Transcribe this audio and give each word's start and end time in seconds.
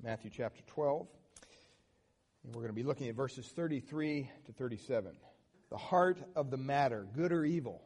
Matthew 0.00 0.30
chapter 0.32 0.62
12. 0.68 1.08
And 2.44 2.54
we're 2.54 2.62
going 2.62 2.72
to 2.72 2.80
be 2.80 2.84
looking 2.84 3.08
at 3.08 3.16
verses 3.16 3.48
33 3.48 4.30
to 4.46 4.52
37. 4.52 5.10
The 5.70 5.76
heart 5.76 6.18
of 6.36 6.52
the 6.52 6.56
matter, 6.56 7.08
good 7.16 7.32
or 7.32 7.44
evil. 7.44 7.82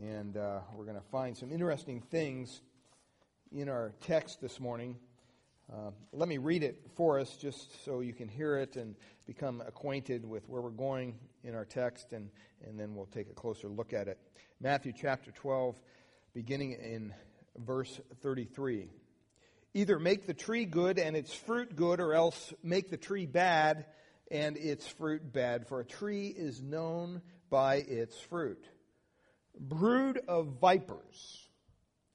And 0.00 0.36
uh, 0.36 0.58
we're 0.74 0.84
going 0.84 0.96
to 0.96 1.08
find 1.12 1.36
some 1.36 1.52
interesting 1.52 2.00
things 2.00 2.62
in 3.52 3.68
our 3.68 3.92
text 4.00 4.40
this 4.40 4.58
morning. 4.58 4.96
Uh, 5.72 5.92
let 6.12 6.28
me 6.28 6.38
read 6.38 6.64
it 6.64 6.84
for 6.96 7.20
us 7.20 7.36
just 7.36 7.84
so 7.84 8.00
you 8.00 8.12
can 8.12 8.26
hear 8.26 8.56
it 8.56 8.74
and 8.74 8.96
become 9.24 9.62
acquainted 9.64 10.28
with 10.28 10.48
where 10.48 10.60
we're 10.60 10.70
going 10.70 11.14
in 11.44 11.54
our 11.54 11.64
text, 11.64 12.12
and, 12.12 12.28
and 12.66 12.78
then 12.78 12.96
we'll 12.96 13.06
take 13.06 13.30
a 13.30 13.34
closer 13.34 13.68
look 13.68 13.92
at 13.92 14.08
it. 14.08 14.18
Matthew 14.60 14.92
chapter 14.92 15.30
12, 15.30 15.76
beginning 16.34 16.72
in 16.72 17.14
verse 17.64 18.00
33. 18.20 18.88
Either 19.74 19.98
make 19.98 20.26
the 20.26 20.34
tree 20.34 20.64
good 20.64 20.98
and 20.98 21.16
its 21.16 21.34
fruit 21.34 21.74
good, 21.74 22.00
or 22.00 22.14
else 22.14 22.54
make 22.62 22.90
the 22.90 22.96
tree 22.96 23.26
bad 23.26 23.86
and 24.30 24.56
its 24.56 24.86
fruit 24.86 25.32
bad. 25.32 25.66
For 25.66 25.80
a 25.80 25.84
tree 25.84 26.28
is 26.28 26.62
known 26.62 27.22
by 27.50 27.76
its 27.76 28.18
fruit. 28.18 28.64
Brood 29.58 30.20
of 30.28 30.58
vipers, 30.60 31.48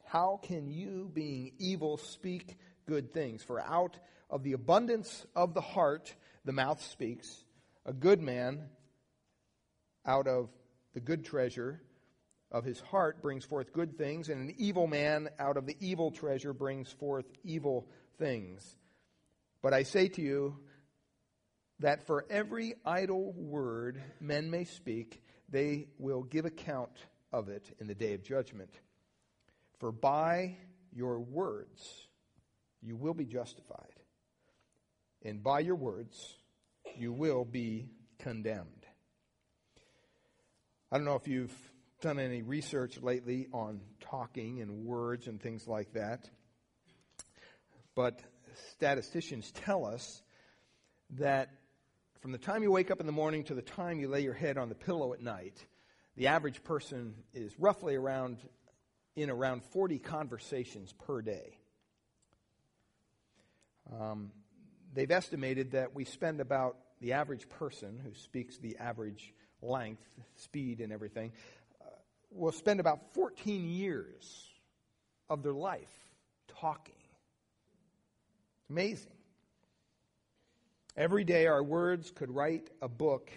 how 0.05 0.39
can 0.41 0.69
you, 0.69 1.09
being 1.13 1.52
evil, 1.59 1.97
speak 1.97 2.57
good 2.88 3.13
things? 3.13 3.43
For 3.43 3.59
out 3.59 3.97
of 4.30 4.44
the 4.44 4.53
abundance 4.53 5.25
of 5.35 5.53
the 5.53 5.61
heart, 5.61 6.16
the 6.45 6.53
mouth 6.53 6.81
speaks. 6.81 7.44
A 7.85 7.94
good 7.94 8.21
man, 8.21 8.69
out 10.05 10.27
of 10.27 10.49
the 10.94 10.99
good 10.99 11.25
treasure, 11.25 11.81
of 12.52 12.63
his 12.63 12.80
heart 12.80 13.21
brings 13.21 13.45
forth 13.45 13.73
good 13.73 13.98
things, 13.98 14.30
and 14.30 14.49
an 14.49 14.55
evil 14.58 14.88
man 14.88 15.30
out 15.38 15.58
of 15.58 15.66
the 15.66 15.77
evil 15.80 16.12
treasure 16.12 16.53
brings 16.53 16.91
forth 16.91 17.25
evil 17.44 17.88
things. 18.17 18.75
But 19.62 19.73
I 19.73 19.84
say 19.84 20.08
to 20.09 20.22
you 20.22 20.58
that 21.80 22.08
for 22.08 22.25
every 22.30 22.75
idle 22.86 23.33
word 23.33 24.02
men 24.19 24.50
may 24.50 24.64
speak, 24.64 25.22
they 25.50 25.88
will 25.97 26.23
give 26.23 26.45
account 26.45 27.06
of 27.31 27.50
it 27.50 27.75
in 27.80 27.88
the 27.88 27.95
day 27.95 28.14
of 28.14 28.23
judgment. 28.23 28.73
For 29.80 29.91
by 29.91 30.58
your 30.91 31.19
words 31.19 32.08
you 32.81 32.95
will 32.95 33.13
be 33.13 33.25
justified, 33.25 33.94
and 35.23 35.44
by 35.44 35.59
your 35.59 35.75
words 35.75 36.38
you 36.97 37.13
will 37.13 37.45
be 37.45 37.89
condemned. 38.17 38.86
I 40.91 40.97
don't 40.97 41.06
know 41.06 41.16
if 41.16 41.28
you've 41.28 41.69
done 42.00 42.19
any 42.19 42.42
research 42.42 43.02
lately 43.02 43.47
on 43.53 43.81
talking 44.00 44.61
and 44.61 44.86
words 44.86 45.28
and 45.28 45.42
things 45.42 45.67
like 45.67 45.94
that. 45.94 46.30
But 47.95 48.22
statisticians 48.72 49.52
tell 49.52 49.86
us 49.86 50.22
that 51.11 51.50
from 52.22 52.31
the 52.31 52.38
time 52.38 52.64
you 52.64 52.72
wake 52.72 52.91
up 52.91 53.00
in 53.00 53.06
the 53.06 53.11
morning 53.11 53.44
to 53.45 53.53
the 53.53 53.61
time 53.61 54.00
you 54.00 54.08
lay 54.08 54.22
your 54.22 54.33
head 54.33 54.58
on 54.58 54.69
the 54.69 54.75
pillow 54.75 55.14
at 55.14 55.22
night, 55.22 55.66
the 56.16 56.28
average 56.28 56.64
person 56.64 57.16
is 57.33 57.58
roughly 57.59 57.95
around 57.95 58.38
in 59.16 59.30
around 59.30 59.63
40 59.63 60.00
conversations 60.00 60.94
per 60.94 61.22
day. 61.22 61.58
Um, 64.00 64.31
they've 64.94 65.11
estimated 65.11 65.72
that 65.72 65.95
we 65.95 66.06
spend 66.06 66.39
about 66.39 66.78
the 67.02 67.13
average 67.13 67.50
person 67.50 68.00
who 68.03 68.13
speaks 68.13 68.58
the 68.58 68.78
average 68.78 69.34
length, 69.61 70.03
speed, 70.36 70.80
and 70.80 70.91
everything, 70.94 71.31
will 72.31 72.52
spend 72.52 72.80
about 72.80 73.13
14 73.13 73.69
years 73.69 74.49
of 75.30 75.44
their 75.44 75.53
life 75.53 75.94
talking. 76.59 76.94
Amazing. 78.69 79.11
Every 80.95 81.23
day, 81.23 81.47
our 81.47 81.63
words 81.63 82.11
could 82.11 82.30
write 82.30 82.69
a 82.81 82.89
book 82.89 83.31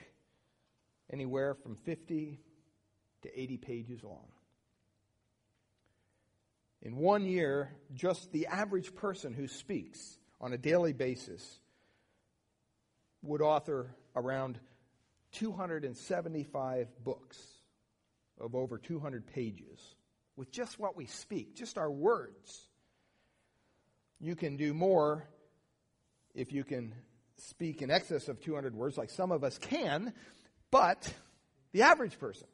anywhere 1.10 1.54
from 1.54 1.76
50 1.76 2.40
to 3.22 3.40
80 3.40 3.56
pages 3.58 4.02
long. 4.02 4.26
In 6.82 6.96
one 6.96 7.24
year, 7.24 7.70
just 7.94 8.32
the 8.32 8.48
average 8.48 8.94
person 8.94 9.32
who 9.32 9.46
speaks 9.46 10.18
on 10.40 10.52
a 10.52 10.58
daily 10.58 10.92
basis 10.92 11.60
would 13.22 13.40
author 13.40 13.94
around 14.16 14.58
275 15.32 16.88
books 17.04 17.38
of 18.40 18.54
over 18.54 18.78
200 18.78 19.26
pages 19.26 19.94
with 20.36 20.50
just 20.50 20.78
what 20.78 20.96
we 20.96 21.06
speak, 21.06 21.54
just 21.54 21.78
our 21.78 21.90
words. 21.90 22.68
You 24.20 24.36
can 24.36 24.56
do 24.56 24.72
more 24.72 25.28
if 26.34 26.52
you 26.52 26.64
can 26.64 26.94
speak 27.36 27.82
in 27.82 27.90
excess 27.90 28.28
of 28.28 28.40
200 28.40 28.74
words, 28.74 28.96
like 28.96 29.10
some 29.10 29.32
of 29.32 29.44
us 29.44 29.58
can, 29.58 30.14
but 30.70 31.12
the 31.72 31.82
average 31.82 32.18
person. 32.18 32.46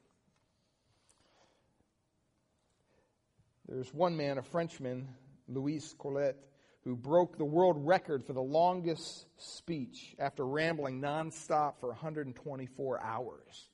There's 3.69 3.93
one 3.93 4.17
man, 4.17 4.39
a 4.39 4.43
Frenchman, 4.43 5.09
Louis 5.47 5.95
Colette, 5.99 6.39
who 6.85 6.97
broke 6.97 7.37
the 7.37 7.45
world 7.45 7.77
record 7.87 8.25
for 8.25 8.33
the 8.33 8.41
longest 8.41 9.27
speech 9.37 10.15
after 10.19 10.47
rambling 10.47 11.03
nonstop 11.03 11.75
for 11.81 11.89
124 11.91 13.03
hours. 13.03 13.69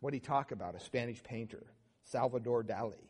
What 0.00 0.12
did 0.12 0.18
he 0.22 0.26
talk 0.26 0.52
about? 0.52 0.74
A 0.74 0.80
Spanish 0.80 1.22
painter, 1.22 1.66
Salvador 2.04 2.62
Dali, 2.62 3.08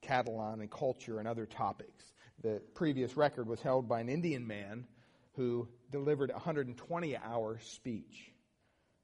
Catalan 0.00 0.60
and 0.60 0.70
culture 0.70 1.18
and 1.18 1.26
other 1.26 1.46
topics. 1.46 2.12
The 2.42 2.62
previous 2.74 3.16
record 3.16 3.48
was 3.48 3.60
held 3.60 3.88
by 3.88 4.00
an 4.00 4.08
Indian 4.08 4.46
man 4.46 4.86
who 5.32 5.68
delivered 5.90 6.30
a 6.30 6.34
120 6.34 7.16
hour 7.16 7.58
speech. 7.62 8.32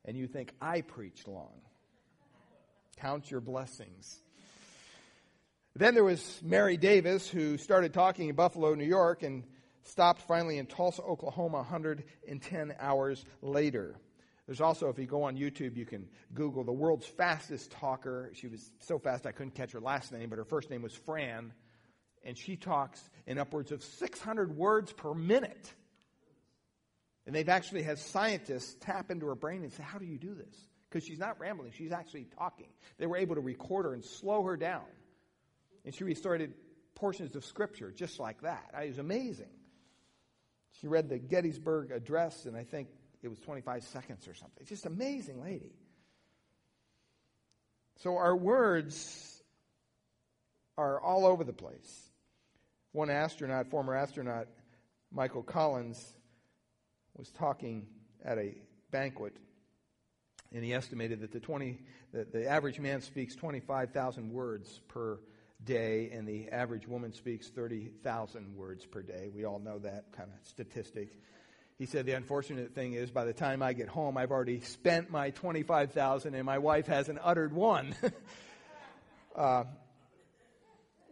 And 0.05 0.17
you 0.17 0.27
think, 0.27 0.53
I 0.61 0.83
preached 0.83 1.27
long. 1.27 1.61
Count 2.99 3.31
your 3.31 3.41
blessings. 3.41 4.21
Then 5.75 5.95
there 5.95 6.05
was 6.05 6.41
Mary 6.43 6.77
Davis, 6.77 7.29
who 7.29 7.59
started 7.59 7.93
talking 7.93 8.29
in 8.29 8.37
Buffalo, 8.37 8.75
New 8.75 8.85
York, 8.85 9.25
and 9.25 9.43
stopped 9.83 10.23
finally 10.23 10.59
in 10.59 10.67
Tulsa, 10.67 11.03
Oklahoma, 11.03 11.59
110 11.59 12.75
hours 12.79 13.25
later. 13.43 13.97
There's 14.47 14.61
also, 14.61 14.89
if 14.89 14.99
you 14.99 15.07
go 15.07 15.23
on 15.23 15.37
YouTube, 15.37 15.77
you 15.77 15.87
can 15.87 16.07
Google 16.35 16.65
the 16.65 16.73
world's 16.73 17.07
fastest 17.07 17.71
talker. 17.71 18.31
She 18.35 18.47
was 18.47 18.71
so 18.81 18.99
fast 18.99 19.27
I 19.27 19.33
couldn't 19.33 19.55
catch 19.55 19.73
her 19.73 19.81
last 19.81 20.13
name, 20.13 20.29
but 20.29 20.39
her 20.39 20.45
first 20.45 20.71
name 20.71 20.83
was 20.83 20.95
Fran. 20.95 21.53
And 22.25 22.37
she 22.37 22.57
talks 22.57 23.03
in 23.27 23.39
upwards 23.39 23.73
of 23.73 23.83
600 23.83 24.57
words 24.57 24.93
per 24.93 25.15
minute. 25.15 25.73
And 27.27 27.35
they've 27.35 27.49
actually 27.49 27.83
had 27.83 27.99
scientists 27.99 28.77
tap 28.81 29.11
into 29.11 29.27
her 29.27 29.35
brain 29.35 29.63
and 29.63 29.73
say, 29.73 29.83
How 29.83 29.99
do 29.99 30.05
you 30.05 30.19
do 30.19 30.35
this? 30.35 30.55
Because 30.91 31.07
she's 31.07 31.19
not 31.19 31.41
rambling, 31.41 31.73
she's 31.73 31.93
actually 31.93 32.27
talking. 32.39 32.69
They 32.99 33.07
were 33.07 33.17
able 33.17 33.35
to 33.37 33.41
record 33.41 33.87
her 33.87 33.95
and 33.95 34.05
slow 34.05 34.43
her 34.45 34.57
down. 34.57 34.85
And 35.85 35.95
she 35.95 36.05
recited 36.05 36.55
portions 36.95 37.35
of 37.35 37.45
scripture 37.45 37.91
just 37.91 38.21
like 38.21 38.43
that. 38.43 38.71
It 38.81 38.89
was 38.89 38.99
amazing. 38.99 39.51
She 40.81 40.87
read 40.89 41.09
the 41.09 41.19
Gettysburg 41.19 41.93
Address, 41.93 42.47
and 42.47 42.57
I 42.57 42.65
think 42.65 42.89
it 43.25 43.29
was 43.29 43.41
25 43.41 43.83
seconds 43.85 44.29
or 44.29 44.35
something. 44.35 44.67
Just 44.67 44.85
amazing 44.87 45.43
lady. 45.43 45.73
So 48.03 48.17
our 48.17 48.37
words 48.37 49.43
are 50.77 51.01
all 51.01 51.25
over 51.25 51.43
the 51.43 51.53
place. 51.53 52.11
One 52.93 53.09
astronaut, 53.09 53.71
former 53.71 53.95
astronaut, 53.95 54.47
Michael 55.11 55.43
Collins, 55.43 56.13
was 57.17 57.31
talking 57.31 57.87
at 58.25 58.39
a 58.39 58.55
banquet, 58.91 59.37
and 60.53 60.63
he 60.63 60.75
estimated 60.75 61.21
that 61.21 61.33
the 61.33 61.41
20, 61.41 61.81
that 62.13 62.33
the 62.33 62.47
average 62.47 62.79
man 62.79 63.01
speaks 63.01 63.35
25,000 63.35 64.33
words 64.33 64.81
per 64.89 65.19
day, 65.65 66.11
and 66.13 66.29
the 66.29 66.49
average 66.51 66.87
woman 66.87 67.13
speaks 67.13 67.49
30,000 67.49 68.55
words 68.55 68.85
per 68.85 69.03
day. 69.03 69.31
We 69.35 69.45
all 69.45 69.59
know 69.61 69.79
that 69.79 70.13
kind 70.13 70.29
of 70.29 70.47
statistic. 70.47 71.19
He 71.79 71.87
said, 71.87 72.07
The 72.07 72.13
unfortunate 72.13 72.75
thing 72.75 72.93
is, 72.95 73.11
by 73.11 73.25
the 73.25 73.33
time 73.33 73.63
I 73.63 73.73
get 73.73 73.89
home, 73.89 74.17
I've 74.17 74.31
already 74.31 74.61
spent 74.61 75.11
my 75.11 75.31
25000 75.31 76.35
and 76.35 76.45
my 76.45 76.59
wife 76.59 76.87
hasn't 76.87 77.19
uttered 77.23 77.53
one. 77.53 77.95
uh, 79.37 79.65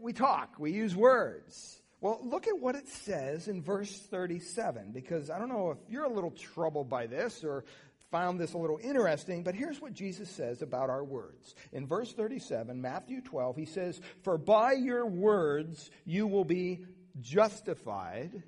we 0.01 0.13
talk, 0.13 0.55
we 0.59 0.73
use 0.73 0.95
words. 0.95 1.81
Well, 2.01 2.19
look 2.25 2.49
at 2.49 2.59
what 2.59 2.75
it 2.75 2.89
says 2.89 3.47
in 3.47 3.63
verse 3.63 3.97
37, 4.11 4.91
because 4.93 5.31
I 5.31 5.39
don't 5.39 5.49
know 5.49 5.71
if 5.71 5.79
you're 5.89 6.05
a 6.05 6.13
little 6.13 6.33
troubled 6.33 6.91
by 6.91 7.07
this 7.07 7.45
or 7.45 7.65
found 8.11 8.41
this 8.41 8.53
a 8.53 8.59
little 8.59 8.79
interesting, 8.83 9.45
but 9.45 9.55
here's 9.55 9.81
what 9.81 9.95
Jesus 9.95 10.29
says 10.29 10.63
about 10.63 10.91
our 10.91 11.05
words. 11.05 11.55
In 11.73 11.87
verse 11.87 12.13
37, 12.13 12.81
Matthew 12.81 13.21
12, 13.21 13.57
he 13.57 13.65
says, 13.65 14.01
For 14.23 14.37
by 14.37 14.73
your 14.73 15.07
words 15.07 15.91
you 16.05 16.27
will 16.27 16.45
be 16.45 16.85
justified 17.21 18.43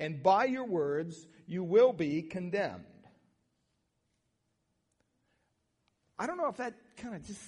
and 0.00 0.22
by 0.22 0.46
your 0.46 0.64
words 0.64 1.26
you 1.46 1.62
will 1.62 1.92
be 1.92 2.22
condemned. 2.22 2.84
I 6.18 6.26
don't 6.26 6.38
know 6.38 6.48
if 6.48 6.56
that 6.56 6.74
kind 6.96 7.14
of 7.14 7.24
just 7.24 7.40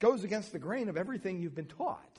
goes 0.00 0.24
against 0.24 0.52
the 0.52 0.58
grain 0.58 0.88
of 0.88 0.96
everything 0.96 1.40
you've 1.40 1.54
been 1.54 1.66
taught, 1.66 2.18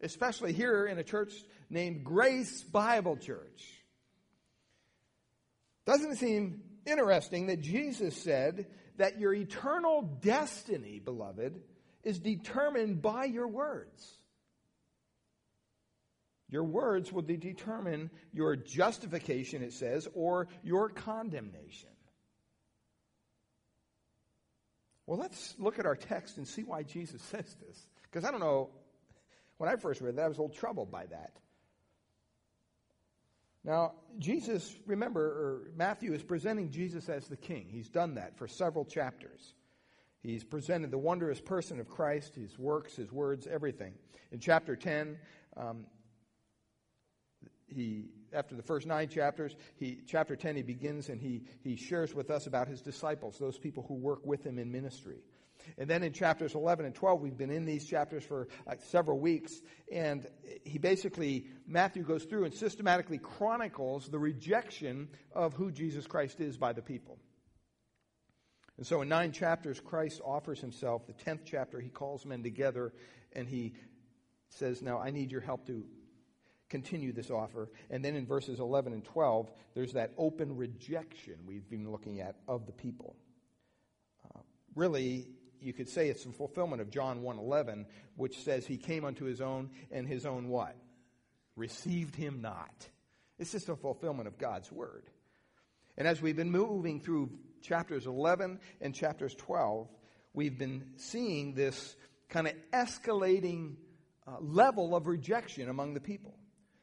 especially 0.00 0.52
here 0.52 0.86
in 0.86 0.98
a 0.98 1.04
church 1.04 1.32
named 1.70 2.04
Grace 2.04 2.62
Bible 2.62 3.16
Church. 3.16 3.84
Doesn't 5.86 6.12
it 6.12 6.18
seem 6.18 6.62
interesting 6.86 7.46
that 7.46 7.60
Jesus 7.60 8.16
said 8.16 8.66
that 8.96 9.20
your 9.20 9.34
eternal 9.34 10.02
destiny, 10.20 10.98
beloved, 10.98 11.60
is 12.04 12.18
determined 12.18 13.02
by 13.02 13.24
your 13.24 13.48
words? 13.48 14.18
Your 16.52 16.64
words 16.64 17.10
will 17.10 17.22
determine 17.22 18.10
your 18.34 18.56
justification, 18.56 19.62
it 19.62 19.72
says, 19.72 20.06
or 20.12 20.48
your 20.62 20.90
condemnation. 20.90 21.88
Well, 25.06 25.18
let's 25.18 25.54
look 25.58 25.78
at 25.78 25.86
our 25.86 25.96
text 25.96 26.36
and 26.36 26.46
see 26.46 26.62
why 26.62 26.82
Jesus 26.82 27.22
says 27.30 27.56
this. 27.66 27.86
Because 28.02 28.28
I 28.28 28.30
don't 28.30 28.40
know, 28.40 28.68
when 29.56 29.70
I 29.70 29.76
first 29.76 30.02
read 30.02 30.16
that, 30.16 30.26
I 30.26 30.28
was 30.28 30.36
a 30.36 30.42
little 30.42 30.54
troubled 30.54 30.92
by 30.92 31.06
that. 31.06 31.32
Now, 33.64 33.92
Jesus, 34.18 34.76
remember, 34.86 35.70
Matthew 35.74 36.12
is 36.12 36.22
presenting 36.22 36.70
Jesus 36.70 37.08
as 37.08 37.28
the 37.28 37.36
king. 37.36 37.66
He's 37.70 37.88
done 37.88 38.16
that 38.16 38.36
for 38.36 38.46
several 38.46 38.84
chapters. 38.84 39.54
He's 40.22 40.44
presented 40.44 40.90
the 40.90 40.98
wondrous 40.98 41.40
person 41.40 41.80
of 41.80 41.88
Christ, 41.88 42.34
his 42.34 42.58
works, 42.58 42.94
his 42.94 43.10
words, 43.10 43.46
everything. 43.46 43.94
In 44.32 44.38
chapter 44.38 44.76
10, 44.76 45.16
um, 45.56 45.86
he 47.72 48.06
after 48.32 48.54
the 48.54 48.62
first 48.62 48.86
nine 48.86 49.08
chapters 49.08 49.54
he 49.76 50.00
chapter 50.06 50.36
10 50.36 50.56
he 50.56 50.62
begins 50.62 51.08
and 51.08 51.20
he 51.20 51.42
he 51.62 51.76
shares 51.76 52.14
with 52.14 52.30
us 52.30 52.46
about 52.46 52.68
his 52.68 52.80
disciples 52.80 53.38
those 53.38 53.58
people 53.58 53.84
who 53.86 53.94
work 53.94 54.24
with 54.24 54.44
him 54.44 54.58
in 54.58 54.70
ministry. 54.70 55.18
And 55.78 55.88
then 55.88 56.02
in 56.02 56.12
chapters 56.12 56.54
11 56.54 56.86
and 56.86 56.94
12 56.94 57.20
we've 57.20 57.36
been 57.36 57.50
in 57.50 57.64
these 57.64 57.84
chapters 57.84 58.24
for 58.24 58.48
uh, 58.66 58.74
several 58.88 59.18
weeks 59.18 59.60
and 59.92 60.26
he 60.64 60.78
basically 60.78 61.46
matthew 61.66 62.02
goes 62.02 62.24
through 62.24 62.44
and 62.44 62.54
systematically 62.54 63.18
chronicles 63.18 64.08
the 64.08 64.18
rejection 64.18 65.08
of 65.32 65.54
who 65.54 65.70
jesus 65.70 66.06
christ 66.06 66.40
is 66.40 66.56
by 66.56 66.72
the 66.72 66.82
people. 66.82 67.18
And 68.78 68.86
so 68.86 69.02
in 69.02 69.08
nine 69.08 69.32
chapters 69.32 69.80
christ 69.80 70.20
offers 70.24 70.60
himself 70.60 71.06
the 71.06 71.12
10th 71.12 71.40
chapter 71.44 71.80
he 71.80 71.90
calls 71.90 72.24
men 72.24 72.42
together 72.42 72.92
and 73.32 73.48
he 73.48 73.74
says 74.48 74.82
now 74.82 74.98
i 74.98 75.10
need 75.10 75.30
your 75.30 75.40
help 75.40 75.66
to 75.66 75.84
continue 76.72 77.12
this 77.12 77.30
offer. 77.30 77.68
And 77.90 78.02
then 78.02 78.16
in 78.16 78.26
verses 78.26 78.58
11 78.58 78.94
and 78.94 79.04
12, 79.04 79.52
there's 79.74 79.92
that 79.92 80.12
open 80.16 80.56
rejection 80.56 81.34
we've 81.46 81.68
been 81.68 81.92
looking 81.92 82.20
at 82.20 82.36
of 82.48 82.64
the 82.64 82.72
people. 82.72 83.14
Uh, 84.24 84.40
really, 84.74 85.28
you 85.60 85.74
could 85.74 85.88
say 85.88 86.08
it's 86.08 86.24
a 86.24 86.30
fulfillment 86.30 86.80
of 86.80 86.90
John 86.90 87.22
1:11, 87.22 87.84
which 88.16 88.38
says 88.38 88.66
he 88.66 88.78
came 88.78 89.04
unto 89.04 89.26
his 89.26 89.42
own 89.42 89.70
and 89.90 90.08
his 90.08 90.24
own 90.24 90.48
what? 90.48 90.74
Received 91.56 92.16
him 92.16 92.40
not. 92.40 92.88
It's 93.38 93.52
just 93.52 93.68
a 93.68 93.76
fulfillment 93.76 94.26
of 94.26 94.38
God's 94.38 94.72
word. 94.72 95.04
And 95.98 96.08
as 96.08 96.22
we've 96.22 96.36
been 96.36 96.50
moving 96.50 97.00
through 97.00 97.30
chapters 97.60 98.06
11 98.06 98.58
and 98.80 98.94
chapters 98.94 99.34
12, 99.34 99.88
we've 100.32 100.58
been 100.58 100.92
seeing 100.96 101.52
this 101.54 101.96
kind 102.30 102.46
of 102.46 102.54
escalating 102.72 103.74
uh, 104.26 104.36
level 104.40 104.96
of 104.96 105.06
rejection 105.06 105.68
among 105.68 105.92
the 105.92 106.00
people. 106.00 106.34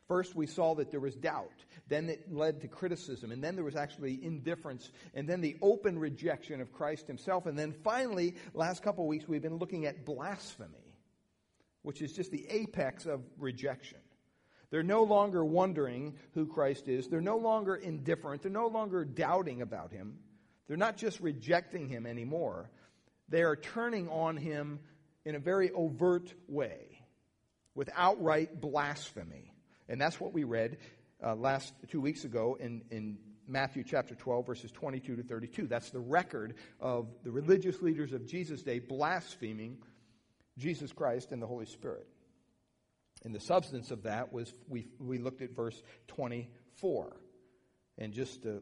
First, 0.09 0.35
we 0.35 0.47
saw 0.47 0.73
that 0.73 0.89
there 0.89 0.99
was 0.99 1.15
doubt. 1.15 1.63
Then 1.87 2.09
it 2.09 2.33
led 2.33 2.61
to 2.61 2.67
criticism. 2.67 3.31
And 3.31 3.43
then 3.43 3.55
there 3.55 3.63
was 3.63 3.75
actually 3.75 4.19
indifference. 4.23 4.91
And 5.13 5.29
then 5.29 5.39
the 5.39 5.55
open 5.61 5.99
rejection 5.99 6.61
of 6.61 6.73
Christ 6.73 7.05
himself. 7.05 7.45
And 7.45 7.57
then 7.57 7.71
finally, 7.83 8.33
last 8.55 8.81
couple 8.81 9.05
weeks, 9.05 9.27
we've 9.27 9.43
been 9.43 9.57
looking 9.57 9.85
at 9.85 10.05
blasphemy, 10.05 10.95
which 11.83 12.01
is 12.01 12.11
just 12.11 12.31
the 12.31 12.47
apex 12.49 13.05
of 13.05 13.21
rejection. 13.37 13.99
They're 14.71 14.81
no 14.81 15.03
longer 15.03 15.45
wondering 15.45 16.15
who 16.33 16.47
Christ 16.47 16.87
is. 16.87 17.07
They're 17.07 17.21
no 17.21 17.37
longer 17.37 17.75
indifferent. 17.75 18.41
They're 18.41 18.51
no 18.51 18.67
longer 18.67 19.05
doubting 19.05 19.61
about 19.61 19.91
him. 19.91 20.17
They're 20.67 20.75
not 20.75 20.97
just 20.97 21.19
rejecting 21.19 21.87
him 21.87 22.07
anymore. 22.07 22.71
They 23.29 23.43
are 23.43 23.55
turning 23.55 24.09
on 24.09 24.37
him 24.37 24.79
in 25.23 25.35
a 25.35 25.39
very 25.39 25.69
overt 25.69 26.33
way 26.47 27.03
with 27.75 27.91
outright 27.95 28.59
blasphemy. 28.59 29.53
And 29.89 29.99
that's 29.99 30.19
what 30.19 30.33
we 30.33 30.43
read 30.43 30.77
uh, 31.25 31.35
last 31.35 31.73
two 31.89 31.99
weeks 31.99 32.23
ago 32.23 32.55
in, 32.59 32.83
in 32.91 33.17
Matthew 33.47 33.83
chapter 33.83 34.13
12, 34.13 34.45
verses 34.45 34.71
22 34.71 35.15
to 35.15 35.23
32. 35.23 35.65
That's 35.65 35.89
the 35.89 35.99
record 35.99 36.53
of 36.79 37.07
the 37.23 37.31
religious 37.31 37.81
leaders 37.81 38.13
of 38.13 38.27
Jesus' 38.27 38.61
day 38.61 38.77
blaspheming 38.77 39.79
Jesus 40.59 40.93
Christ 40.93 41.31
and 41.31 41.41
the 41.41 41.47
Holy 41.47 41.65
Spirit. 41.65 42.05
And 43.25 43.33
the 43.33 43.39
substance 43.39 43.89
of 43.89 44.03
that 44.03 44.31
was 44.31 44.53
we, 44.67 44.87
we 44.99 45.17
looked 45.17 45.41
at 45.41 45.55
verse 45.55 45.81
24. 46.09 47.17
And 47.97 48.13
just 48.13 48.43
to 48.43 48.61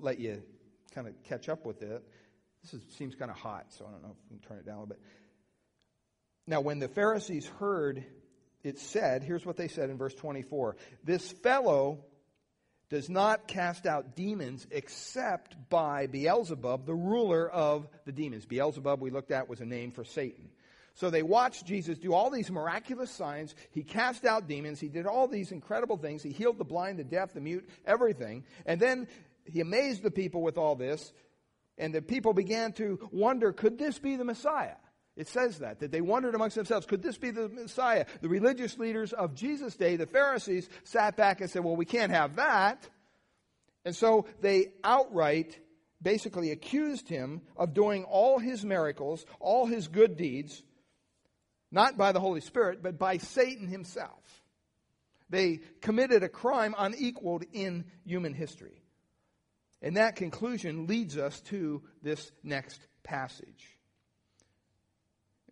let 0.00 0.20
you 0.20 0.40
kind 0.94 1.08
of 1.08 1.14
catch 1.24 1.48
up 1.48 1.66
with 1.66 1.82
it, 1.82 2.02
this 2.62 2.74
is, 2.74 2.82
seems 2.96 3.16
kind 3.16 3.30
of 3.30 3.36
hot, 3.36 3.66
so 3.70 3.84
I 3.86 3.90
don't 3.90 4.02
know 4.02 4.16
if 4.16 4.30
we 4.30 4.38
can 4.38 4.48
turn 4.48 4.58
it 4.58 4.64
down 4.64 4.76
a 4.76 4.80
little 4.80 4.94
bit. 4.94 5.00
Now, 6.46 6.60
when 6.60 6.78
the 6.78 6.88
Pharisees 6.88 7.46
heard 7.58 8.04
it 8.62 8.78
said, 8.78 9.22
here's 9.22 9.46
what 9.46 9.56
they 9.56 9.68
said 9.68 9.90
in 9.90 9.98
verse 9.98 10.14
24 10.14 10.76
This 11.04 11.30
fellow 11.30 12.04
does 12.90 13.10
not 13.10 13.46
cast 13.46 13.86
out 13.86 14.16
demons 14.16 14.66
except 14.70 15.56
by 15.68 16.06
Beelzebub, 16.06 16.86
the 16.86 16.94
ruler 16.94 17.48
of 17.48 17.86
the 18.06 18.12
demons. 18.12 18.46
Beelzebub, 18.46 19.00
we 19.00 19.10
looked 19.10 19.30
at, 19.30 19.48
was 19.48 19.60
a 19.60 19.66
name 19.66 19.90
for 19.90 20.04
Satan. 20.04 20.48
So 20.94 21.10
they 21.10 21.22
watched 21.22 21.64
Jesus 21.64 21.98
do 21.98 22.12
all 22.12 22.30
these 22.30 22.50
miraculous 22.50 23.10
signs. 23.10 23.54
He 23.70 23.84
cast 23.84 24.24
out 24.24 24.48
demons. 24.48 24.80
He 24.80 24.88
did 24.88 25.06
all 25.06 25.28
these 25.28 25.52
incredible 25.52 25.96
things. 25.96 26.24
He 26.24 26.30
healed 26.30 26.58
the 26.58 26.64
blind, 26.64 26.98
the 26.98 27.04
deaf, 27.04 27.34
the 27.34 27.40
mute, 27.40 27.68
everything. 27.86 28.44
And 28.66 28.80
then 28.80 29.06
he 29.44 29.60
amazed 29.60 30.02
the 30.02 30.10
people 30.10 30.42
with 30.42 30.58
all 30.58 30.74
this. 30.74 31.12
And 31.76 31.94
the 31.94 32.02
people 32.02 32.32
began 32.32 32.72
to 32.72 33.08
wonder 33.12 33.52
could 33.52 33.78
this 33.78 33.98
be 33.98 34.16
the 34.16 34.24
Messiah? 34.24 34.74
It 35.18 35.26
says 35.26 35.58
that, 35.58 35.80
that 35.80 35.90
they 35.90 36.00
wondered 36.00 36.36
amongst 36.36 36.54
themselves, 36.54 36.86
could 36.86 37.02
this 37.02 37.18
be 37.18 37.32
the 37.32 37.48
Messiah? 37.48 38.06
The 38.22 38.28
religious 38.28 38.78
leaders 38.78 39.12
of 39.12 39.34
Jesus' 39.34 39.74
day, 39.74 39.96
the 39.96 40.06
Pharisees, 40.06 40.68
sat 40.84 41.16
back 41.16 41.40
and 41.40 41.50
said, 41.50 41.64
well, 41.64 41.74
we 41.74 41.84
can't 41.84 42.12
have 42.12 42.36
that. 42.36 42.88
And 43.84 43.96
so 43.96 44.26
they 44.40 44.68
outright 44.84 45.58
basically 46.00 46.52
accused 46.52 47.08
him 47.08 47.42
of 47.56 47.74
doing 47.74 48.04
all 48.04 48.38
his 48.38 48.64
miracles, 48.64 49.26
all 49.40 49.66
his 49.66 49.88
good 49.88 50.16
deeds, 50.16 50.62
not 51.72 51.98
by 51.98 52.12
the 52.12 52.20
Holy 52.20 52.40
Spirit, 52.40 52.80
but 52.80 52.96
by 52.96 53.16
Satan 53.16 53.66
himself. 53.66 54.22
They 55.28 55.62
committed 55.80 56.22
a 56.22 56.28
crime 56.28 56.76
unequaled 56.78 57.42
in 57.52 57.86
human 58.04 58.34
history. 58.34 58.84
And 59.82 59.96
that 59.96 60.14
conclusion 60.14 60.86
leads 60.86 61.18
us 61.18 61.40
to 61.42 61.82
this 62.04 62.30
next 62.44 62.80
passage. 63.02 63.77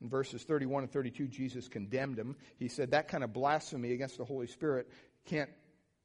In 0.03 0.09
verses 0.09 0.43
31 0.43 0.85
and 0.85 0.93
32, 0.93 1.27
Jesus 1.29 1.69
condemned 1.69 2.19
him. 2.19 2.37
He 2.59 2.69
said 2.69 2.91
that 2.91 3.09
kind 3.09 3.25
of 3.25 3.33
blasphemy 3.33 3.93
against 3.93 4.19
the 4.19 4.25
Holy 4.25 4.47
Spirit 4.47 4.91
can't 5.25 5.51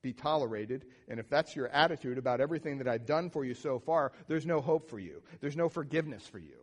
be 0.01 0.13
tolerated. 0.13 0.86
And 1.07 1.19
if 1.19 1.29
that's 1.29 1.55
your 1.55 1.67
attitude 1.67 2.17
about 2.17 2.41
everything 2.41 2.77
that 2.79 2.88
I've 2.88 3.05
done 3.05 3.29
for 3.29 3.43
you 3.45 3.53
so 3.53 3.79
far, 3.79 4.13
there's 4.27 4.45
no 4.45 4.62
hope 4.62 4.89
for 4.89 5.00
you. 5.00 5.21
There's 5.41 5.57
no 5.57 5.69
forgiveness 5.69 6.25
for 6.25 6.39
you. 6.39 6.55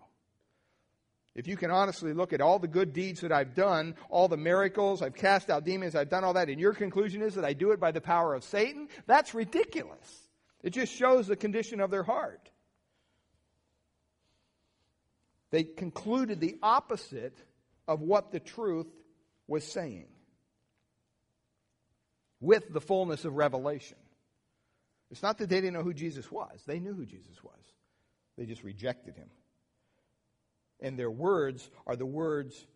If 1.34 1.46
you 1.46 1.56
can 1.56 1.70
honestly 1.70 2.12
look 2.14 2.32
at 2.32 2.40
all 2.40 2.58
the 2.58 2.66
good 2.66 2.92
deeds 2.92 3.20
that 3.20 3.30
I've 3.30 3.54
done, 3.54 3.94
all 4.10 4.26
the 4.26 4.36
miracles, 4.36 5.02
I've 5.02 5.14
cast 5.14 5.50
out 5.50 5.64
demons, 5.64 5.94
I've 5.94 6.08
done 6.08 6.24
all 6.24 6.32
that, 6.32 6.48
and 6.48 6.58
your 6.58 6.72
conclusion 6.72 7.22
is 7.22 7.34
that 7.34 7.44
I 7.44 7.52
do 7.52 7.70
it 7.70 7.78
by 7.78 7.92
the 7.92 8.00
power 8.00 8.34
of 8.34 8.42
Satan, 8.42 8.88
that's 9.06 9.34
ridiculous. 9.34 10.28
It 10.64 10.70
just 10.70 10.92
shows 10.92 11.28
the 11.28 11.36
condition 11.36 11.80
of 11.80 11.92
their 11.92 12.02
heart. 12.02 12.50
They 15.50 15.64
concluded 15.64 16.40
the 16.40 16.56
opposite 16.62 17.36
of 17.86 18.00
what 18.00 18.32
the 18.32 18.40
truth 18.40 18.88
was 19.46 19.64
saying 19.64 20.08
with 22.40 22.72
the 22.72 22.80
fullness 22.80 23.24
of 23.24 23.34
revelation. 23.34 23.96
It's 25.10 25.22
not 25.22 25.38
that 25.38 25.48
they 25.48 25.60
didn't 25.60 25.72
know 25.72 25.82
who 25.82 25.94
Jesus 25.94 26.30
was, 26.30 26.62
they 26.66 26.78
knew 26.78 26.94
who 26.94 27.06
Jesus 27.06 27.42
was. 27.42 27.54
They 28.36 28.46
just 28.46 28.62
rejected 28.62 29.16
him. 29.16 29.28
And 30.80 30.96
their 30.96 31.10
words 31.10 31.68
are 31.86 31.96
the 31.96 32.06
words 32.06 32.66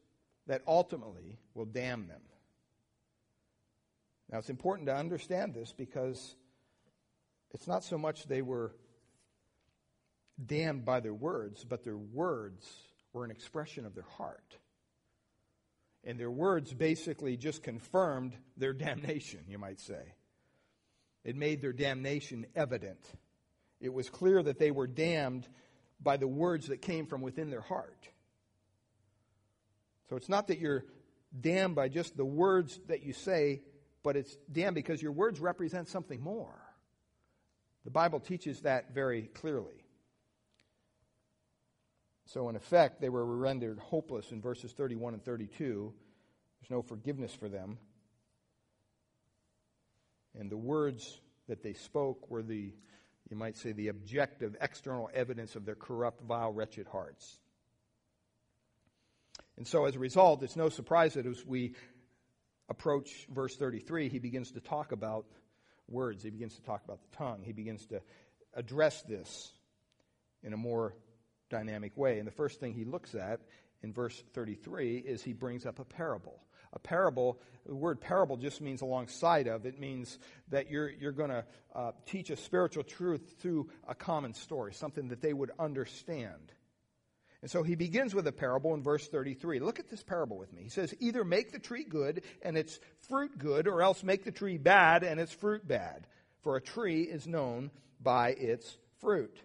that 0.49 0.63
ultimately 0.67 1.39
will 1.55 1.67
damn 1.67 2.09
them. 2.09 2.21
Now, 4.31 4.39
it's 4.39 4.51
important 4.51 4.89
to 4.89 4.97
understand 4.97 5.55
this 5.55 5.73
because 5.73 6.35
it's 7.53 7.69
not 7.69 7.85
so 7.85 7.99
much 7.99 8.25
they 8.25 8.43
were 8.43 8.75
damned 10.45 10.85
by 10.85 11.01
their 11.01 11.15
words, 11.15 11.65
but 11.65 11.85
their 11.85 11.97
words 11.97 12.69
were 13.13 13.25
an 13.25 13.31
expression 13.31 13.87
of 13.87 13.95
their 13.95 14.07
heart. 14.17 14.57
And 16.05 16.19
their 16.19 16.31
words 16.31 16.73
basically 16.73 17.37
just 17.37 17.63
confirmed 17.63 18.35
their 18.57 18.73
damnation, 18.73 19.41
you 19.49 19.59
might 19.59 19.81
say. 19.81 20.15
It 21.25 21.37
made 21.37 21.61
their 21.61 21.73
damnation 21.73 22.47
evident. 22.57 23.01
It 23.81 23.93
was 23.93 24.11
clear 24.11 24.43
that 24.43 24.59
they 24.59 24.71
were 24.71 24.87
damned 24.87 25.47
by 26.01 26.17
the 26.17 26.27
words 26.27 26.69
that 26.69 26.83
came 26.83 27.07
from 27.07 27.21
within 27.21 27.51
their 27.51 27.61
heart. 27.61 28.09
So 30.09 30.17
it's 30.17 30.29
not 30.29 30.49
that 30.49 30.59
you're 30.59 30.85
damned 31.39 31.75
by 31.75 31.89
just 31.89 32.17
the 32.17 32.25
words 32.25 32.81
that 32.89 33.03
you 33.03 33.13
say, 33.13 33.63
but 34.03 34.17
it's, 34.17 34.37
damned 34.51 34.75
because 34.75 35.01
your 35.01 35.13
words 35.13 35.41
represent 35.41 35.89
something 35.89 36.21
more. 36.21 36.59
The 37.85 37.91
Bible 37.91 38.21
teaches 38.21 38.61
that 38.61 38.93
very 38.93 39.23
clearly. 39.23 39.82
So, 42.27 42.49
in 42.49 42.57
effect, 42.57 43.01
they 43.01 43.09
were 43.09 43.25
rendered 43.25 43.79
hopeless 43.79 44.31
in 44.31 44.41
verses 44.41 44.73
31 44.73 45.15
and 45.15 45.25
32. 45.25 45.93
There's 46.61 46.71
no 46.71 46.83
forgiveness 46.83 47.35
for 47.35 47.49
them. 47.49 47.79
And 50.39 50.51
the 50.51 50.57
words 50.57 51.21
that 51.49 51.63
they 51.63 51.75
spoke 51.75 52.31
were 52.31 52.43
the, 52.43 52.73
you 53.29 53.37
might 53.37 53.57
say, 53.57 53.73
the 53.73 53.89
objective 53.89 54.57
external 54.61 55.11
evidence 55.13 55.57
of 55.57 55.67
their 55.67 55.75
corrupt, 55.75 56.23
vile, 56.23 56.53
wretched 56.53 56.87
hearts. 56.87 57.39
And 59.57 59.67
so, 59.67 59.85
as 59.85 59.97
a 59.97 59.99
result, 59.99 60.43
it's 60.43 60.57
no 60.57 60.69
surprise 60.69 61.15
that 61.15 61.27
as 61.27 61.45
we 61.45 61.75
approach 62.69 63.27
verse 63.31 63.57
33, 63.57 64.09
he 64.09 64.19
begins 64.19 64.53
to 64.53 64.61
talk 64.61 64.93
about 64.93 65.27
words. 65.89 66.23
He 66.23 66.31
begins 66.31 66.55
to 66.55 66.63
talk 66.63 66.83
about 66.85 67.01
the 67.03 67.17
tongue. 67.17 67.43
He 67.45 67.53
begins 67.53 67.85
to 67.87 68.01
address 68.55 69.03
this 69.03 69.53
in 70.43 70.53
a 70.53 70.57
more 70.57 70.95
dynamic 71.53 71.97
way. 71.97 72.19
And 72.19 72.27
the 72.27 72.33
first 72.33 72.59
thing 72.59 72.73
he 72.73 72.85
looks 72.85 73.15
at 73.15 73.41
in 73.83 73.93
verse 73.93 74.21
33 74.35 74.97
is 74.99 75.23
he 75.23 75.33
brings 75.33 75.67
up 75.67 75.79
a 75.79 75.85
parable. 75.85 76.41
A 76.73 76.79
parable, 76.79 77.39
the 77.67 77.75
word 77.75 78.01
parable 78.01 78.39
just 78.39 78.63
means 78.63 78.81
alongside 78.81 79.47
of. 79.47 79.67
It 79.67 79.79
means 79.79 80.19
that 80.49 80.71
you're, 80.71 80.89
you're 80.89 81.13
going 81.13 81.31
to 81.31 81.45
uh, 81.75 81.93
teach 82.07 82.31
a 82.31 82.37
spiritual 82.37 82.83
truth 82.83 83.37
through 83.41 83.69
a 83.87 83.95
common 83.95 84.33
story, 84.33 84.73
something 84.73 85.09
that 85.09 85.21
they 85.21 85.35
would 85.35 85.51
understand. 85.59 86.53
And 87.43 87.51
so 87.51 87.63
he 87.63 87.75
begins 87.75 88.15
with 88.15 88.27
a 88.27 88.33
parable 88.33 88.73
in 88.73 88.83
verse 88.83 89.07
33. 89.07 89.59
Look 89.61 89.81
at 89.81 89.91
this 89.91 90.03
parable 90.03 90.39
with 90.39 90.53
me. 90.53 90.63
He 90.63 90.69
says, 90.71 90.95
Either 91.01 91.25
make 91.25 91.53
the 91.53 91.59
tree 91.59 91.85
good 91.85 92.23
and 92.41 92.57
its 92.57 92.79
fruit 93.09 93.37
good, 93.37 93.69
or 93.69 93.83
else 93.83 94.03
make 94.03 94.25
the 94.25 94.33
tree 94.33 94.57
bad 94.57 95.03
and 95.03 95.21
its 95.21 95.33
fruit 95.33 95.67
bad. 95.67 96.07
For 96.43 96.57
a 96.57 96.63
tree 96.63 97.03
is 97.03 97.27
known 97.27 97.71
by 98.01 98.31
its 98.31 98.79
fruit. 99.01 99.37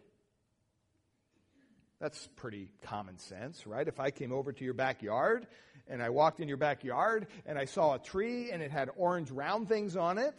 That's 2.00 2.30
pretty 2.36 2.70
common 2.84 3.18
sense, 3.18 3.66
right? 3.66 3.88
If 3.88 4.00
I 4.00 4.12
came 4.12 4.32
over 4.32 4.52
to 4.52 4.64
your 4.64 4.76
backyard 4.76 5.48
and 5.88 6.02
I 6.02 6.10
walked 6.10 6.40
in 6.40 6.48
your 6.48 6.58
backyard 6.58 7.28
and 7.46 7.58
I 7.58 7.66
saw 7.66 7.96
a 7.96 8.00
tree 8.00 8.52
and 8.52 8.62
it 8.62 8.70
had 8.70 8.90
orange 8.98 9.32
round 9.32 9.68
things 9.68 9.96
on 9.96 10.18
it, 10.18 10.36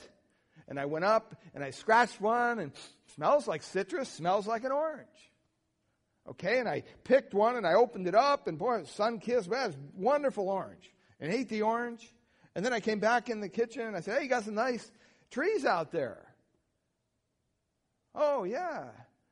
and 0.68 0.78
I 0.78 0.86
went 0.86 1.04
up 1.04 1.34
and 1.54 1.64
I 1.64 1.70
scratched 1.70 2.20
one 2.20 2.60
and 2.60 2.72
smells 3.14 3.48
like 3.48 3.62
citrus, 3.62 4.08
smells 4.08 4.46
like 4.46 4.64
an 4.64 4.72
orange. 4.72 5.08
Okay, 6.28 6.58
and 6.58 6.68
I 6.68 6.84
picked 7.04 7.34
one 7.34 7.56
and 7.56 7.66
I 7.66 7.74
opened 7.74 8.06
it 8.06 8.14
up, 8.14 8.46
and 8.46 8.58
boy, 8.58 8.84
sun 8.84 9.18
kissed, 9.18 9.48
it's 9.50 9.76
wonderful 9.94 10.48
orange. 10.48 10.92
And 11.20 11.32
ate 11.32 11.48
the 11.48 11.62
orange. 11.62 12.12
And 12.54 12.64
then 12.64 12.72
I 12.72 12.80
came 12.80 13.00
back 13.00 13.28
in 13.28 13.40
the 13.40 13.48
kitchen 13.48 13.82
and 13.82 13.96
I 13.96 14.00
said, 14.00 14.18
Hey, 14.18 14.24
you 14.24 14.28
got 14.28 14.44
some 14.44 14.54
nice 14.54 14.88
trees 15.30 15.64
out 15.64 15.90
there. 15.90 16.18
Oh, 18.14 18.44
yeah. 18.44 18.84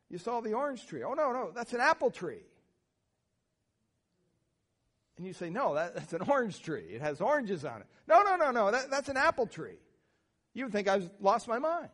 You 0.08 0.18
saw 0.18 0.40
the 0.40 0.54
orange 0.54 0.86
tree. 0.86 1.02
Oh, 1.02 1.14
no, 1.14 1.32
no, 1.32 1.50
that's 1.54 1.72
an 1.72 1.80
apple 1.80 2.10
tree. 2.10 2.42
And 5.16 5.26
you 5.26 5.32
say, 5.32 5.50
No, 5.50 5.74
that, 5.74 5.94
that's 5.94 6.12
an 6.12 6.22
orange 6.28 6.62
tree. 6.62 6.84
It 6.90 7.00
has 7.00 7.20
oranges 7.20 7.64
on 7.64 7.80
it. 7.80 7.86
No, 8.06 8.22
no, 8.22 8.36
no, 8.36 8.50
no, 8.50 8.70
that, 8.70 8.90
that's 8.90 9.08
an 9.08 9.16
apple 9.16 9.46
tree. 9.46 9.78
You 10.54 10.64
would 10.64 10.72
think 10.72 10.88
I've 10.88 11.10
lost 11.20 11.48
my 11.48 11.58
mind. 11.58 11.88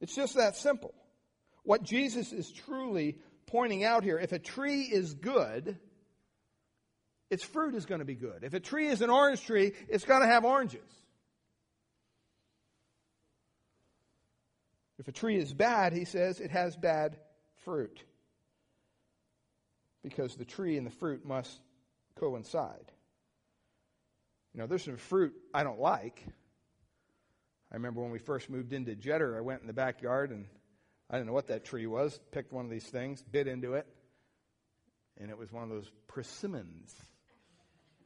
It's 0.00 0.14
just 0.14 0.34
that 0.34 0.56
simple. 0.56 0.92
What 1.62 1.82
Jesus 1.84 2.32
is 2.32 2.50
truly 2.50 3.18
pointing 3.46 3.84
out 3.84 4.02
here 4.02 4.18
if 4.18 4.32
a 4.32 4.38
tree 4.38 4.82
is 4.82 5.14
good, 5.14 5.78
its 7.30 7.44
fruit 7.44 7.74
is 7.74 7.86
going 7.86 8.00
to 8.00 8.04
be 8.04 8.16
good. 8.16 8.42
If 8.42 8.52
a 8.52 8.60
tree 8.60 8.88
is 8.88 9.00
an 9.00 9.10
orange 9.10 9.42
tree, 9.44 9.72
it's 9.88 10.04
going 10.04 10.22
to 10.22 10.26
have 10.26 10.44
oranges. 10.44 10.80
If 15.02 15.08
a 15.08 15.12
tree 15.12 15.36
is 15.36 15.52
bad, 15.52 15.92
he 15.92 16.04
says, 16.04 16.38
it 16.38 16.52
has 16.52 16.76
bad 16.76 17.16
fruit. 17.64 18.04
Because 20.04 20.36
the 20.36 20.44
tree 20.44 20.76
and 20.76 20.86
the 20.86 20.92
fruit 20.92 21.26
must 21.26 21.60
coincide. 22.20 22.92
You 24.54 24.60
know, 24.60 24.68
there's 24.68 24.84
some 24.84 24.96
fruit 24.96 25.34
I 25.52 25.64
don't 25.64 25.80
like. 25.80 26.24
I 27.72 27.74
remember 27.74 28.00
when 28.00 28.12
we 28.12 28.20
first 28.20 28.48
moved 28.48 28.72
into 28.72 28.94
Jetter, 28.94 29.36
I 29.36 29.40
went 29.40 29.60
in 29.60 29.66
the 29.66 29.72
backyard 29.72 30.30
and 30.30 30.46
I 31.10 31.16
didn't 31.16 31.26
know 31.26 31.32
what 31.32 31.48
that 31.48 31.64
tree 31.64 31.88
was. 31.88 32.20
Picked 32.30 32.52
one 32.52 32.64
of 32.64 32.70
these 32.70 32.86
things, 32.86 33.24
bit 33.28 33.48
into 33.48 33.74
it, 33.74 33.88
and 35.20 35.30
it 35.30 35.36
was 35.36 35.50
one 35.50 35.64
of 35.64 35.68
those 35.68 35.90
persimmons 36.06 36.94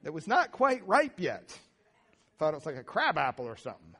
that 0.03 0.15
was 0.15 0.27
not 0.27 0.51
quite 0.51 0.89
ripe 0.89 1.21
yet. 1.21 1.59
Thought 2.39 2.55
it 2.55 2.57
was 2.57 2.65
like 2.65 2.77
a 2.77 2.85
crab 2.85 3.19
apple 3.19 3.45
or 3.45 3.57
something. 3.59 3.95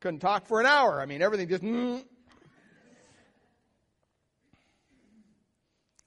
Couldn't 0.00 0.20
talk 0.20 0.46
for 0.46 0.58
an 0.60 0.66
hour. 0.66 1.02
I 1.02 1.04
mean, 1.04 1.20
everything 1.20 1.46
just. 1.46 1.62
Mm. 1.62 2.02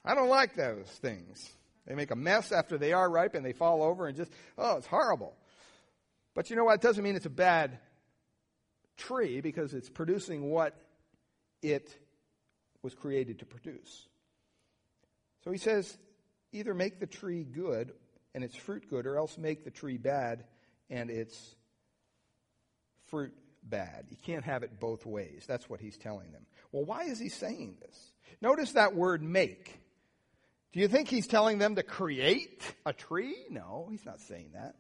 I 0.06 0.16
don't 0.16 0.30
like 0.30 0.56
those 0.56 0.88
things. 0.88 1.50
They 1.88 1.96
make 1.96 2.12
a 2.12 2.16
mess 2.16 2.52
after 2.52 2.78
they 2.78 2.94
are 2.94 3.10
ripe 3.10 3.36
and 3.36 3.46
they 3.46 3.54
fall 3.54 3.84
over 3.84 4.08
and 4.08 4.16
just, 4.16 4.32
oh, 4.58 4.78
it's 4.78 4.88
horrible. 4.88 5.34
But 6.34 6.50
you 6.50 6.56
know 6.56 6.66
what? 6.66 6.76
It 6.76 6.82
doesn't 6.82 7.04
mean 7.04 7.16
it's 7.16 7.26
a 7.26 7.30
bad 7.30 7.78
tree 8.98 9.42
because 9.42 9.74
it's 9.74 9.90
producing 9.90 10.50
what 10.50 10.76
it 11.62 11.96
was 12.82 12.94
created 12.94 13.40
to 13.40 13.46
produce. 13.46 14.08
So 15.44 15.52
he 15.52 15.58
says, 15.58 15.98
either 16.52 16.74
make 16.74 17.00
the 17.00 17.08
tree 17.08 17.44
good 17.44 17.94
and 18.34 18.44
its 18.44 18.56
fruit 18.56 18.90
good, 18.90 19.06
or 19.06 19.18
else 19.18 19.38
make 19.38 19.64
the 19.64 19.72
tree 19.72 19.98
bad 19.98 20.44
and 20.90 21.10
its 21.10 21.56
fruit 23.08 23.34
bad. 23.62 24.06
You 24.10 24.18
can't 24.26 24.44
have 24.44 24.64
it 24.64 24.80
both 24.80 25.06
ways. 25.06 25.44
That's 25.48 25.70
what 25.70 25.80
he's 25.80 25.98
telling 25.98 26.32
them. 26.32 26.46
Well, 26.72 26.84
why 26.84 27.04
is 27.04 27.20
he 27.20 27.30
saying 27.30 27.78
this? 27.82 28.12
Notice 28.42 28.72
that 28.72 28.96
word 28.96 29.22
make. 29.22 29.80
Do 30.74 30.80
you 30.80 30.88
think 30.88 31.08
he's 31.08 31.28
telling 31.28 31.60
them 31.60 31.76
to 31.76 31.84
create 31.84 32.64
a 32.84 32.94
tree? 32.94 33.46
No, 33.50 33.88
he's 33.92 34.06
not 34.06 34.20
saying 34.20 34.50
that. 34.56 34.76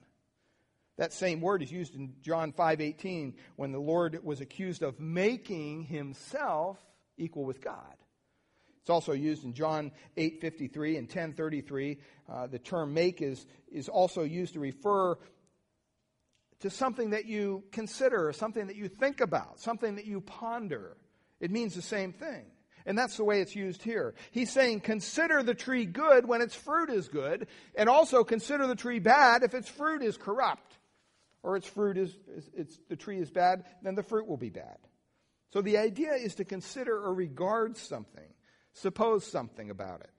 That 0.97 1.13
same 1.13 1.39
word 1.39 1.61
is 1.61 1.71
used 1.71 1.95
in 1.95 2.15
John 2.21 2.51
5:18 2.51 3.35
when 3.55 3.71
the 3.71 3.79
Lord 3.79 4.23
was 4.23 4.41
accused 4.41 4.81
of 4.81 4.99
making 4.99 5.83
himself 5.83 6.83
equal 7.17 7.45
with 7.45 7.61
God. 7.61 7.95
It's 8.81 8.89
also 8.89 9.13
used 9.13 9.43
in 9.43 9.53
John 9.53 9.91
8:53 10.17 10.97
and 10.97 11.07
10:33. 11.07 11.99
Uh, 12.27 12.47
the 12.47 12.59
term 12.59 12.93
"make" 12.93 13.21
is 13.21 13.45
is 13.67 13.87
also 13.87 14.23
used 14.23 14.55
to 14.55 14.59
refer 14.59 15.17
to 16.59 16.69
something 16.71 17.11
that 17.11 17.25
you 17.25 17.63
consider, 17.71 18.33
something 18.33 18.67
that 18.67 18.75
you 18.75 18.87
think 18.87 19.21
about, 19.21 19.59
something 19.59 19.95
that 19.95 20.05
you 20.05 20.21
ponder. 20.21 20.97
It 21.39 21.51
means 21.51 21.75
the 21.75 21.81
same 21.83 22.13
thing. 22.13 22.52
And 22.85 22.97
that's 22.97 23.17
the 23.17 23.23
way 23.23 23.41
it's 23.41 23.55
used 23.55 23.81
here. 23.81 24.13
He's 24.31 24.51
saying, 24.51 24.81
consider 24.81 25.41
the 25.41 25.53
tree 25.53 25.85
good 25.85 26.27
when 26.27 26.41
its 26.41 26.55
fruit 26.55 26.89
is 26.89 27.07
good, 27.07 27.47
and 27.75 27.87
also 27.87 28.23
consider 28.23 28.67
the 28.67 28.75
tree 28.75 28.99
bad 28.99 29.43
if 29.43 29.53
its 29.53 29.69
fruit 29.69 30.01
is 30.01 30.17
corrupt, 30.17 30.77
or 31.43 31.55
its 31.55 31.67
fruit 31.67 31.97
is, 31.97 32.15
it's, 32.55 32.77
the 32.89 32.95
tree 32.95 33.19
is 33.19 33.29
bad, 33.31 33.63
then 33.81 33.95
the 33.95 34.03
fruit 34.03 34.27
will 34.27 34.37
be 34.37 34.49
bad. 34.49 34.77
So 35.51 35.61
the 35.61 35.77
idea 35.77 36.13
is 36.13 36.35
to 36.35 36.45
consider 36.45 36.97
or 36.97 37.13
regard 37.13 37.77
something, 37.77 38.33
suppose 38.73 39.25
something 39.25 39.69
about 39.69 40.01
it. 40.01 40.09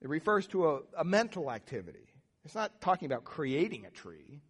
It 0.00 0.08
refers 0.08 0.46
to 0.48 0.70
a, 0.70 0.80
a 0.98 1.04
mental 1.04 1.50
activity. 1.50 2.12
It's 2.44 2.54
not 2.54 2.80
talking 2.80 3.06
about 3.06 3.24
creating 3.24 3.84
a 3.84 3.90
tree. 3.90 4.40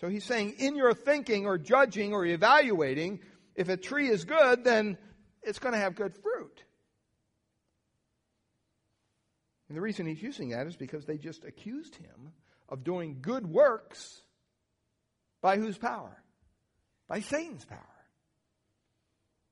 So 0.00 0.08
he's 0.08 0.24
saying, 0.24 0.56
in 0.58 0.76
your 0.76 0.92
thinking 0.92 1.46
or 1.46 1.56
judging 1.56 2.12
or 2.12 2.26
evaluating, 2.26 3.20
if 3.54 3.68
a 3.68 3.76
tree 3.76 4.08
is 4.08 4.24
good, 4.24 4.64
then 4.64 4.98
it's 5.46 5.58
going 5.58 5.72
to 5.72 5.80
have 5.80 5.94
good 5.94 6.14
fruit. 6.14 6.62
And 9.68 9.76
the 9.76 9.80
reason 9.80 10.06
he's 10.06 10.22
using 10.22 10.50
that 10.50 10.66
is 10.66 10.76
because 10.76 11.06
they 11.06 11.18
just 11.18 11.44
accused 11.44 11.96
him 11.96 12.32
of 12.68 12.84
doing 12.84 13.18
good 13.20 13.46
works 13.46 14.22
by 15.40 15.56
whose 15.56 15.78
power? 15.78 16.22
By 17.08 17.20
Satan's 17.20 17.64
power. 17.64 17.80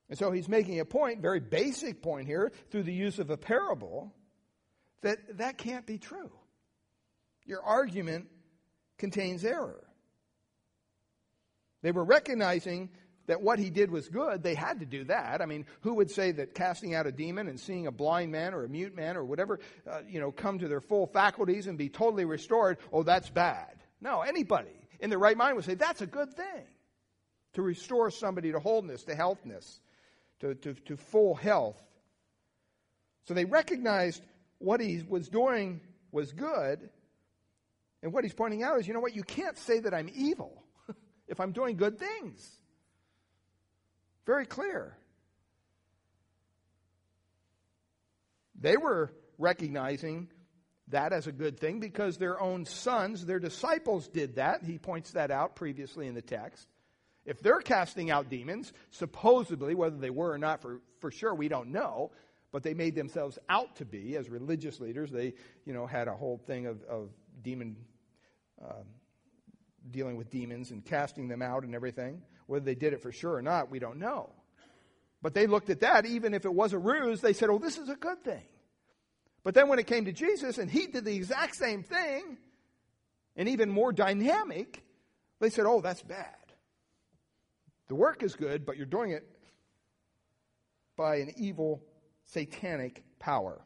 And 0.08 0.18
so 0.18 0.30
he's 0.30 0.48
making 0.48 0.80
a 0.80 0.84
point, 0.84 1.22
very 1.22 1.40
basic 1.40 2.02
point 2.02 2.26
here, 2.26 2.52
through 2.70 2.82
the 2.82 2.92
use 2.92 3.18
of 3.18 3.30
a 3.30 3.36
parable, 3.36 4.12
that 5.02 5.38
that 5.38 5.58
can't 5.58 5.86
be 5.86 5.98
true. 5.98 6.30
Your 7.44 7.62
argument 7.62 8.26
contains 8.98 9.44
error. 9.44 9.82
They 11.82 11.92
were 11.92 12.04
recognizing 12.04 12.90
that 13.26 13.42
what 13.42 13.58
he 13.58 13.70
did 13.70 13.90
was 13.90 14.08
good. 14.08 14.42
They 14.42 14.54
had 14.54 14.80
to 14.80 14.86
do 14.86 15.04
that. 15.04 15.40
I 15.40 15.46
mean, 15.46 15.66
who 15.80 15.94
would 15.94 16.10
say 16.10 16.32
that 16.32 16.54
casting 16.54 16.94
out 16.94 17.06
a 17.06 17.12
demon 17.12 17.48
and 17.48 17.58
seeing 17.58 17.86
a 17.86 17.92
blind 17.92 18.32
man 18.32 18.54
or 18.54 18.64
a 18.64 18.68
mute 18.68 18.94
man 18.94 19.16
or 19.16 19.24
whatever, 19.24 19.60
uh, 19.90 20.00
you 20.08 20.20
know, 20.20 20.30
come 20.30 20.58
to 20.58 20.68
their 20.68 20.80
full 20.80 21.06
faculties 21.06 21.66
and 21.66 21.78
be 21.78 21.88
totally 21.88 22.24
restored, 22.24 22.78
oh, 22.92 23.02
that's 23.02 23.30
bad? 23.30 23.76
No, 24.00 24.20
anybody 24.20 24.88
in 25.00 25.10
their 25.10 25.18
right 25.18 25.36
mind 25.36 25.56
would 25.56 25.64
say 25.64 25.74
that's 25.74 26.02
a 26.02 26.06
good 26.06 26.34
thing 26.34 26.66
to 27.54 27.62
restore 27.62 28.10
somebody 28.10 28.52
to 28.52 28.60
wholeness, 28.60 29.04
to 29.04 29.14
healthness 29.14 29.80
to, 30.40 30.54
to, 30.56 30.74
to 30.74 30.96
full 30.96 31.34
health. 31.34 31.80
So 33.26 33.34
they 33.34 33.44
recognized 33.44 34.22
what 34.58 34.80
he 34.80 35.02
was 35.08 35.28
doing 35.28 35.80
was 36.12 36.32
good, 36.32 36.90
And 38.02 38.12
what 38.12 38.22
he's 38.22 38.34
pointing 38.34 38.62
out 38.62 38.78
is, 38.78 38.86
you 38.86 38.94
know 38.94 39.00
what? 39.00 39.16
You 39.16 39.22
can't 39.22 39.56
say 39.56 39.80
that 39.80 39.94
I'm 39.94 40.10
evil 40.14 40.62
if 41.28 41.40
I'm 41.40 41.52
doing 41.52 41.76
good 41.76 41.98
things. 41.98 42.46
Very 44.26 44.46
clear. 44.46 44.96
They 48.58 48.76
were 48.76 49.12
recognizing 49.38 50.28
that 50.88 51.12
as 51.12 51.26
a 51.26 51.32
good 51.32 51.58
thing 51.58 51.80
because 51.80 52.16
their 52.16 52.40
own 52.40 52.64
sons, 52.64 53.24
their 53.24 53.38
disciples, 53.38 54.08
did 54.08 54.36
that. 54.36 54.62
He 54.62 54.78
points 54.78 55.12
that 55.12 55.30
out 55.30 55.56
previously 55.56 56.06
in 56.06 56.14
the 56.14 56.22
text. 56.22 56.66
If 57.24 57.40
they're 57.40 57.60
casting 57.60 58.10
out 58.10 58.28
demons, 58.28 58.72
supposedly, 58.90 59.74
whether 59.74 59.96
they 59.96 60.10
were 60.10 60.32
or 60.32 60.38
not 60.38 60.60
for, 60.60 60.80
for 61.00 61.10
sure, 61.10 61.34
we 61.34 61.48
don't 61.48 61.70
know, 61.70 62.10
but 62.52 62.62
they 62.62 62.74
made 62.74 62.94
themselves 62.94 63.38
out 63.48 63.76
to 63.76 63.84
be 63.84 64.16
as 64.16 64.28
religious 64.28 64.78
leaders. 64.78 65.10
They, 65.10 65.34
you 65.64 65.72
know, 65.72 65.86
had 65.86 66.06
a 66.06 66.14
whole 66.14 66.38
thing 66.46 66.66
of, 66.66 66.82
of 66.84 67.08
demon, 67.42 67.76
uh, 68.62 68.82
dealing 69.90 70.16
with 70.16 70.30
demons 70.30 70.70
and 70.70 70.84
casting 70.84 71.28
them 71.28 71.40
out 71.40 71.64
and 71.64 71.74
everything. 71.74 72.20
Whether 72.46 72.64
they 72.64 72.74
did 72.74 72.92
it 72.92 73.02
for 73.02 73.12
sure 73.12 73.34
or 73.34 73.42
not, 73.42 73.70
we 73.70 73.78
don't 73.78 73.98
know. 73.98 74.30
But 75.22 75.34
they 75.34 75.46
looked 75.46 75.70
at 75.70 75.80
that, 75.80 76.04
even 76.04 76.34
if 76.34 76.44
it 76.44 76.52
was 76.52 76.72
a 76.72 76.78
ruse, 76.78 77.20
they 77.20 77.32
said, 77.32 77.48
oh, 77.48 77.58
this 77.58 77.78
is 77.78 77.88
a 77.88 77.96
good 77.96 78.22
thing. 78.22 78.42
But 79.42 79.54
then 79.54 79.68
when 79.68 79.78
it 79.78 79.86
came 79.86 80.04
to 80.04 80.12
Jesus 80.12 80.58
and 80.58 80.70
he 80.70 80.86
did 80.86 81.04
the 81.04 81.14
exact 81.14 81.56
same 81.56 81.82
thing, 81.82 82.38
and 83.36 83.48
even 83.48 83.70
more 83.70 83.92
dynamic, 83.92 84.82
they 85.40 85.50
said, 85.50 85.64
oh, 85.66 85.80
that's 85.80 86.02
bad. 86.02 86.34
The 87.88 87.94
work 87.94 88.22
is 88.22 88.34
good, 88.34 88.64
but 88.64 88.76
you're 88.76 88.86
doing 88.86 89.10
it 89.10 89.26
by 90.96 91.16
an 91.16 91.32
evil, 91.36 91.82
satanic 92.24 93.02
power. 93.18 93.62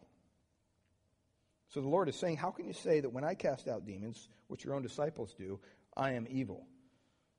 So 1.69 1.81
the 1.81 1.89
Lord 1.89 2.09
is 2.09 2.17
saying, 2.17 2.39
How 2.39 2.51
can 2.51 2.67
you 2.67 2.73
say 2.73 3.01
that 3.01 3.11
when 3.11 3.25
I 3.25 3.35
cast 3.35 3.69
out 3.69 3.85
demons, 3.85 4.29
which 4.49 4.65
your 4.65 4.75
own 4.75 4.83
disciples 4.83 5.35
do, 5.39 5.61
I 5.97 6.13
am 6.13 6.27
evil? 6.31 6.67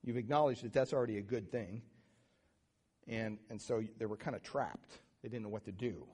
You've 0.03 0.17
acknowledged 0.17 0.63
that 0.63 0.73
that's 0.73 0.93
already 0.93 1.17
a 1.17 1.21
good 1.21 1.51
thing. 1.51 1.81
And, 3.07 3.39
and 3.49 3.61
so 3.61 3.83
they 3.97 4.05
were 4.05 4.17
kind 4.17 4.35
of 4.35 4.43
trapped. 4.43 4.99
They 5.23 5.29
didn't 5.29 5.43
know 5.43 5.49
what 5.49 5.65
to 5.65 5.71
do. 5.71 6.05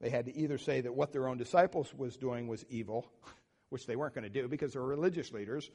They 0.00 0.10
had 0.10 0.26
to 0.26 0.36
either 0.36 0.58
say 0.58 0.80
that 0.80 0.94
what 0.94 1.12
their 1.12 1.28
own 1.28 1.38
disciples 1.38 1.92
was 1.94 2.16
doing 2.16 2.48
was 2.48 2.64
evil, 2.68 3.06
which 3.68 3.86
they 3.86 3.96
weren't 3.96 4.14
going 4.14 4.24
to 4.24 4.30
do 4.30 4.48
because 4.48 4.72
they're 4.72 4.82
religious 4.82 5.32
leaders, 5.32 5.70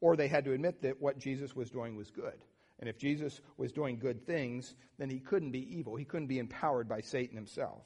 or 0.00 0.16
they 0.16 0.28
had 0.28 0.44
to 0.44 0.52
admit 0.52 0.82
that 0.82 1.00
what 1.00 1.18
Jesus 1.18 1.54
was 1.54 1.70
doing 1.70 1.96
was 1.96 2.10
good. 2.10 2.44
And 2.78 2.88
if 2.88 2.96
Jesus 2.96 3.40
was 3.58 3.72
doing 3.72 3.98
good 3.98 4.26
things, 4.26 4.74
then 4.98 5.10
he 5.10 5.20
couldn't 5.20 5.50
be 5.50 5.76
evil. 5.76 5.96
He 5.96 6.06
couldn't 6.06 6.28
be 6.28 6.38
empowered 6.38 6.88
by 6.88 7.02
Satan 7.02 7.36
himself. 7.36 7.82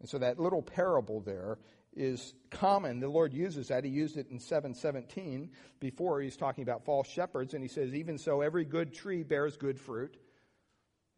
And 0.00 0.08
so 0.08 0.18
that 0.18 0.38
little 0.38 0.62
parable 0.62 1.20
there 1.20 1.58
is 1.94 2.34
common. 2.50 3.00
The 3.00 3.08
Lord 3.08 3.32
uses 3.32 3.68
that. 3.68 3.84
He 3.84 3.90
used 3.90 4.16
it 4.16 4.28
in 4.30 4.38
717 4.38 5.50
before 5.80 6.20
he's 6.20 6.36
talking 6.36 6.62
about 6.62 6.84
false 6.84 7.08
shepherds. 7.08 7.54
And 7.54 7.62
he 7.62 7.68
says, 7.68 7.94
Even 7.94 8.18
so, 8.18 8.40
every 8.40 8.64
good 8.64 8.94
tree 8.94 9.22
bears 9.22 9.56
good 9.56 9.80
fruit. 9.80 10.16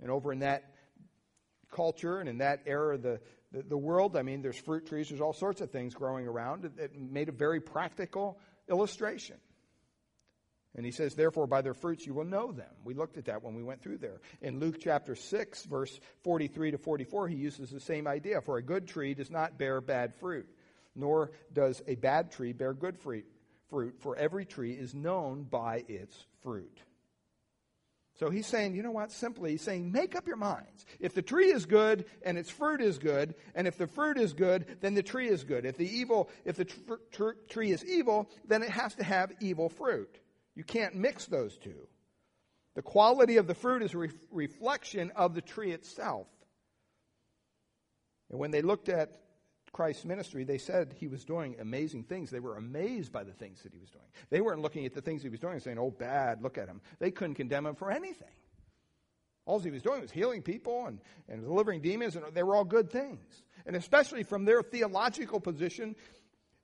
And 0.01 0.11
over 0.11 0.33
in 0.33 0.41
that 0.41 0.75
culture 1.71 2.19
and 2.19 2.29
in 2.29 2.39
that 2.39 2.63
era 2.67 2.95
of 2.95 3.03
the, 3.03 3.21
the, 3.53 3.63
the 3.63 3.77
world, 3.77 4.17
I 4.17 4.23
mean, 4.23 4.43
there's 4.43 4.59
fruit 4.59 4.87
trees, 4.87 5.09
there's 5.09 5.21
all 5.21 5.33
sorts 5.33 5.61
of 5.61 5.71
things 5.71 5.95
growing 5.95 6.27
around. 6.27 6.65
It, 6.65 6.73
it 6.79 7.01
made 7.01 7.29
a 7.29 7.33
very 7.33 7.61
practical 7.61 8.39
illustration. 8.69 9.37
And 10.77 10.87
he 10.87 10.93
says, 10.93 11.15
therefore, 11.15 11.49
by 11.49 11.63
their 11.63 11.75
fruits 11.75 12.07
you 12.07 12.15
will 12.15 12.25
know 12.25 12.53
them. 12.53 12.71
We 12.85 12.95
looked 12.95 13.19
at 13.19 13.25
that 13.25 13.43
when 13.43 13.55
we 13.55 13.63
went 13.63 13.83
through 13.83 13.99
there. 13.99 14.21
In 14.41 14.61
Luke 14.61 14.77
chapter 14.81 15.17
6, 15.17 15.65
verse 15.65 15.99
43 16.23 16.73
to 16.73 16.79
44, 16.79 17.29
he 17.29 17.37
uses 17.37 17.71
the 17.71 17.81
same 17.81 18.07
idea. 18.07 18.41
For 18.41 18.57
a 18.57 18.63
good 18.63 18.87
tree 18.87 19.15
does 19.15 19.31
not 19.31 19.59
bear 19.59 19.81
bad 19.81 20.15
fruit, 20.15 20.49
nor 21.01 21.33
does 21.53 21.83
a 21.87 21.97
bad 21.97 22.31
tree 22.31 22.53
bear 22.53 22.73
good 22.73 22.99
fruit. 22.99 23.27
For 24.01 24.17
every 24.17 24.45
tree 24.45 24.73
is 24.73 24.95
known 24.95 25.45
by 25.45 25.85
its 25.89 26.27
fruit. 26.43 26.81
So 28.19 28.29
he's 28.29 28.47
saying, 28.47 28.75
you 28.75 28.83
know 28.83 28.91
what? 28.91 29.13
Simply, 29.13 29.53
he's 29.53 29.63
saying, 29.63 29.91
make 29.91 30.15
up 30.15 30.27
your 30.27 30.37
minds. 30.37 30.85
If 30.99 31.15
the 31.15 31.23
tree 31.23 31.51
is 31.51 31.65
good 31.65 32.05
and 32.23 32.37
its 32.37 32.51
fruit 32.51 32.83
is 32.83 32.99
good, 32.99 33.35
and 33.55 33.67
if 33.67 33.79
the 33.79 33.87
fruit 33.87 34.19
is 34.19 34.35
good, 34.35 34.67
then 34.83 34.93
the 34.93 35.03
tree 35.03 35.29
is 35.29 35.43
good. 35.43 35.65
If 35.65 35.79
the 35.79 35.89
evil, 35.89 36.29
if 36.45 36.57
the 36.57 36.67
tr- 36.67 36.95
tr- 37.13 37.31
tree 37.49 37.71
is 37.71 37.83
evil, 37.83 38.29
then 38.47 38.63
it 38.63 38.69
has 38.69 38.95
to 38.97 39.05
have 39.05 39.33
evil 39.41 39.71
fruit. 39.71 40.19
You 40.55 40.65
can't 40.65 40.97
mix 40.97 41.25
those 41.25 41.57
two. 41.57 41.89
The 42.75 42.83
quality 42.83 43.39
of 43.39 43.47
the 43.47 43.55
fruit 43.55 43.83
is 43.83 43.95
a 43.95 43.99
re- 43.99 44.11
reflection 44.31 45.13
of 45.17 45.35
the 45.35 45.41
tree 45.41 45.73
itself. 45.73 46.27
And 48.29 48.39
when 48.39 48.51
they 48.51 48.61
looked 48.61 48.91
at 48.91 49.17
Christ's 49.73 50.05
ministry, 50.05 50.45
they 50.45 50.59
said 50.59 50.95
he 50.99 51.07
was 51.07 51.25
doing 51.25 51.57
amazing 51.61 52.05
things. 52.05 52.31
They 52.31 52.41
were 52.41 52.57
amazed 52.57 53.13
by 53.13 53.23
the 53.23 53.33
things 53.33 53.63
that 53.63 53.73
he 53.73 53.79
was 53.79 53.91
doing. 53.91 54.05
They 54.29 54.41
weren't 54.41 54.63
looking 54.63 54.85
at 54.85 54.95
the 54.95 55.01
things 55.01 55.23
he 55.23 55.29
was 55.29 55.39
doing 55.39 55.55
and 55.55 55.63
saying, 55.63 55.79
oh, 55.79 55.91
bad, 55.91 56.43
look 56.43 56.59
at 56.59 56.69
him. 56.69 56.81
They 56.99 57.11
couldn't 57.11 57.37
condemn 57.37 57.67
him 57.67 57.77
for 57.77 57.91
anything. 57.91 58.29
All 59.47 59.61
he 59.61 59.71
was 59.71 59.83
doing 59.83 60.01
was 60.01 60.11
healing 60.11 60.43
people 60.43 60.87
and, 60.87 61.01
and 61.29 61.43
delivering 61.43 61.83
demons, 61.83 62.17
and 62.17 62.25
they 62.35 62.43
were 62.43 62.55
all 62.55 62.65
good 62.65 62.91
things. 62.91 63.43
And 63.65 63.77
especially 63.77 64.23
from 64.23 64.45
their 64.45 64.63
theological 64.63 65.41
position, 65.41 65.97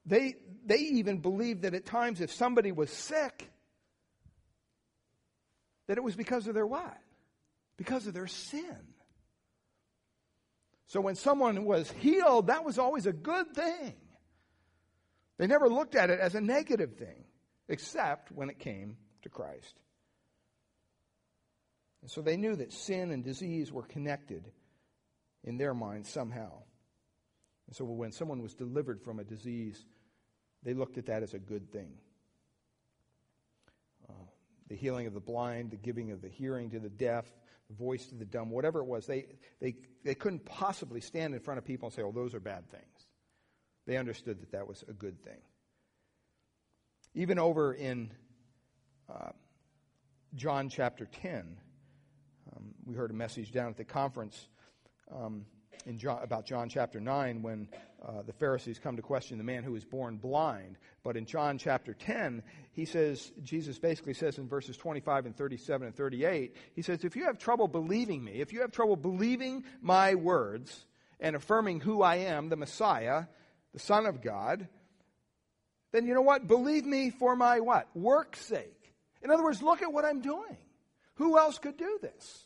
they, 0.05 0.35
they 0.65 0.79
even 0.79 1.19
believed 1.19 1.63
that 1.63 1.75
at 1.75 1.87
times 1.87 2.21
if 2.21 2.33
somebody 2.33 2.73
was 2.73 2.91
sick, 2.91 3.51
that 5.87 5.97
it 5.97 6.03
was 6.03 6.17
because 6.17 6.47
of 6.49 6.55
their 6.55 6.67
what? 6.67 6.97
Because 7.77 8.07
of 8.07 8.15
their 8.15 8.27
sin. 8.27 8.77
So 10.87 11.01
when 11.01 11.17
someone 11.17 11.65
was 11.65 11.91
healed, 11.91 12.47
that 12.47 12.65
was 12.65 12.79
always 12.79 13.07
a 13.07 13.13
good 13.13 13.55
thing. 13.55 13.95
They 15.39 15.47
never 15.47 15.69
looked 15.69 15.95
at 15.95 16.11
it 16.11 16.21
as 16.21 16.35
a 16.35 16.41
negative 16.41 16.95
thing, 16.95 17.25
except 17.69 18.31
when 18.31 18.49
it 18.49 18.59
came 18.59 18.97
to 19.23 19.29
Christ. 19.29 19.75
And 22.03 22.11
so 22.11 22.23
they 22.23 22.37
knew 22.37 22.55
that 22.57 22.73
sin 22.73 23.11
and 23.11 23.25
disease 23.25 23.73
were 23.73 23.83
connected 23.83 24.45
in 25.43 25.59
their 25.59 25.75
minds 25.75 26.09
somehow. 26.09 26.63
And 27.67 27.75
so 27.75 27.85
when 27.85 28.13
someone 28.13 28.43
was 28.43 28.55
delivered 28.55 29.03
from 29.03 29.19
a 29.19 29.25
disease, 29.25 29.85
they 30.63 30.73
looked 30.73 30.99
at 30.99 31.07
that 31.07 31.23
as 31.23 31.35
a 31.35 31.39
good 31.39 31.73
thing 31.73 31.93
uh, 34.09 34.13
the 34.69 34.77
healing 34.77 35.07
of 35.07 35.15
the 35.15 35.21
blind, 35.21 35.71
the 35.71 35.77
giving 35.77 36.11
of 36.11 36.23
the 36.23 36.29
hearing 36.29 36.71
to 36.71 36.79
the 36.79 36.89
deaf, 36.89 37.25
voice 37.71 38.07
to 38.07 38.15
the 38.15 38.25
dumb, 38.25 38.51
whatever 38.51 38.81
it 38.81 38.87
was, 38.87 39.07
they, 39.07 39.27
they, 39.61 39.77
they 40.05 40.15
couldn't 40.15 40.45
possibly 40.45 41.01
stand 41.01 41.35
in 41.35 41.41
front 41.41 41.59
of 41.59 41.65
people 41.65 41.87
and 41.87 41.95
say, 41.95 42.03
oh, 42.03 42.13
those 42.13 42.35
are 42.35 42.41
bad 42.41 42.71
things. 42.71 43.07
They 43.87 43.97
understood 43.97 44.41
that 44.41 44.53
that 44.53 44.67
was 44.67 44.85
a 44.89 44.93
good 44.93 45.23
thing. 45.23 45.41
Even 47.15 47.39
over 47.39 47.73
in 47.73 48.11
uh, 49.09 49.31
John 50.35 50.69
chapter 50.69 51.07
10, 51.23 51.57
um, 52.55 52.75
we 52.85 52.95
heard 52.95 53.11
a 53.11 53.15
message 53.15 53.53
down 53.53 53.69
at 53.69 53.77
the 53.77 53.85
conference 53.85 54.49
um, 55.15 55.47
in 55.85 55.99
John, 55.99 56.21
about 56.23 56.47
John 56.47 56.69
chapter 56.69 57.01
9 57.01 57.43
when 57.43 57.69
uh, 58.07 58.23
the 58.27 58.33
Pharisees 58.33 58.79
come 58.79 58.97
to 58.97 59.03
question 59.03 59.39
the 59.39 59.45
man 59.45 59.63
who 59.65 59.73
was 59.73 59.85
born 59.85 60.17
blind. 60.17 60.77
But 61.03 61.17
in 61.17 61.27
John 61.27 61.59
chapter 61.59 61.95
10, 61.95 62.43
he 62.73 62.85
says, 62.85 63.33
Jesus 63.43 63.79
basically 63.79 64.15
says 64.15 64.39
in 64.39 64.49
verses 64.49 64.77
25 64.77 65.27
and 65.27 65.37
37 65.37 65.89
and 65.89 65.97
38, 65.97 66.57
he 66.75 66.83
says, 66.83 67.05
If 67.05 67.17
you 67.17 67.25
have 67.25 67.39
trouble 67.39 67.69
believing 67.69 68.23
me, 68.23 68.33
if 68.35 68.53
you 68.53 68.61
have 68.61 68.73
trouble 68.73 68.97
believing 68.97 69.65
my 69.81 70.15
words 70.15 70.87
and 71.21 71.37
affirming 71.37 71.81
who 71.81 72.03
I 72.03 72.17
am, 72.17 72.49
the 72.49 72.57
Messiah, 72.57 73.25
the 73.73 73.81
Son 73.81 74.07
of 74.07 74.23
God, 74.23 74.69
then 75.93 76.07
you 76.07 76.15
know 76.15 76.23
what? 76.23 76.47
Believe 76.47 76.85
me 76.85 77.11
for 77.11 77.37
my 77.37 77.61
what? 77.61 77.89
Work's 77.95 78.45
sake. 78.45 78.95
In 79.23 79.31
other 79.31 79.43
words, 79.43 79.63
look 79.63 79.83
at 79.83 79.93
what 79.93 80.05
I'm 80.05 80.21
doing. 80.21 80.57
Who 81.15 81.39
else 81.39 81.59
could 81.59 81.77
do 81.77 81.99
this? 82.01 82.46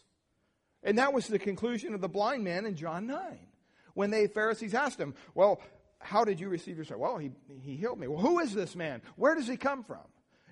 And 0.82 0.98
that 0.98 1.12
was 1.12 1.26
the 1.26 1.38
conclusion 1.38 1.94
of 1.94 2.00
the 2.00 2.08
blind 2.08 2.44
man 2.44 2.66
in 2.66 2.74
John 2.74 3.06
9 3.06 3.20
when 3.94 4.10
the 4.10 4.28
Pharisees 4.28 4.74
asked 4.74 4.98
him, 4.98 5.14
Well, 5.34 5.60
how 5.98 6.24
did 6.24 6.40
you 6.40 6.48
receive 6.48 6.76
your 6.76 6.84
sight? 6.84 6.98
Well, 6.98 7.18
he, 7.18 7.30
he 7.62 7.76
healed 7.76 7.98
me. 7.98 8.06
Well, 8.06 8.20
who 8.20 8.38
is 8.40 8.54
this 8.54 8.74
man? 8.74 9.02
Where 9.16 9.34
does 9.34 9.46
he 9.46 9.56
come 9.56 9.84
from? 9.84 10.00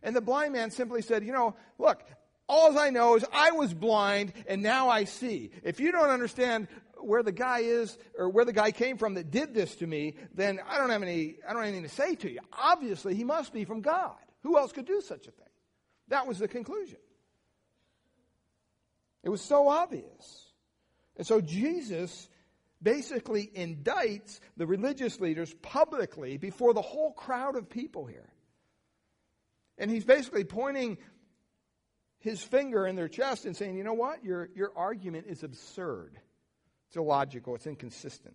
And 0.03 0.15
the 0.15 0.21
blind 0.21 0.53
man 0.53 0.71
simply 0.71 1.03
said, 1.03 1.25
You 1.25 1.33
know, 1.33 1.57
look, 1.79 2.03
all 2.49 2.79
I 2.79 2.91
know 2.91 3.17
is 3.17 3.25
I 3.33 3.53
was 3.53 3.73
blind 3.75 4.33
and 4.47 4.63
now 4.63 4.89
I 4.89 5.05
see. 5.05 5.51
If 5.63 5.81
you 5.81 5.93
don't 5.93 6.11
understand 6.11 6.69
where 7.01 7.23
the 7.23 7.33
guy 7.33 7.61
is 7.61 7.97
or 8.17 8.29
where 8.29 8.45
the 8.45 8.53
guy 8.53 8.71
came 8.71 8.99
from 8.99 9.15
that 9.15 9.31
did 9.31 9.55
this 9.55 9.77
to 9.77 9.87
me, 9.87 10.15
then 10.35 10.61
I 10.69 10.79
don't 10.79 10.91
have 10.91 11.03
any, 11.03 11.37
I 11.47 11.53
don't 11.53 11.63
have 11.63 11.69
anything 11.69 11.89
to 11.89 11.95
say 11.95 12.15
to 12.17 12.31
you. 12.31 12.41
Obviously, 12.53 13.15
he 13.15 13.25
must 13.25 13.53
be 13.53 13.65
from 13.65 13.81
God. 13.81 14.17
Who 14.43 14.57
else 14.59 14.73
could 14.73 14.87
do 14.87 15.01
such 15.01 15.27
a 15.27 15.31
thing? 15.31 15.47
That 16.09 16.27
was 16.27 16.39
the 16.39 16.49
conclusion. 16.49 16.99
It 19.23 19.29
was 19.29 19.41
so 19.41 19.69
obvious. 19.69 20.47
And 21.17 21.27
so 21.27 21.41
Jesus 21.41 22.29
basically 22.81 23.51
indicts 23.55 24.41
the 24.57 24.67
religious 24.67 25.21
leaders 25.21 25.53
publicly 25.63 26.37
before 26.37 26.73
the 26.75 26.83
whole 26.83 27.13
crowd 27.13 27.57
of 27.57 27.69
people 27.69 28.07
here. 28.07 28.29
And 29.77 29.91
he's 29.91 30.05
basically 30.05 30.45
pointing 30.45 30.99
his 32.21 32.43
finger 32.43 32.87
in 32.87 32.97
their 32.97 33.09
chest 33.09 33.47
and 33.47 33.57
saying, 33.57 33.77
you 33.77 33.85
know 33.85 33.95
what? 33.95 34.25
Your, 34.25 34.49
your 34.55 34.73
argument 34.77 35.27
is 35.29 35.43
absurd. 35.43 36.19
It's 36.89 36.97
illogical. 36.97 37.55
It's 37.55 37.67
inconsistent 37.67 38.35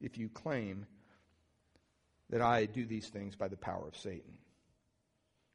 if 0.00 0.18
you 0.18 0.28
claim 0.28 0.86
that 2.30 2.42
I 2.42 2.66
do 2.66 2.84
these 2.86 3.08
things 3.08 3.36
by 3.36 3.48
the 3.48 3.56
power 3.56 3.86
of 3.86 3.96
Satan. 3.96 4.38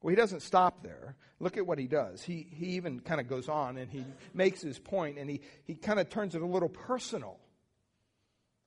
Well, 0.01 0.11
he 0.11 0.15
doesn't 0.15 0.41
stop 0.41 0.83
there. 0.83 1.15
Look 1.39 1.57
at 1.57 1.65
what 1.65 1.79
he 1.79 1.87
does. 1.87 2.21
He, 2.21 2.47
he 2.51 2.67
even 2.71 2.99
kind 2.99 3.19
of 3.19 3.27
goes 3.27 3.49
on 3.49 3.77
and 3.77 3.89
he 3.89 4.05
makes 4.33 4.61
his 4.61 4.79
point 4.79 5.17
and 5.17 5.29
he, 5.29 5.41
he 5.65 5.75
kind 5.75 5.99
of 5.99 6.09
turns 6.09 6.35
it 6.35 6.41
a 6.41 6.45
little 6.45 6.69
personal. 6.69 7.37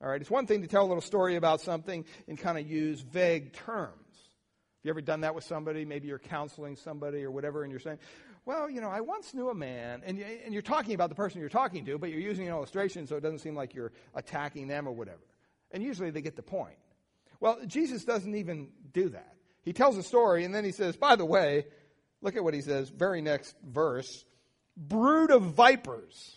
All 0.02 0.08
right, 0.08 0.20
it's 0.20 0.30
one 0.30 0.46
thing 0.46 0.62
to 0.62 0.68
tell 0.68 0.84
a 0.84 0.88
little 0.88 1.02
story 1.02 1.36
about 1.36 1.60
something 1.60 2.04
and 2.26 2.38
kind 2.38 2.58
of 2.58 2.68
use 2.68 3.00
vague 3.00 3.52
terms. 3.52 3.94
Have 4.80 4.84
you 4.86 4.90
ever 4.90 5.02
done 5.02 5.20
that 5.20 5.34
with 5.34 5.44
somebody? 5.44 5.84
Maybe 5.84 6.08
you're 6.08 6.18
counseling 6.18 6.74
somebody 6.74 7.22
or 7.22 7.30
whatever, 7.30 7.64
and 7.64 7.70
you're 7.70 7.80
saying, 7.80 7.98
Well, 8.46 8.70
you 8.70 8.80
know, 8.80 8.88
I 8.88 9.02
once 9.02 9.34
knew 9.34 9.50
a 9.50 9.54
man, 9.54 10.00
and, 10.06 10.18
and 10.18 10.54
you're 10.54 10.62
talking 10.62 10.94
about 10.94 11.10
the 11.10 11.14
person 11.14 11.38
you're 11.38 11.50
talking 11.50 11.84
to, 11.84 11.98
but 11.98 12.08
you're 12.08 12.20
using 12.20 12.46
an 12.46 12.54
illustration 12.54 13.06
so 13.06 13.16
it 13.16 13.20
doesn't 13.20 13.40
seem 13.40 13.54
like 13.54 13.74
you're 13.74 13.92
attacking 14.14 14.68
them 14.68 14.88
or 14.88 14.92
whatever. 14.92 15.20
And 15.70 15.82
usually 15.82 16.08
they 16.08 16.22
get 16.22 16.34
the 16.34 16.42
point. 16.42 16.78
Well, 17.40 17.58
Jesus 17.66 18.06
doesn't 18.06 18.34
even 18.34 18.68
do 18.94 19.10
that. 19.10 19.34
He 19.62 19.72
tells 19.72 19.96
a 19.96 20.02
story, 20.02 20.44
and 20.44 20.54
then 20.54 20.64
he 20.64 20.72
says, 20.72 20.96
By 20.96 21.16
the 21.16 21.24
way, 21.24 21.66
look 22.22 22.36
at 22.36 22.44
what 22.44 22.54
he 22.54 22.62
says, 22.62 22.88
very 22.88 23.20
next 23.20 23.54
verse 23.62 24.24
brood 24.76 25.30
of 25.30 25.42
vipers. 25.42 26.36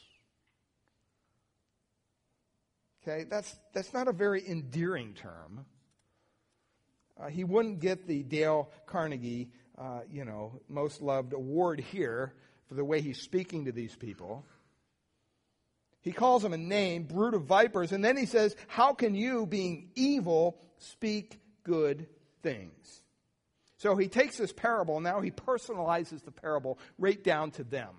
Okay, 3.02 3.26
that's, 3.30 3.54
that's 3.74 3.94
not 3.94 4.08
a 4.08 4.14
very 4.14 4.48
endearing 4.48 5.14
term. 5.14 5.66
Uh, 7.20 7.28
he 7.28 7.44
wouldn't 7.44 7.80
get 7.80 8.08
the 8.08 8.24
Dale 8.24 8.70
Carnegie, 8.86 9.52
uh, 9.78 10.02
you 10.10 10.26
know, 10.26 10.62
most 10.70 11.02
loved 11.02 11.34
award 11.34 11.80
here 11.80 12.34
for 12.68 12.76
the 12.76 12.86
way 12.86 13.02
he's 13.02 13.22
speaking 13.22 13.66
to 13.66 13.72
these 13.72 13.96
people. 13.96 14.46
He 16.02 16.12
calls 16.12 16.44
them 16.44 16.54
a 16.54 16.58
name, 16.58 17.04
brood 17.04 17.34
of 17.34 17.44
vipers, 17.44 17.92
and 17.92 18.04
then 18.04 18.18
he 18.18 18.26
says, 18.26 18.56
How 18.68 18.94
can 18.94 19.16
you, 19.16 19.46
being 19.46 19.92
evil, 19.96 20.60
speak 20.78 21.40
good 21.64 22.08
things? 22.42 23.02
So 23.84 23.98
he 23.98 24.08
takes 24.08 24.38
this 24.38 24.54
parable, 24.54 25.02
now 25.02 25.20
he 25.20 25.30
personalizes 25.30 26.24
the 26.24 26.32
parable 26.32 26.80
right 26.98 27.22
down 27.22 27.52
to 27.52 27.66
them. 27.66 27.90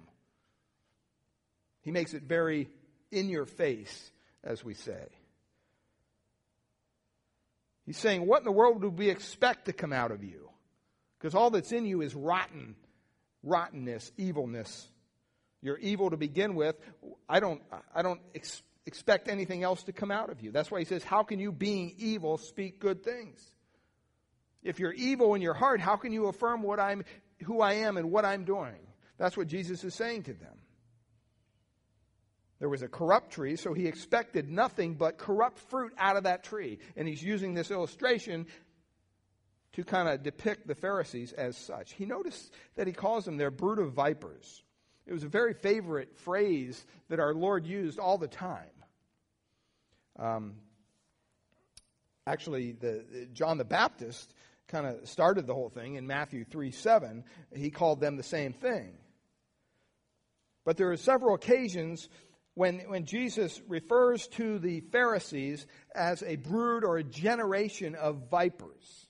He 1.82 1.90
makes 1.90 2.14
it 2.14 2.22
very 2.22 2.70
in 3.12 3.28
your 3.28 3.44
face 3.44 4.10
as 4.42 4.64
we 4.64 4.72
say. 4.72 5.04
He's 7.84 7.98
saying, 7.98 8.26
What 8.26 8.38
in 8.38 8.44
the 8.44 8.50
world 8.50 8.80
do 8.80 8.88
we 8.88 9.10
expect 9.10 9.66
to 9.66 9.74
come 9.74 9.92
out 9.92 10.10
of 10.10 10.24
you? 10.24 10.48
Because 11.18 11.34
all 11.34 11.50
that's 11.50 11.70
in 11.70 11.84
you 11.84 12.00
is 12.00 12.14
rotten, 12.14 12.76
rottenness, 13.42 14.10
evilness. 14.16 14.88
You're 15.60 15.76
evil 15.76 16.08
to 16.08 16.16
begin 16.16 16.54
with. 16.54 16.76
I 17.28 17.40
don't, 17.40 17.60
I 17.94 18.00
don't 18.00 18.22
ex- 18.34 18.62
expect 18.86 19.28
anything 19.28 19.62
else 19.62 19.82
to 19.82 19.92
come 19.92 20.10
out 20.10 20.30
of 20.30 20.40
you. 20.40 20.50
That's 20.50 20.70
why 20.70 20.78
he 20.78 20.86
says, 20.86 21.04
How 21.04 21.24
can 21.24 21.40
you, 21.40 21.52
being 21.52 21.94
evil, 21.98 22.38
speak 22.38 22.80
good 22.80 23.04
things? 23.04 23.53
If 24.64 24.78
you're 24.80 24.92
evil 24.92 25.34
in 25.34 25.42
your 25.42 25.54
heart, 25.54 25.80
how 25.80 25.96
can 25.96 26.12
you 26.12 26.26
affirm 26.26 26.62
what 26.62 26.80
I'm, 26.80 27.04
who 27.44 27.60
I 27.60 27.74
am 27.74 27.96
and 27.96 28.10
what 28.10 28.24
I'm 28.24 28.44
doing? 28.44 28.78
That's 29.18 29.36
what 29.36 29.46
Jesus 29.46 29.84
is 29.84 29.94
saying 29.94 30.24
to 30.24 30.32
them. 30.32 30.58
There 32.58 32.68
was 32.68 32.82
a 32.82 32.88
corrupt 32.88 33.32
tree, 33.32 33.56
so 33.56 33.74
he 33.74 33.86
expected 33.86 34.48
nothing 34.48 34.94
but 34.94 35.18
corrupt 35.18 35.58
fruit 35.58 35.92
out 35.98 36.16
of 36.16 36.24
that 36.24 36.44
tree. 36.44 36.78
And 36.96 37.06
he's 37.06 37.22
using 37.22 37.52
this 37.52 37.70
illustration 37.70 38.46
to 39.74 39.84
kind 39.84 40.08
of 40.08 40.22
depict 40.22 40.66
the 40.66 40.74
Pharisees 40.74 41.32
as 41.32 41.56
such. 41.56 41.92
He 41.92 42.06
noticed 42.06 42.52
that 42.76 42.86
he 42.86 42.92
calls 42.92 43.24
them 43.24 43.36
their 43.36 43.50
brood 43.50 43.78
of 43.78 43.92
vipers. 43.92 44.62
It 45.06 45.12
was 45.12 45.24
a 45.24 45.28
very 45.28 45.52
favorite 45.52 46.16
phrase 46.16 46.86
that 47.08 47.20
our 47.20 47.34
Lord 47.34 47.66
used 47.66 47.98
all 47.98 48.16
the 48.16 48.28
time. 48.28 48.70
Um, 50.18 50.54
actually, 52.26 52.72
the, 52.72 53.28
John 53.32 53.58
the 53.58 53.64
Baptist 53.64 54.32
kind 54.68 54.86
of 54.86 55.08
started 55.08 55.46
the 55.46 55.54
whole 55.54 55.70
thing 55.70 55.96
in 55.96 56.06
Matthew 56.06 56.44
3 56.44 56.70
7. 56.70 57.24
He 57.54 57.70
called 57.70 58.00
them 58.00 58.16
the 58.16 58.22
same 58.22 58.52
thing. 58.52 58.94
But 60.64 60.76
there 60.76 60.90
are 60.90 60.96
several 60.96 61.34
occasions 61.34 62.08
when, 62.54 62.80
when 62.88 63.04
Jesus 63.04 63.60
refers 63.68 64.26
to 64.28 64.58
the 64.58 64.80
Pharisees 64.80 65.66
as 65.94 66.22
a 66.22 66.36
brood 66.36 66.84
or 66.84 66.96
a 66.96 67.04
generation 67.04 67.94
of 67.94 68.30
vipers. 68.30 69.08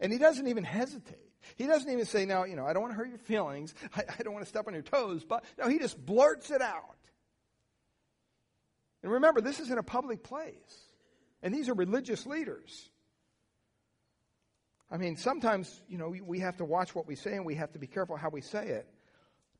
And 0.00 0.12
he 0.12 0.18
doesn't 0.18 0.48
even 0.48 0.64
hesitate. 0.64 1.18
He 1.56 1.66
doesn't 1.66 1.90
even 1.90 2.06
say, 2.06 2.24
now, 2.24 2.44
you 2.44 2.56
know, 2.56 2.66
I 2.66 2.72
don't 2.72 2.82
want 2.82 2.92
to 2.94 2.96
hurt 2.96 3.08
your 3.08 3.18
feelings. 3.18 3.74
I, 3.94 4.02
I 4.18 4.22
don't 4.22 4.32
want 4.32 4.44
to 4.44 4.48
step 4.48 4.66
on 4.66 4.74
your 4.74 4.82
toes. 4.82 5.24
But 5.24 5.44
no, 5.58 5.68
he 5.68 5.78
just 5.78 6.04
blurts 6.04 6.50
it 6.50 6.62
out. 6.62 6.96
And 9.02 9.12
remember, 9.12 9.40
this 9.40 9.60
is 9.60 9.70
in 9.70 9.78
a 9.78 9.82
public 9.82 10.22
place. 10.22 10.88
And 11.42 11.54
these 11.54 11.68
are 11.68 11.74
religious 11.74 12.26
leaders. 12.26 12.90
I 14.90 14.96
mean, 14.96 15.16
sometimes, 15.16 15.82
you 15.88 15.98
know, 15.98 16.12
we, 16.24 16.40
have 16.40 16.56
to 16.56 16.64
watch 16.64 16.94
what 16.94 17.06
we 17.06 17.14
say 17.14 17.36
and 17.36 17.46
we 17.46 17.54
have 17.54 17.72
to 17.72 17.78
be 17.78 17.86
careful 17.86 18.16
how 18.16 18.28
we 18.28 18.40
say 18.40 18.66
it. 18.66 18.88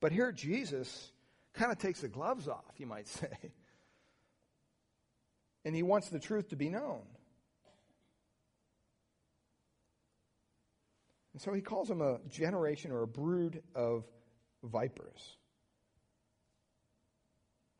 But 0.01 0.11
here, 0.11 0.33
Jesus 0.33 1.13
kind 1.55 1.71
of 1.71 1.79
takes 1.79 2.01
the 2.01 2.09
gloves 2.09 2.49
off, 2.49 2.75
you 2.79 2.87
might 2.87 3.07
say. 3.09 3.53
And 5.65 5.77
he 5.77 5.83
wants 5.83 6.09
the 6.09 6.19
truth 6.19 6.49
to 6.49 6.57
be 6.57 6.69
known. 6.69 7.03
And 11.33 11.41
so 11.41 11.53
he 11.53 11.61
calls 11.61 11.89
them 11.89 12.03
a 12.03 12.19
generation 12.29 12.91
or 12.91 13.03
a 13.03 13.07
brood 13.07 13.63
of 13.75 14.05
vipers. 14.65 15.37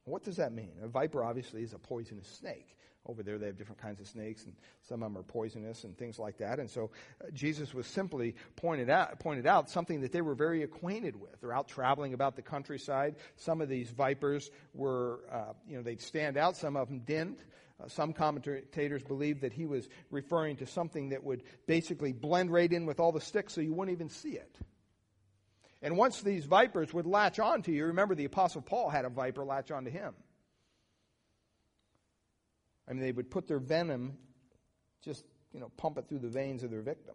What 0.05 0.23
does 0.23 0.37
that 0.37 0.53
mean? 0.53 0.73
A 0.83 0.89
viper 0.89 1.25
obviously 1.25 1.63
is 1.63 1.73
a 1.73 1.79
poisonous 1.79 2.29
snake. 2.29 2.77
Over 3.07 3.23
there, 3.23 3.39
they 3.39 3.47
have 3.47 3.57
different 3.57 3.81
kinds 3.81 3.99
of 3.99 4.07
snakes, 4.07 4.45
and 4.45 4.55
some 4.83 5.03
of 5.03 5.11
them 5.11 5.19
are 5.19 5.25
poisonous 5.25 5.85
and 5.85 5.97
things 5.97 6.19
like 6.19 6.37
that. 6.39 6.61
And 6.61 6.69
so, 6.69 6.91
uh, 7.25 7.31
Jesus 7.33 7.73
was 7.73 7.87
simply 7.87 8.37
pointed 8.57 8.91
out, 8.91 9.19
pointed 9.19 9.47
out 9.47 9.71
something 9.71 10.03
that 10.03 10.13
they 10.13 10.21
were 10.21 10.35
very 10.35 10.63
acquainted 10.63 11.17
with. 11.19 11.41
They're 11.41 11.55
out 11.55 11.67
traveling 11.67 12.13
about 12.13 12.37
the 12.37 12.43
countryside. 12.43 13.17
Some 13.37 13.63
of 13.63 13.71
these 13.71 13.89
vipers 13.89 14.51
were, 14.75 15.21
uh, 15.33 15.55
you 15.67 15.77
know, 15.77 15.83
they'd 15.83 16.03
stand 16.03 16.37
out. 16.37 16.57
Some 16.57 16.77
of 16.77 16.89
them 16.89 17.01
didn't. 17.01 17.41
Uh, 17.83 17.89
some 17.89 18.13
commentators 18.13 19.03
believe 19.03 19.41
that 19.41 19.55
he 19.55 19.65
was 19.65 19.89
referring 20.11 20.57
to 20.57 20.67
something 20.67 21.09
that 21.09 21.25
would 21.25 21.43
basically 21.67 22.13
blend 22.13 22.51
right 22.51 22.71
in 22.71 22.85
with 22.85 23.01
all 23.01 23.13
the 23.13 23.21
sticks, 23.21 23.55
so 23.55 23.63
you 23.63 23.73
wouldn't 23.73 23.97
even 23.97 24.11
see 24.11 24.33
it. 24.33 24.59
And 25.83 25.97
once 25.97 26.21
these 26.21 26.45
vipers 26.45 26.93
would 26.93 27.07
latch 27.07 27.39
onto 27.39 27.73
you, 27.73 27.87
remember 27.87 28.15
the 28.15 28.27
Apostle 28.27 28.61
Paul 28.61 28.91
had 28.91 29.07
a 29.07 29.09
viper 29.09 29.45
latch 29.45 29.71
onto 29.71 29.91
him. 29.91 30.15
I 32.91 32.93
mean, 32.93 33.03
they 33.03 33.13
would 33.13 33.31
put 33.31 33.47
their 33.47 33.61
venom, 33.61 34.19
just, 35.03 35.25
you 35.53 35.61
know, 35.61 35.71
pump 35.77 35.97
it 35.97 36.09
through 36.09 36.19
the 36.19 36.29
veins 36.29 36.65
of 36.65 36.73
their 36.73 36.83
victim. 36.83 37.15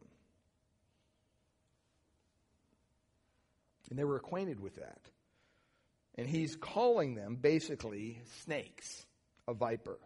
And 3.90 4.00
they 4.00 4.06
were 4.06 4.16
acquainted 4.16 4.62
with 4.62 4.78
that. 4.78 5.02
And 6.16 6.30
he's 6.30 6.56
calling 6.56 7.14
them 7.16 7.36
basically 7.36 8.22
snakes, 8.44 9.06
a 9.50 9.54
viper, 9.54 10.00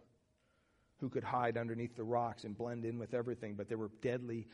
who 0.98 1.08
could 1.08 1.24
hide 1.24 1.56
underneath 1.56 1.96
the 1.96 2.04
rocks 2.04 2.42
and 2.42 2.58
blend 2.58 2.84
in 2.84 2.98
with 2.98 3.14
everything, 3.14 3.54
but 3.54 3.68
they 3.68 3.76
were 3.76 3.90
deadly, 4.02 4.48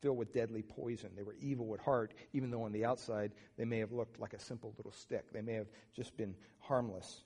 filled 0.00 0.16
with 0.16 0.32
deadly 0.32 0.62
poison. 0.62 1.10
They 1.14 1.22
were 1.22 1.36
evil 1.38 1.74
at 1.74 1.80
heart, 1.80 2.14
even 2.32 2.50
though 2.50 2.62
on 2.62 2.72
the 2.72 2.86
outside 2.86 3.32
they 3.58 3.66
may 3.66 3.78
have 3.78 3.92
looked 3.92 4.18
like 4.18 4.32
a 4.32 4.40
simple 4.40 4.72
little 4.78 4.92
stick. 4.92 5.32
They 5.32 5.42
may 5.42 5.54
have 5.54 5.68
just 5.94 6.16
been 6.16 6.34
harmless. 6.60 7.24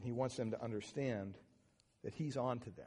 And 0.00 0.06
he 0.06 0.12
wants 0.12 0.34
them 0.34 0.52
to 0.52 0.64
understand 0.64 1.36
that 2.04 2.14
he's 2.14 2.38
on 2.38 2.58
to 2.60 2.70
them. 2.70 2.86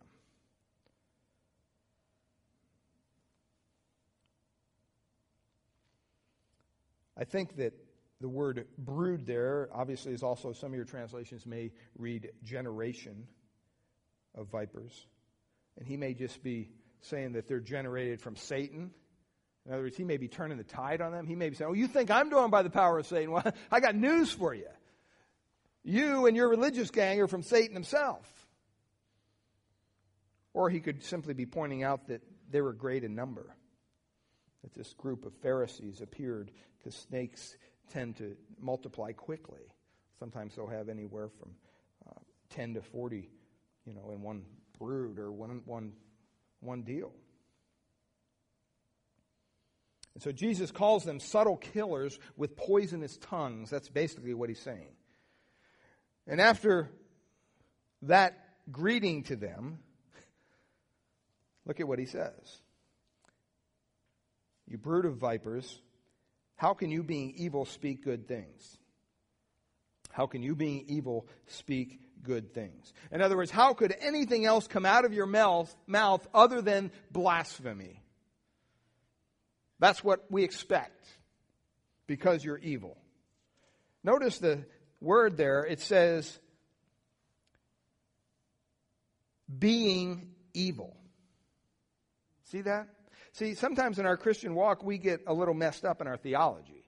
I 7.15 7.23
think 7.23 7.57
that 7.57 7.73
the 8.19 8.27
word 8.27 8.65
brood 8.79 9.27
there 9.27 9.69
obviously 9.71 10.13
is 10.13 10.23
also, 10.23 10.53
some 10.53 10.71
of 10.71 10.75
your 10.75 10.85
translations 10.85 11.45
may 11.45 11.71
read 11.95 12.31
generation 12.43 13.27
of 14.33 14.47
vipers. 14.47 15.05
And 15.77 15.87
he 15.87 15.95
may 15.95 16.15
just 16.15 16.41
be 16.41 16.71
saying 17.01 17.33
that 17.33 17.47
they're 17.47 17.59
generated 17.59 18.21
from 18.21 18.35
Satan. 18.35 18.89
In 19.67 19.73
other 19.73 19.83
words, 19.83 19.95
he 19.95 20.03
may 20.03 20.17
be 20.17 20.27
turning 20.27 20.57
the 20.57 20.63
tide 20.63 20.99
on 20.99 21.11
them. 21.11 21.27
He 21.27 21.35
may 21.35 21.49
be 21.49 21.55
saying, 21.55 21.69
Oh, 21.69 21.75
you 21.75 21.87
think 21.87 22.09
I'm 22.09 22.31
doing 22.31 22.49
by 22.49 22.63
the 22.63 22.71
power 22.71 22.97
of 22.97 23.05
Satan? 23.05 23.29
Well, 23.29 23.53
I 23.71 23.79
got 23.79 23.93
news 23.93 24.31
for 24.31 24.55
you. 24.55 24.65
You 25.83 26.25
and 26.27 26.35
your 26.35 26.47
religious 26.47 26.91
gang 26.91 27.19
are 27.21 27.27
from 27.27 27.43
Satan 27.43 27.73
himself. 27.73 28.29
Or 30.53 30.69
he 30.69 30.79
could 30.79 31.03
simply 31.03 31.33
be 31.33 31.45
pointing 31.45 31.83
out 31.83 32.07
that 32.07 32.21
they 32.49 32.61
were 32.61 32.73
great 32.73 33.03
in 33.03 33.15
number. 33.15 33.55
That 34.63 34.73
this 34.73 34.93
group 34.93 35.25
of 35.25 35.33
Pharisees 35.41 36.01
appeared 36.01 36.51
because 36.77 36.95
snakes 36.95 37.57
tend 37.91 38.17
to 38.17 38.37
multiply 38.61 39.11
quickly. 39.11 39.61
Sometimes 40.19 40.55
they'll 40.55 40.67
have 40.67 40.87
anywhere 40.87 41.27
from 41.27 41.49
uh, 42.07 42.19
10 42.51 42.75
to 42.75 42.81
40, 42.81 43.29
you 43.85 43.93
know, 43.93 44.11
in 44.11 44.21
one 44.21 44.43
brood 44.79 45.19
or 45.19 45.31
one, 45.31 45.61
one, 45.65 45.93
one 46.61 46.83
deal. 46.83 47.11
And 50.13 50.23
so 50.23 50.31
Jesus 50.31 50.71
calls 50.71 51.03
them 51.03 51.19
subtle 51.19 51.57
killers 51.57 52.19
with 52.37 52.55
poisonous 52.55 53.17
tongues. 53.17 53.69
That's 53.69 53.89
basically 53.89 54.33
what 54.33 54.49
he's 54.49 54.59
saying. 54.59 54.93
And 56.27 56.39
after 56.39 56.89
that 58.03 58.37
greeting 58.71 59.23
to 59.23 59.35
them 59.35 59.79
Look 61.65 61.79
at 61.79 61.87
what 61.87 61.99
he 61.99 62.05
says. 62.05 62.61
You 64.67 64.77
brood 64.77 65.05
of 65.05 65.15
vipers, 65.15 65.81
how 66.55 66.73
can 66.73 66.91
you, 66.91 67.03
being 67.03 67.33
evil, 67.37 67.65
speak 67.65 68.03
good 68.03 68.27
things? 68.27 68.77
How 70.11 70.27
can 70.27 70.43
you, 70.43 70.55
being 70.55 70.85
evil, 70.87 71.27
speak 71.47 71.99
good 72.21 72.53
things? 72.53 72.93
In 73.11 73.21
other 73.21 73.35
words, 73.35 73.51
how 73.51 73.73
could 73.73 73.95
anything 73.99 74.45
else 74.45 74.67
come 74.67 74.85
out 74.85 75.05
of 75.05 75.13
your 75.13 75.25
mouth, 75.25 75.73
mouth 75.87 76.25
other 76.33 76.61
than 76.61 76.91
blasphemy? 77.11 78.01
That's 79.79 80.03
what 80.03 80.25
we 80.29 80.43
expect 80.43 81.05
because 82.07 82.43
you're 82.43 82.57
evil. 82.57 82.97
Notice 84.03 84.39
the 84.39 84.65
word 85.03 85.37
there, 85.37 85.65
it 85.65 85.81
says, 85.81 86.39
being 89.59 90.29
evil. 90.53 90.95
See 92.45 92.61
that? 92.61 92.87
See, 93.33 93.55
sometimes 93.55 93.99
in 93.99 94.05
our 94.05 94.17
Christian 94.17 94.55
walk, 94.55 94.83
we 94.83 94.97
get 94.97 95.21
a 95.27 95.33
little 95.33 95.53
messed 95.53 95.85
up 95.85 96.01
in 96.01 96.07
our 96.07 96.17
theology. 96.17 96.85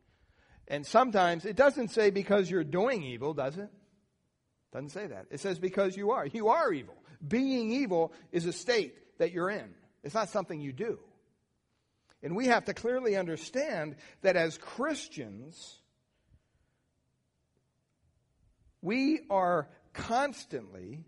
And 0.68 0.86
sometimes 0.86 1.46
it 1.46 1.56
doesn't 1.56 1.90
say 1.90 2.10
because 2.10 2.50
you're 2.50 2.64
doing 2.64 3.04
evil, 3.04 3.34
does 3.34 3.58
it? 3.58 3.70
Doesn't 4.72 4.90
say 4.90 5.08
that. 5.08 5.28
It 5.32 5.40
says 5.40 5.60
because 5.60 5.96
you 5.96 6.12
are. 6.12 6.26
You 6.26 6.50
are 6.50 6.72
evil. 6.72 6.96
Being 7.26 7.72
evil 7.72 8.14
is 8.32 8.46
a 8.46 8.54
state 8.54 8.96
that 9.20 9.32
you're 9.32 9.50
in. 9.50 9.74
It's 10.04 10.16
not 10.16 10.30
something 10.30 10.60
you 10.60 10.74
do. 10.74 11.00
And 12.22 12.36
we 12.36 12.48
have 12.48 12.66
to 12.66 12.74
clearly 12.74 13.16
understand 13.16 13.96
that 14.22 14.36
as 14.36 14.58
Christians, 14.58 15.80
we 18.86 19.22
are 19.32 19.68
constantly 19.94 21.04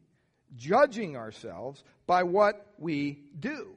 judging 0.56 1.16
ourselves 1.16 1.84
by 2.08 2.24
what 2.24 2.74
we 2.80 3.20
do, 3.40 3.76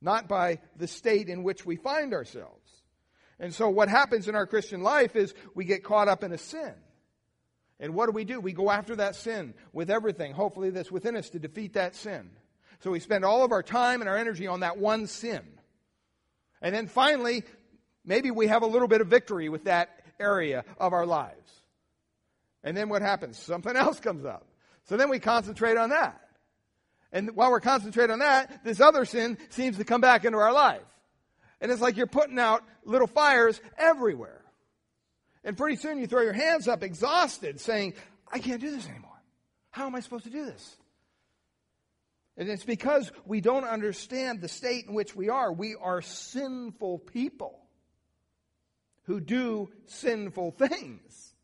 not 0.00 0.28
by 0.28 0.60
the 0.76 0.88
state 0.88 1.28
in 1.28 1.42
which 1.42 1.66
we 1.66 1.76
find 1.76 2.14
ourselves. 2.14 2.52
And 3.38 3.54
so, 3.54 3.68
what 3.68 3.90
happens 3.90 4.28
in 4.28 4.34
our 4.34 4.46
Christian 4.46 4.82
life 4.82 5.14
is 5.14 5.34
we 5.54 5.66
get 5.66 5.84
caught 5.84 6.08
up 6.08 6.24
in 6.24 6.32
a 6.32 6.38
sin. 6.38 6.72
And 7.78 7.92
what 7.92 8.06
do 8.06 8.12
we 8.12 8.24
do? 8.24 8.40
We 8.40 8.54
go 8.54 8.70
after 8.70 8.96
that 8.96 9.14
sin 9.14 9.52
with 9.74 9.90
everything, 9.90 10.32
hopefully, 10.32 10.70
that's 10.70 10.90
within 10.90 11.16
us 11.16 11.28
to 11.30 11.38
defeat 11.38 11.74
that 11.74 11.94
sin. 11.94 12.30
So 12.80 12.90
we 12.90 13.00
spend 13.00 13.26
all 13.26 13.44
of 13.44 13.52
our 13.52 13.62
time 13.62 14.00
and 14.00 14.08
our 14.08 14.16
energy 14.16 14.46
on 14.46 14.60
that 14.60 14.78
one 14.78 15.06
sin. 15.06 15.42
And 16.62 16.74
then 16.74 16.86
finally, 16.86 17.44
maybe 18.06 18.30
we 18.30 18.46
have 18.46 18.62
a 18.62 18.66
little 18.66 18.88
bit 18.88 19.02
of 19.02 19.08
victory 19.08 19.50
with 19.50 19.64
that 19.64 19.95
area 20.18 20.64
of 20.78 20.92
our 20.92 21.06
lives. 21.06 21.52
And 22.62 22.76
then 22.76 22.88
what 22.88 23.02
happens? 23.02 23.38
Something 23.38 23.76
else 23.76 24.00
comes 24.00 24.24
up. 24.24 24.46
So 24.84 24.96
then 24.96 25.08
we 25.08 25.18
concentrate 25.18 25.76
on 25.76 25.90
that. 25.90 26.20
And 27.12 27.34
while 27.36 27.50
we're 27.50 27.60
concentrating 27.60 28.12
on 28.12 28.18
that, 28.18 28.64
this 28.64 28.80
other 28.80 29.04
sin 29.04 29.38
seems 29.50 29.78
to 29.78 29.84
come 29.84 30.00
back 30.00 30.24
into 30.24 30.38
our 30.38 30.52
life. 30.52 30.82
And 31.60 31.70
it's 31.70 31.80
like 31.80 31.96
you're 31.96 32.06
putting 32.06 32.38
out 32.38 32.62
little 32.84 33.06
fires 33.06 33.60
everywhere. 33.78 34.42
And 35.44 35.56
pretty 35.56 35.76
soon 35.76 35.98
you 35.98 36.06
throw 36.06 36.22
your 36.22 36.32
hands 36.32 36.68
up 36.68 36.82
exhausted 36.82 37.60
saying, 37.60 37.94
I 38.30 38.40
can't 38.40 38.60
do 38.60 38.70
this 38.70 38.88
anymore. 38.88 39.10
How 39.70 39.86
am 39.86 39.94
I 39.94 40.00
supposed 40.00 40.24
to 40.24 40.30
do 40.30 40.44
this? 40.44 40.76
And 42.36 42.48
it's 42.48 42.64
because 42.64 43.10
we 43.24 43.40
don't 43.40 43.64
understand 43.64 44.40
the 44.40 44.48
state 44.48 44.86
in 44.86 44.94
which 44.94 45.14
we 45.14 45.28
are. 45.28 45.52
We 45.52 45.76
are 45.80 46.02
sinful 46.02 46.98
people 46.98 47.65
who 49.06 49.20
do 49.20 49.70
sinful 49.86 50.52
things. 50.52 51.34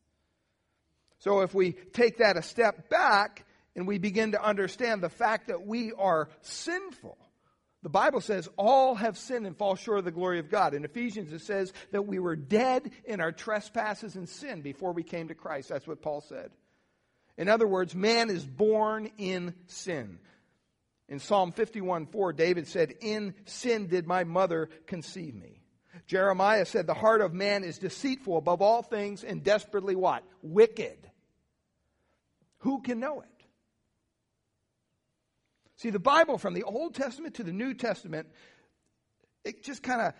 So 1.18 1.40
if 1.40 1.54
we 1.54 1.72
take 1.72 2.18
that 2.18 2.36
a 2.36 2.42
step 2.42 2.88
back 2.88 3.46
and 3.76 3.86
we 3.86 3.98
begin 3.98 4.32
to 4.32 4.42
understand 4.42 5.02
the 5.02 5.08
fact 5.08 5.48
that 5.48 5.66
we 5.66 5.92
are 5.92 6.28
sinful, 6.40 7.16
the 7.82 7.88
Bible 7.88 8.20
says 8.20 8.48
all 8.56 8.94
have 8.96 9.16
sinned 9.16 9.46
and 9.46 9.56
fall 9.56 9.76
short 9.76 10.00
of 10.00 10.04
the 10.04 10.10
glory 10.10 10.38
of 10.38 10.50
God. 10.50 10.74
In 10.74 10.84
Ephesians, 10.84 11.32
it 11.32 11.42
says 11.42 11.72
that 11.90 12.06
we 12.06 12.18
were 12.18 12.36
dead 12.36 12.90
in 13.04 13.20
our 13.20 13.32
trespasses 13.32 14.16
and 14.16 14.28
sin 14.28 14.62
before 14.62 14.92
we 14.92 15.02
came 15.02 15.28
to 15.28 15.34
Christ. 15.34 15.68
That's 15.68 15.86
what 15.86 16.02
Paul 16.02 16.20
said. 16.20 16.50
In 17.36 17.48
other 17.48 17.66
words, 17.66 17.94
man 17.94 18.30
is 18.30 18.44
born 18.44 19.10
in 19.18 19.54
sin. 19.66 20.18
In 21.08 21.18
Psalm 21.18 21.52
51 21.52 22.06
4, 22.06 22.32
David 22.32 22.68
said, 22.68 22.94
In 23.00 23.34
sin 23.44 23.88
did 23.88 24.06
my 24.06 24.24
mother 24.24 24.68
conceive 24.86 25.34
me. 25.34 25.61
Jeremiah 26.06 26.66
said, 26.66 26.86
The 26.86 26.94
heart 26.94 27.20
of 27.20 27.32
man 27.32 27.64
is 27.64 27.78
deceitful 27.78 28.36
above 28.36 28.62
all 28.62 28.82
things 28.82 29.24
and 29.24 29.42
desperately 29.42 29.94
what? 29.94 30.24
Wicked. 30.42 30.98
Who 32.58 32.80
can 32.80 33.00
know 33.00 33.20
it? 33.20 33.28
See, 35.76 35.90
the 35.90 35.98
Bible 35.98 36.38
from 36.38 36.54
the 36.54 36.62
Old 36.62 36.94
Testament 36.94 37.34
to 37.36 37.42
the 37.42 37.52
New 37.52 37.74
Testament, 37.74 38.28
it 39.44 39.64
just 39.64 39.82
kind 39.82 40.00
of 40.00 40.14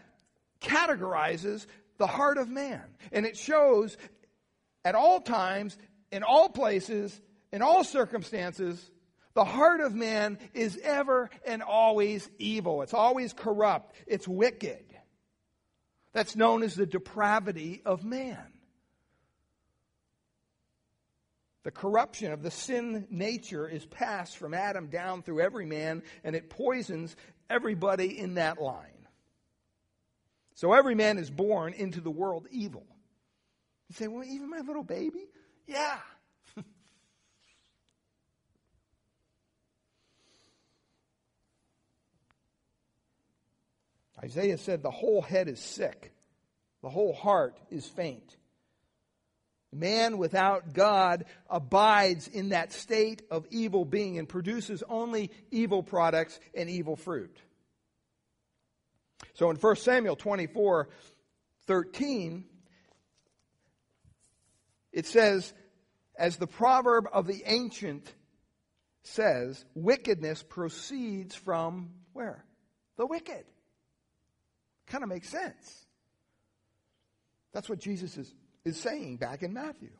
categorizes 0.61 1.67
the 1.99 2.07
heart 2.07 2.39
of 2.39 2.49
man. 2.49 2.83
And 3.13 3.27
it 3.27 3.37
shows 3.37 3.97
at 4.85 4.95
all 4.95 5.21
times, 5.21 5.79
in 6.11 6.25
all 6.25 6.49
places, 6.49 7.21
in 7.53 7.63
all 7.63 7.85
circumstances, 7.85 8.91
the 9.35 9.45
heart 9.45 9.81
of 9.81 9.95
man 9.95 10.39
is 10.53 10.79
ever 10.83 11.31
and 11.47 11.63
always 11.63 12.29
evil. 12.39 12.83
It's 12.83 12.95
always 12.95 13.33
corrupt. 13.33 13.95
It's 14.07 14.27
wicked. 14.27 14.85
That's 16.13 16.37
known 16.37 16.63
as 16.63 16.75
the 16.75 16.87
depravity 16.87 17.83
of 17.85 18.05
man. 18.05 18.53
The 21.65 21.71
corruption 21.71 22.33
of 22.33 22.43
the 22.43 22.51
sin 22.51 23.07
nature 23.09 23.69
is 23.69 23.87
passed 23.87 24.37
from 24.37 24.53
Adam 24.53 24.89
down 24.89 25.23
through 25.23 25.41
every 25.41 25.65
man, 25.65 26.03
and 26.25 26.35
it 26.35 26.51
poisons 26.51 27.15
everybody 27.49 28.19
in 28.19 28.35
that 28.35 28.61
line. 28.61 28.89
So 30.55 30.73
every 30.73 30.95
man 30.95 31.19
is 31.19 31.31
born 31.31 31.73
into 31.73 32.01
the 32.01 32.11
world 32.11 32.47
evil. 32.51 32.85
You 33.89 33.95
say, 33.95 34.09
well, 34.09 34.25
even 34.25 34.51
my 34.51 34.61
little 34.61 34.83
baby? 34.83 35.29
Yeah. 35.67 35.99
Isaiah 44.25 44.59
said, 44.59 44.83
The 44.83 44.91
whole 44.91 45.23
head 45.23 45.49
is 45.49 45.61
sick, 45.61 46.13
the 46.83 46.91
whole 46.91 47.13
heart 47.13 47.59
is 47.71 47.87
faint. 47.87 48.37
Man 49.75 50.19
without 50.19 50.75
God 50.75 51.25
abides 51.49 52.29
in 52.29 52.51
that 52.51 52.73
state 52.73 53.23
of 53.31 53.47
evil 53.51 53.87
being 53.87 54.19
and 54.19 54.29
produces 54.29 54.83
only 54.87 55.31
evil 55.51 55.83
products 55.83 56.39
and 56.55 56.69
evil 56.69 56.95
fruit. 56.95 57.35
So 59.35 59.51
in 59.51 59.57
1 59.57 59.77
Samuel 59.77 60.17
24 60.17 60.89
13, 61.67 62.45
it 64.93 65.07
says, 65.07 65.55
as 66.19 66.37
the 66.37 66.47
proverb 66.47 67.07
of 67.13 67.27
the 67.27 67.43
ancient 67.47 68.13
says, 69.05 69.65
wickedness 69.75 70.43
proceeds 70.43 71.35
from 71.35 71.91
where? 72.13 72.45
The 72.99 73.07
wicked. 73.07 73.45
Kind 74.87 75.05
of 75.05 75.11
makes 75.11 75.29
sense. 75.29 75.87
That's 77.53 77.69
what 77.69 77.79
Jesus 77.79 78.17
is, 78.17 78.33
is 78.65 78.79
saying 78.79 79.19
back 79.19 79.43
in 79.43 79.53
Matthew. 79.53 79.91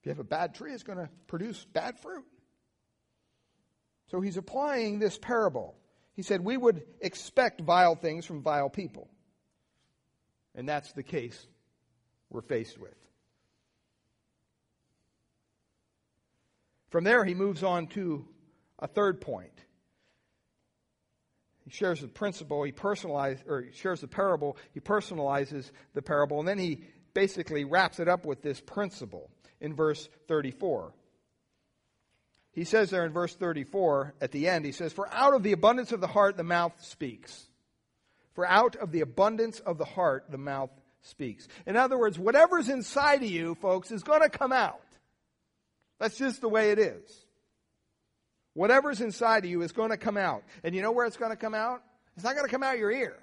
If 0.00 0.06
you 0.06 0.10
have 0.10 0.18
a 0.18 0.24
bad 0.24 0.54
tree, 0.54 0.72
it's 0.72 0.82
going 0.82 0.98
to 0.98 1.08
produce 1.26 1.64
bad 1.64 1.98
fruit. 1.98 2.24
So 4.10 4.20
he's 4.20 4.36
applying 4.36 4.98
this 4.98 5.18
parable. 5.18 5.74
He 6.14 6.22
said, 6.22 6.40
We 6.40 6.56
would 6.56 6.82
expect 7.00 7.60
vile 7.60 7.94
things 7.94 8.24
from 8.24 8.42
vile 8.42 8.70
people. 8.70 9.08
And 10.54 10.68
that's 10.68 10.92
the 10.92 11.02
case 11.02 11.46
we're 12.30 12.40
faced 12.40 12.78
with. 12.78 12.94
From 16.90 17.04
there, 17.04 17.24
he 17.24 17.34
moves 17.34 17.62
on 17.62 17.88
to 17.88 18.26
a 18.78 18.86
third 18.86 19.20
point. 19.20 19.52
He 21.66 21.72
shares 21.72 22.00
the 22.00 22.06
principle, 22.06 22.62
he 22.62 22.70
personalizes, 22.70 23.40
or 23.48 23.62
he 23.62 23.72
shares 23.72 24.00
the 24.00 24.06
parable, 24.06 24.56
he 24.72 24.78
personalizes 24.78 25.72
the 25.94 26.02
parable, 26.02 26.38
and 26.38 26.46
then 26.46 26.58
he 26.58 26.84
basically 27.12 27.64
wraps 27.64 27.98
it 27.98 28.08
up 28.08 28.24
with 28.24 28.40
this 28.40 28.60
principle 28.60 29.30
in 29.60 29.74
verse 29.74 30.08
34. 30.28 30.94
He 32.52 32.62
says 32.62 32.88
there 32.88 33.04
in 33.04 33.12
verse 33.12 33.34
34, 33.34 34.14
at 34.20 34.30
the 34.30 34.48
end, 34.48 34.64
he 34.64 34.70
says, 34.70 34.92
For 34.92 35.12
out 35.12 35.34
of 35.34 35.42
the 35.42 35.52
abundance 35.52 35.90
of 35.90 36.00
the 36.00 36.06
heart, 36.06 36.36
the 36.36 36.44
mouth 36.44 36.72
speaks. 36.84 37.48
For 38.34 38.46
out 38.46 38.76
of 38.76 38.92
the 38.92 39.00
abundance 39.00 39.58
of 39.58 39.76
the 39.76 39.84
heart, 39.84 40.26
the 40.30 40.38
mouth 40.38 40.70
speaks. 41.02 41.48
In 41.66 41.76
other 41.76 41.98
words, 41.98 42.16
whatever's 42.16 42.68
inside 42.68 43.24
of 43.24 43.30
you, 43.30 43.56
folks, 43.56 43.90
is 43.90 44.04
going 44.04 44.22
to 44.22 44.28
come 44.28 44.52
out. 44.52 44.80
That's 45.98 46.16
just 46.16 46.40
the 46.40 46.48
way 46.48 46.70
it 46.70 46.78
is. 46.78 47.25
Whatever's 48.56 49.02
inside 49.02 49.44
of 49.44 49.50
you 49.50 49.60
is 49.60 49.72
going 49.72 49.90
to 49.90 49.98
come 49.98 50.16
out. 50.16 50.42
And 50.64 50.74
you 50.74 50.80
know 50.80 50.90
where 50.90 51.04
it's 51.04 51.18
going 51.18 51.30
to 51.30 51.36
come 51.36 51.52
out? 51.52 51.82
It's 52.14 52.24
not 52.24 52.34
going 52.34 52.46
to 52.46 52.50
come 52.50 52.62
out 52.62 52.78
your 52.78 52.90
ear. 52.90 53.18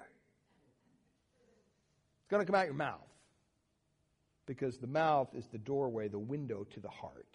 It's 2.20 2.30
going 2.30 2.40
to 2.40 2.46
come 2.46 2.54
out 2.54 2.66
your 2.66 2.74
mouth. 2.74 3.00
Because 4.46 4.78
the 4.78 4.86
mouth 4.86 5.34
is 5.34 5.44
the 5.48 5.58
doorway, 5.58 6.06
the 6.06 6.20
window 6.20 6.64
to 6.74 6.80
the 6.80 6.88
heart. 6.88 7.26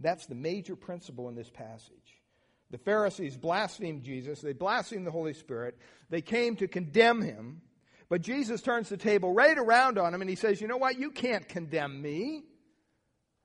That's 0.00 0.24
the 0.24 0.34
major 0.34 0.74
principle 0.74 1.28
in 1.28 1.34
this 1.34 1.50
passage. 1.50 2.22
The 2.70 2.78
Pharisees 2.78 3.36
blasphemed 3.36 4.02
Jesus, 4.02 4.40
they 4.40 4.54
blasphemed 4.54 5.06
the 5.06 5.10
Holy 5.10 5.34
Spirit, 5.34 5.76
they 6.08 6.22
came 6.22 6.56
to 6.56 6.66
condemn 6.66 7.20
him. 7.20 7.60
But 8.08 8.22
Jesus 8.22 8.62
turns 8.62 8.88
the 8.88 8.96
table 8.96 9.34
right 9.34 9.58
around 9.58 9.98
on 9.98 10.14
him 10.14 10.22
and 10.22 10.30
he 10.30 10.36
says, 10.36 10.62
You 10.62 10.68
know 10.68 10.78
what? 10.78 10.98
You 10.98 11.10
can't 11.10 11.46
condemn 11.46 12.00
me. 12.00 12.44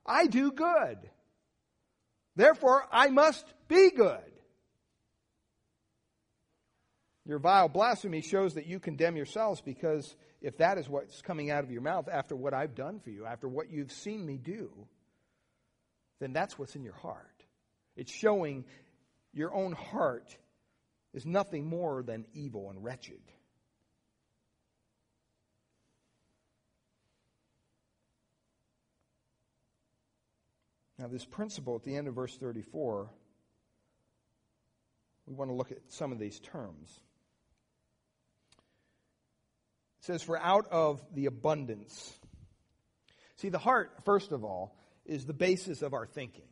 I 0.05 0.27
do 0.27 0.53
good. 0.53 1.09
Therefore, 2.39 2.85
I 2.89 3.09
must 3.09 3.45
be 3.67 3.91
good. 3.91 4.31
Your 7.25 7.37
vile 7.37 7.67
blasphemy 7.67 8.21
shows 8.21 8.53
that 8.53 8.65
you 8.65 8.79
condemn 8.79 9.17
yourselves 9.17 9.59
because 9.59 10.15
if 10.41 10.57
that 10.59 10.77
is 10.77 10.87
what's 10.87 11.21
coming 11.21 11.51
out 11.51 11.65
of 11.65 11.71
your 11.71 11.81
mouth 11.81 12.07
after 12.09 12.37
what 12.37 12.53
I've 12.53 12.75
done 12.75 13.01
for 13.01 13.09
you, 13.09 13.25
after 13.25 13.49
what 13.49 13.69
you've 13.69 13.91
seen 13.91 14.25
me 14.25 14.37
do, 14.37 14.71
then 16.21 16.31
that's 16.31 16.57
what's 16.57 16.77
in 16.77 16.83
your 16.85 16.93
heart. 16.93 17.43
It's 17.97 18.11
showing 18.11 18.63
your 19.33 19.53
own 19.53 19.73
heart 19.73 20.33
is 21.13 21.25
nothing 21.25 21.65
more 21.65 22.03
than 22.03 22.25
evil 22.33 22.69
and 22.69 22.81
wretched. 22.81 23.19
Now, 30.99 31.07
this 31.07 31.23
principle 31.23 31.77
at 31.77 31.83
the 31.83 31.95
end 31.95 32.09
of 32.09 32.13
verse 32.13 32.35
34, 32.35 33.09
we 35.27 35.33
want 35.33 35.49
to 35.49 35.55
look 35.55 35.71
at 35.71 35.77
some 35.87 36.11
of 36.11 36.19
these 36.19 36.41
terms. 36.41 36.89
It 39.99 40.05
says, 40.05 40.21
For 40.21 40.37
out 40.37 40.67
of 40.71 41.01
the 41.13 41.27
abundance. 41.27 42.13
See, 43.37 43.47
the 43.47 43.57
heart, 43.57 43.91
first 44.03 44.33
of 44.33 44.43
all, 44.43 44.75
is 45.05 45.25
the 45.25 45.33
basis 45.33 45.81
of 45.81 45.93
our 45.93 46.05
thinking. 46.05 46.43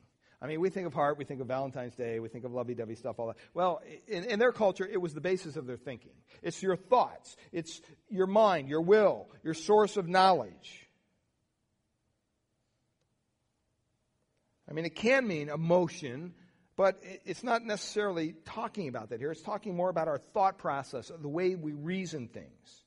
I 0.41 0.47
mean, 0.47 0.62
we 0.62 0.69
think 0.69 0.88
of 0.88 0.93
heart, 0.93 1.17
we 1.17 1.25
think 1.25 1.41
of 1.41 1.47
Valentine's 1.47 1.95
Day, 1.95 2.19
we 2.19 2.29
think 2.29 2.45
of 2.45 2.53
lovey 2.53 2.73
dovey 2.73 2.95
stuff, 2.95 3.19
all 3.19 3.27
that. 3.27 3.38
Well, 3.53 3.81
in, 4.07 4.23
in, 4.25 4.39
their 4.39 4.53
culture, 4.53 4.88
it 4.88 5.01
was 5.01 5.13
the 5.13 5.21
basis 5.21 5.57
of 5.57 5.65
their 5.65 5.77
thinking. 5.77 6.12
It's 6.41 6.62
your 6.62 6.77
thoughts, 6.77 7.36
it's 7.51 7.81
your 8.10 8.27
mind, 8.27 8.69
your 8.69 8.81
will, 8.81 9.27
your 9.43 9.55
source 9.55 9.97
of 9.97 10.07
knowledge. 10.07 10.87
I 14.69 14.73
mean, 14.73 14.86
it 14.86 14.95
can 14.95 15.27
mean 15.27 15.49
emotion, 15.49 16.34
but 16.75 17.01
it's 17.25 17.43
not 17.43 17.63
necessarily 17.63 18.36
talking 18.45 18.88
about 18.88 19.10
that 19.10 19.19
here. 19.19 19.32
It's 19.32 19.41
talking 19.41 19.75
more 19.75 19.89
about 19.89 20.08
our 20.08 20.17
thought 20.17 20.58
process, 20.58 21.12
the 21.19 21.27
way 21.30 21.56
we 21.56 21.73
reason 21.73 22.27
things. 22.27 22.84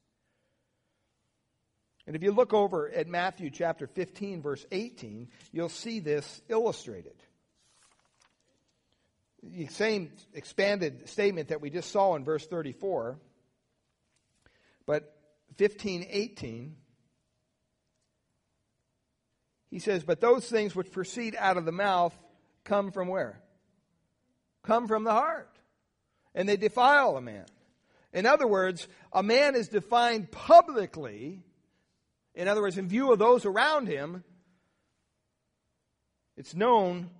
And 2.06 2.16
if 2.16 2.22
you 2.22 2.32
look 2.32 2.52
over 2.52 2.90
at 2.90 3.06
Matthew 3.06 3.50
chapter 3.50 3.86
15, 3.86 4.42
verse 4.42 4.66
18, 4.72 5.28
you'll 5.52 5.68
see 5.68 6.00
this 6.00 6.42
illustrated. 6.48 7.14
The 9.42 9.66
same 9.68 10.12
expanded 10.34 11.08
statement 11.08 11.48
that 11.48 11.60
we 11.60 11.70
just 11.70 11.90
saw 11.90 12.14
in 12.16 12.24
verse 12.24 12.46
34, 12.46 13.18
but 14.86 15.16
15, 15.56 16.06
18 16.10 16.76
he 19.70 19.78
says, 19.78 20.02
But 20.04 20.20
those 20.20 20.48
things 20.48 20.74
which 20.74 20.90
proceed 20.90 21.36
out 21.38 21.56
of 21.56 21.64
the 21.64 21.72
mouth 21.72 22.16
come 22.64 22.90
from 22.90 23.08
where? 23.08 23.40
Come 24.62 24.88
from 24.88 25.04
the 25.04 25.12
heart. 25.12 25.50
And 26.34 26.48
they 26.48 26.56
defile 26.56 27.16
a 27.16 27.20
man. 27.20 27.46
In 28.12 28.26
other 28.26 28.46
words, 28.46 28.88
a 29.12 29.22
man 29.22 29.54
is 29.54 29.68
defined 29.68 30.30
publicly, 30.30 31.42
in 32.34 32.48
other 32.48 32.60
words, 32.60 32.78
in 32.78 32.88
view 32.88 33.12
of 33.12 33.18
those 33.18 33.44
around 33.44 33.86
him, 33.86 34.24
it's 36.36 36.54
known 36.54 37.10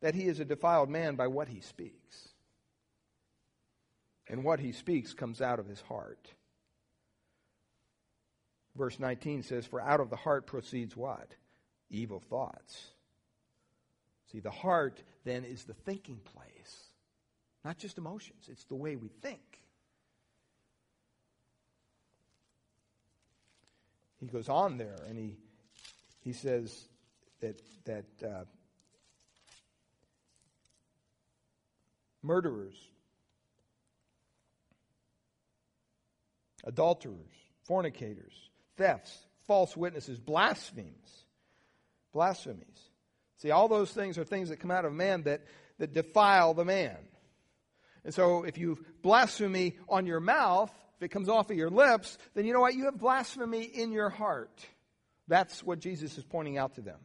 that 0.00 0.14
he 0.14 0.24
is 0.24 0.40
a 0.40 0.44
defiled 0.44 0.88
man 0.88 1.16
by 1.16 1.26
what 1.26 1.48
he 1.48 1.60
speaks. 1.60 2.28
And 4.28 4.44
what 4.44 4.60
he 4.60 4.72
speaks 4.72 5.14
comes 5.14 5.40
out 5.40 5.58
of 5.58 5.66
his 5.66 5.80
heart. 5.82 6.32
Verse 8.76 8.98
19 9.00 9.42
says, 9.42 9.66
For 9.66 9.80
out 9.80 10.00
of 10.00 10.10
the 10.10 10.16
heart 10.16 10.46
proceeds 10.46 10.96
what? 10.96 11.34
Evil 11.90 12.20
thoughts. 12.20 12.86
See, 14.30 14.40
the 14.40 14.50
heart 14.50 15.02
then 15.24 15.44
is 15.44 15.64
the 15.64 15.74
thinking 15.74 16.20
place, 16.34 16.84
not 17.64 17.78
just 17.78 17.98
emotions, 17.98 18.48
it's 18.50 18.64
the 18.64 18.74
way 18.74 18.96
we 18.96 19.08
think. 19.08 19.40
He 24.20 24.26
goes 24.26 24.48
on 24.48 24.78
there 24.78 24.96
and 25.08 25.16
he, 25.16 25.36
he 26.20 26.32
says 26.32 26.88
that, 27.40 27.60
that 27.84 28.04
uh, 28.22 28.44
murderers, 32.22 32.74
adulterers, 36.64 37.14
fornicators, 37.62 38.34
thefts, 38.76 39.16
false 39.46 39.76
witnesses, 39.76 40.18
blasphemes 40.18 41.24
blasphemies. 42.12 42.90
See, 43.38 43.50
all 43.50 43.68
those 43.68 43.92
things 43.92 44.18
are 44.18 44.24
things 44.24 44.48
that 44.48 44.60
come 44.60 44.70
out 44.70 44.84
of 44.84 44.92
man 44.92 45.22
that, 45.22 45.42
that 45.78 45.92
defile 45.92 46.54
the 46.54 46.64
man. 46.64 46.96
And 48.04 48.12
so 48.12 48.44
if 48.44 48.58
you 48.58 48.84
blasphemy 49.02 49.76
on 49.88 50.06
your 50.06 50.20
mouth, 50.20 50.72
if 50.96 51.04
it 51.04 51.08
comes 51.08 51.28
off 51.28 51.50
of 51.50 51.56
your 51.56 51.70
lips, 51.70 52.18
then 52.34 52.44
you 52.44 52.52
know 52.52 52.60
what? 52.60 52.74
You 52.74 52.86
have 52.86 52.98
blasphemy 52.98 53.62
in 53.62 53.92
your 53.92 54.10
heart. 54.10 54.66
That's 55.28 55.62
what 55.62 55.78
Jesus 55.78 56.18
is 56.18 56.24
pointing 56.24 56.58
out 56.58 56.74
to 56.76 56.80
them. 56.80 56.98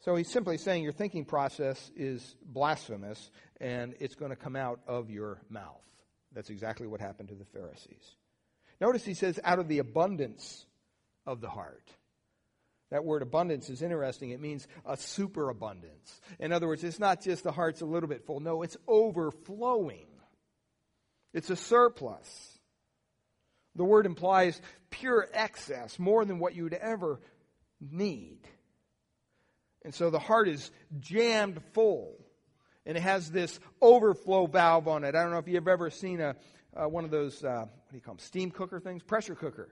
So 0.00 0.16
he's 0.16 0.30
simply 0.30 0.58
saying 0.58 0.82
your 0.82 0.92
thinking 0.92 1.24
process 1.24 1.90
is 1.94 2.34
blasphemous 2.42 3.30
and 3.60 3.94
it's 4.00 4.14
going 4.14 4.30
to 4.30 4.36
come 4.36 4.56
out 4.56 4.80
of 4.86 5.10
your 5.10 5.42
mouth. 5.48 5.76
That's 6.32 6.50
exactly 6.50 6.86
what 6.86 7.00
happened 7.00 7.28
to 7.28 7.34
the 7.34 7.44
Pharisees. 7.44 8.16
Notice 8.80 9.04
he 9.04 9.14
says, 9.14 9.38
out 9.44 9.58
of 9.58 9.68
the 9.68 9.78
abundance 9.78 10.64
of 11.26 11.40
the 11.40 11.50
heart. 11.50 11.90
That 12.90 13.04
word 13.04 13.22
abundance 13.22 13.70
is 13.70 13.82
interesting. 13.82 14.30
It 14.30 14.40
means 14.40 14.66
a 14.84 14.96
superabundance. 14.96 16.20
In 16.40 16.52
other 16.52 16.66
words, 16.66 16.82
it's 16.82 16.98
not 16.98 17.22
just 17.22 17.44
the 17.44 17.52
heart's 17.52 17.82
a 17.82 17.86
little 17.86 18.08
bit 18.08 18.26
full. 18.26 18.40
No, 18.40 18.62
it's 18.62 18.76
overflowing. 18.88 20.06
It's 21.32 21.50
a 21.50 21.56
surplus. 21.56 22.58
The 23.76 23.84
word 23.84 24.06
implies 24.06 24.60
pure 24.90 25.28
excess, 25.32 25.98
more 25.98 26.24
than 26.24 26.40
what 26.40 26.56
you'd 26.56 26.74
ever 26.74 27.20
need. 27.80 28.40
And 29.84 29.94
so 29.94 30.10
the 30.10 30.18
heart 30.18 30.48
is 30.48 30.70
jammed 30.98 31.60
full. 31.72 32.16
And 32.84 32.96
it 32.96 33.02
has 33.02 33.30
this 33.30 33.60
overflow 33.80 34.46
valve 34.46 34.88
on 34.88 35.04
it. 35.04 35.14
I 35.14 35.22
don't 35.22 35.30
know 35.30 35.38
if 35.38 35.46
you've 35.46 35.68
ever 35.68 35.90
seen 35.90 36.20
a, 36.20 36.34
uh, 36.76 36.88
one 36.88 37.04
of 37.04 37.12
those, 37.12 37.44
uh, 37.44 37.66
what 37.66 37.90
do 37.90 37.96
you 37.96 38.00
call 38.00 38.14
them, 38.14 38.18
steam 38.18 38.50
cooker 38.50 38.80
things? 38.80 39.04
Pressure 39.04 39.36
cooker. 39.36 39.68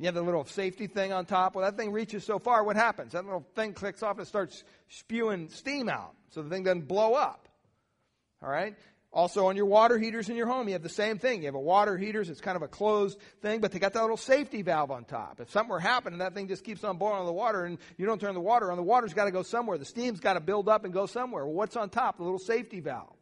You 0.00 0.06
have 0.06 0.14
the 0.14 0.22
little 0.22 0.46
safety 0.46 0.86
thing 0.86 1.12
on 1.12 1.26
top. 1.26 1.54
Well, 1.54 1.62
that 1.62 1.76
thing 1.76 1.92
reaches 1.92 2.24
so 2.24 2.38
far, 2.38 2.64
what 2.64 2.74
happens? 2.74 3.12
That 3.12 3.26
little 3.26 3.46
thing 3.54 3.74
clicks 3.74 4.02
off 4.02 4.16
and 4.16 4.26
starts 4.26 4.64
spewing 4.88 5.50
steam 5.50 5.90
out 5.90 6.14
so 6.30 6.40
the 6.40 6.48
thing 6.48 6.64
doesn't 6.64 6.88
blow 6.88 7.12
up. 7.12 7.50
All 8.42 8.48
right? 8.48 8.74
Also, 9.12 9.48
on 9.48 9.56
your 9.56 9.66
water 9.66 9.98
heaters 9.98 10.30
in 10.30 10.36
your 10.36 10.46
home, 10.46 10.68
you 10.68 10.72
have 10.72 10.82
the 10.82 10.88
same 10.88 11.18
thing. 11.18 11.42
You 11.42 11.48
have 11.48 11.54
a 11.54 11.60
water 11.60 11.98
heaters, 11.98 12.30
it's 12.30 12.40
kind 12.40 12.56
of 12.56 12.62
a 12.62 12.68
closed 12.68 13.18
thing, 13.42 13.60
but 13.60 13.72
they 13.72 13.78
got 13.78 13.92
that 13.92 14.00
little 14.00 14.16
safety 14.16 14.62
valve 14.62 14.90
on 14.90 15.04
top. 15.04 15.38
If 15.38 15.50
something 15.50 15.68
were 15.68 15.80
happening, 15.80 16.20
that 16.20 16.32
thing 16.32 16.48
just 16.48 16.64
keeps 16.64 16.82
on 16.82 16.96
boiling 16.96 17.26
the 17.26 17.32
water 17.32 17.66
and 17.66 17.76
you 17.98 18.06
don't 18.06 18.18
turn 18.18 18.32
the 18.32 18.40
water 18.40 18.70
on, 18.70 18.78
the 18.78 18.82
water's 18.82 19.12
got 19.12 19.26
to 19.26 19.30
go 19.30 19.42
somewhere. 19.42 19.76
The 19.76 19.84
steam's 19.84 20.20
got 20.20 20.32
to 20.32 20.40
build 20.40 20.66
up 20.70 20.86
and 20.86 20.94
go 20.94 21.04
somewhere. 21.04 21.44
Well, 21.44 21.54
what's 21.54 21.76
on 21.76 21.90
top? 21.90 22.16
The 22.16 22.22
little 22.22 22.38
safety 22.38 22.80
valve. 22.80 23.16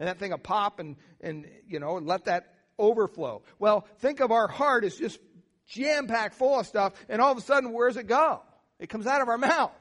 And 0.00 0.08
that 0.08 0.18
thing 0.18 0.32
will 0.32 0.38
pop 0.38 0.80
and, 0.80 0.96
and, 1.20 1.46
you 1.68 1.78
know, 1.78 1.94
let 1.94 2.24
that 2.24 2.54
overflow. 2.76 3.42
Well, 3.60 3.86
think 3.98 4.18
of 4.18 4.32
our 4.32 4.48
heart 4.48 4.82
as 4.82 4.96
just 4.96 5.20
jam 5.66 6.06
packed 6.06 6.34
full 6.34 6.60
of 6.60 6.66
stuff, 6.66 6.92
and 7.08 7.20
all 7.20 7.32
of 7.32 7.38
a 7.38 7.42
sudden, 7.42 7.72
where 7.72 7.88
does 7.88 7.96
it 7.96 8.06
go? 8.06 8.42
It 8.78 8.88
comes 8.88 9.06
out 9.06 9.22
of 9.22 9.28
our 9.28 9.38
mouth. 9.38 9.72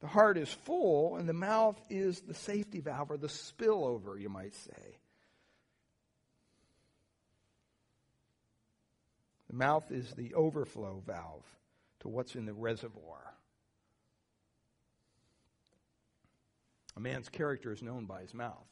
The 0.00 0.06
heart 0.06 0.38
is 0.38 0.48
full, 0.64 1.16
and 1.16 1.28
the 1.28 1.32
mouth 1.32 1.80
is 1.90 2.20
the 2.20 2.34
safety 2.34 2.80
valve 2.80 3.10
or 3.10 3.16
the 3.16 3.26
spillover, 3.26 4.20
you 4.20 4.28
might 4.28 4.54
say. 4.54 4.98
The 9.48 9.56
mouth 9.56 9.90
is 9.90 10.12
the 10.12 10.34
overflow 10.34 11.02
valve 11.04 11.44
to 12.00 12.08
what's 12.08 12.36
in 12.36 12.46
the 12.46 12.52
reservoir. 12.52 13.34
A 16.96 17.00
man's 17.00 17.28
character 17.28 17.72
is 17.72 17.82
known 17.82 18.04
by 18.04 18.20
his 18.20 18.34
mouth. 18.34 18.66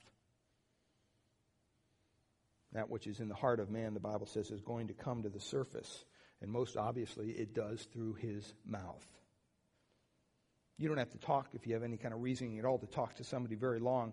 That 2.73 2.91
which 2.91 3.07
is 3.07 3.21
in 3.21 3.29
the 3.29 3.35
heart 3.35 3.61
of 3.61 3.71
man, 3.71 3.95
the 3.95 4.01
Bible 4.01 4.27
says, 4.27 4.51
is 4.51 4.61
going 4.61 4.89
to 4.89 4.95
come 4.95 5.23
to 5.23 5.29
the 5.29 5.41
surface. 5.41 6.05
And 6.43 6.51
most 6.51 6.77
obviously, 6.77 7.31
it 7.31 7.55
does 7.55 7.87
through 7.93 8.15
his 8.15 8.55
mouth. 8.67 9.07
You 10.79 10.89
don't 10.89 10.99
have 10.99 11.11
to 11.11 11.19
talk, 11.19 11.49
if 11.55 11.67
you 11.67 11.75
have 11.75 11.83
any 11.83 11.97
kind 11.97 12.13
of 12.13 12.21
reasoning 12.21 12.59
at 12.59 12.65
all, 12.65 12.79
to 12.79 12.87
talk 12.87 13.15
to 13.17 13.25
somebody 13.25 13.55
very 13.55 13.81
long 13.81 14.13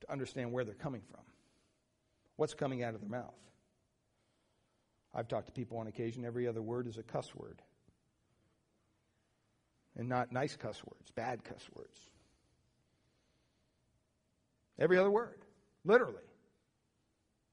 to 0.00 0.10
understand 0.10 0.52
where 0.52 0.64
they're 0.64 0.74
coming 0.74 1.02
from. 1.10 1.20
What's 2.36 2.54
coming 2.54 2.82
out 2.82 2.94
of 2.94 3.00
their 3.00 3.10
mouth? 3.10 3.34
I've 5.14 5.28
talked 5.28 5.46
to 5.46 5.52
people 5.52 5.78
on 5.78 5.86
occasion, 5.86 6.24
every 6.24 6.48
other 6.48 6.62
word 6.62 6.86
is 6.86 6.96
a 6.96 7.02
cuss 7.02 7.34
word. 7.34 7.60
and 9.96 10.08
not 10.08 10.32
nice 10.32 10.56
cuss 10.56 10.82
words, 10.84 11.10
bad 11.12 11.44
cuss 11.44 11.64
words. 11.74 12.00
Every 14.78 14.98
other 14.98 15.10
word, 15.10 15.40
literally. 15.84 16.22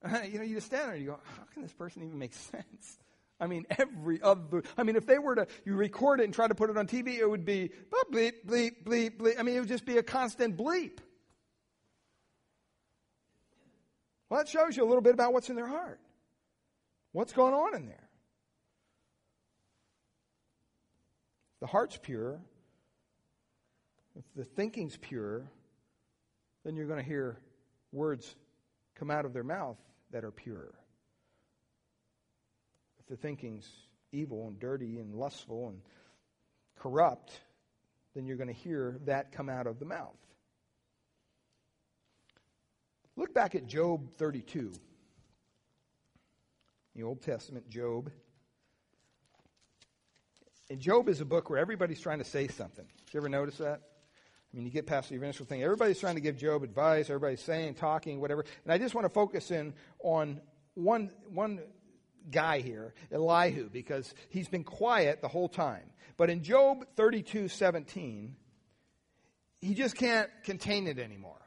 You 0.32 0.40
know, 0.40 0.44
you 0.44 0.56
just 0.56 0.68
stand 0.68 0.84
there 0.84 0.94
and 0.94 1.04
you 1.04 1.10
go, 1.12 1.20
how 1.38 1.44
can 1.54 1.62
this 1.62 1.74
person 1.74 2.04
even 2.04 2.18
make 2.18 2.34
sense? 2.34 2.98
I 3.40 3.48
mean, 3.48 3.66
every 3.78 4.22
other. 4.22 4.64
I 4.78 4.84
mean, 4.84 4.96
if 4.96 5.06
they 5.06 5.20
were 5.20 5.36
to 5.36 5.48
you 5.66 5.76
record 5.76 6.20
it 6.20 6.24
and 6.26 6.34
try 6.34 6.48
to 6.48 6.56
put 6.56 6.70
it 6.70 6.78
on 6.78 6.88
TV, 6.88 7.20
it 7.20 7.30
would 7.30 7.46
be 7.46 7.70
bleep, 8.14 8.34
bleep, 8.46 8.84
bleep, 8.84 9.18
bleep. 9.18 9.40
I 9.40 9.44
mean, 9.44 9.56
it 9.56 9.60
would 9.60 9.70
just 9.70 9.86
be 9.86 9.98
a 9.98 10.04
constant 10.04 10.58
bleep. 10.58 10.98
Well, 14.30 14.40
that 14.40 14.48
shows 14.48 14.78
you 14.78 14.84
a 14.84 14.88
little 14.88 15.02
bit 15.02 15.14
about 15.14 15.34
what's 15.34 15.50
in 15.50 15.56
their 15.56 15.68
heart. 15.68 16.00
What's 17.12 17.34
going 17.34 17.54
on 17.54 17.76
in 17.76 17.86
there? 17.88 18.10
the 21.62 21.68
heart's 21.68 21.98
pure, 22.02 22.42
if 24.18 24.26
the 24.36 24.44
thinking's 24.44 24.98
pure, 24.98 25.50
then 26.66 26.76
you're 26.76 26.88
going 26.88 27.00
to 27.00 27.06
hear 27.06 27.38
words 27.92 28.36
come 28.96 29.10
out 29.10 29.26
of 29.26 29.34
their 29.34 29.44
mouth 29.44 29.78
that 30.12 30.24
are 30.24 30.32
pure. 30.32 30.74
If 33.00 33.08
the 33.08 33.16
thinking's 33.16 33.68
evil 34.12 34.48
and 34.48 34.60
dirty 34.60 35.00
and 35.00 35.16
lustful 35.16 35.70
and 35.70 35.82
corrupt, 36.80 37.32
then 38.16 38.26
you're 38.26 38.38
going 38.38 38.48
to 38.48 38.54
hear 38.54 39.00
that 39.06 39.32
come 39.32 39.50
out 39.50 39.68
of 39.68 39.80
the 39.80 39.86
mouth. 39.86 40.18
Look 43.16 43.34
back 43.34 43.56
at 43.56 43.68
Job 43.68 44.10
32, 44.18 44.72
the 46.96 47.04
Old 47.04 47.22
Testament 47.22 47.70
Job. 47.70 48.12
And 50.70 50.80
Job 50.80 51.10
is 51.10 51.20
a 51.20 51.26
book 51.26 51.50
where 51.50 51.60
everybody's 51.60 52.00
trying 52.00 52.20
to 52.20 52.26
say 52.26 52.48
something. 52.48 52.86
Did 53.06 53.14
you 53.14 53.20
ever 53.20 53.30
notice 53.30 53.58
that? 53.58 53.82
I 54.52 54.58
mean, 54.58 54.66
you 54.66 54.72
get 54.72 54.86
past 54.86 55.10
the 55.10 55.16
initial 55.16 55.46
thing. 55.46 55.64
Everybody's 55.64 56.00
trying 56.00 56.16
to 56.16 56.22
give 56.22 56.38
Job 56.38 56.64
advice. 56.64 57.10
Everybody's 57.10 57.42
saying, 57.42 57.76
talking, 57.76 58.20
whatever. 58.20 58.44
And 58.66 58.74
I 58.74 58.78
just 58.78 58.94
want 58.94 59.06
to 59.06 59.10
focus 59.10 59.50
in 59.50 59.74
on 60.04 60.42
one, 60.74 61.12
one 61.30 61.62
guy 62.30 62.60
here, 62.60 62.94
Elihu, 63.12 63.70
because 63.70 64.14
he's 64.30 64.50
been 64.50 64.66
quiet 64.66 65.22
the 65.22 65.30
whole 65.30 65.48
time. 65.48 65.90
But 66.18 66.30
in 66.30 66.44
Job 66.44 66.86
32 66.98 67.48
17, 67.48 68.36
he 69.62 69.74
just 69.74 69.96
can't 69.96 70.30
contain 70.44 70.88
it 70.88 71.00
anymore. 71.00 71.42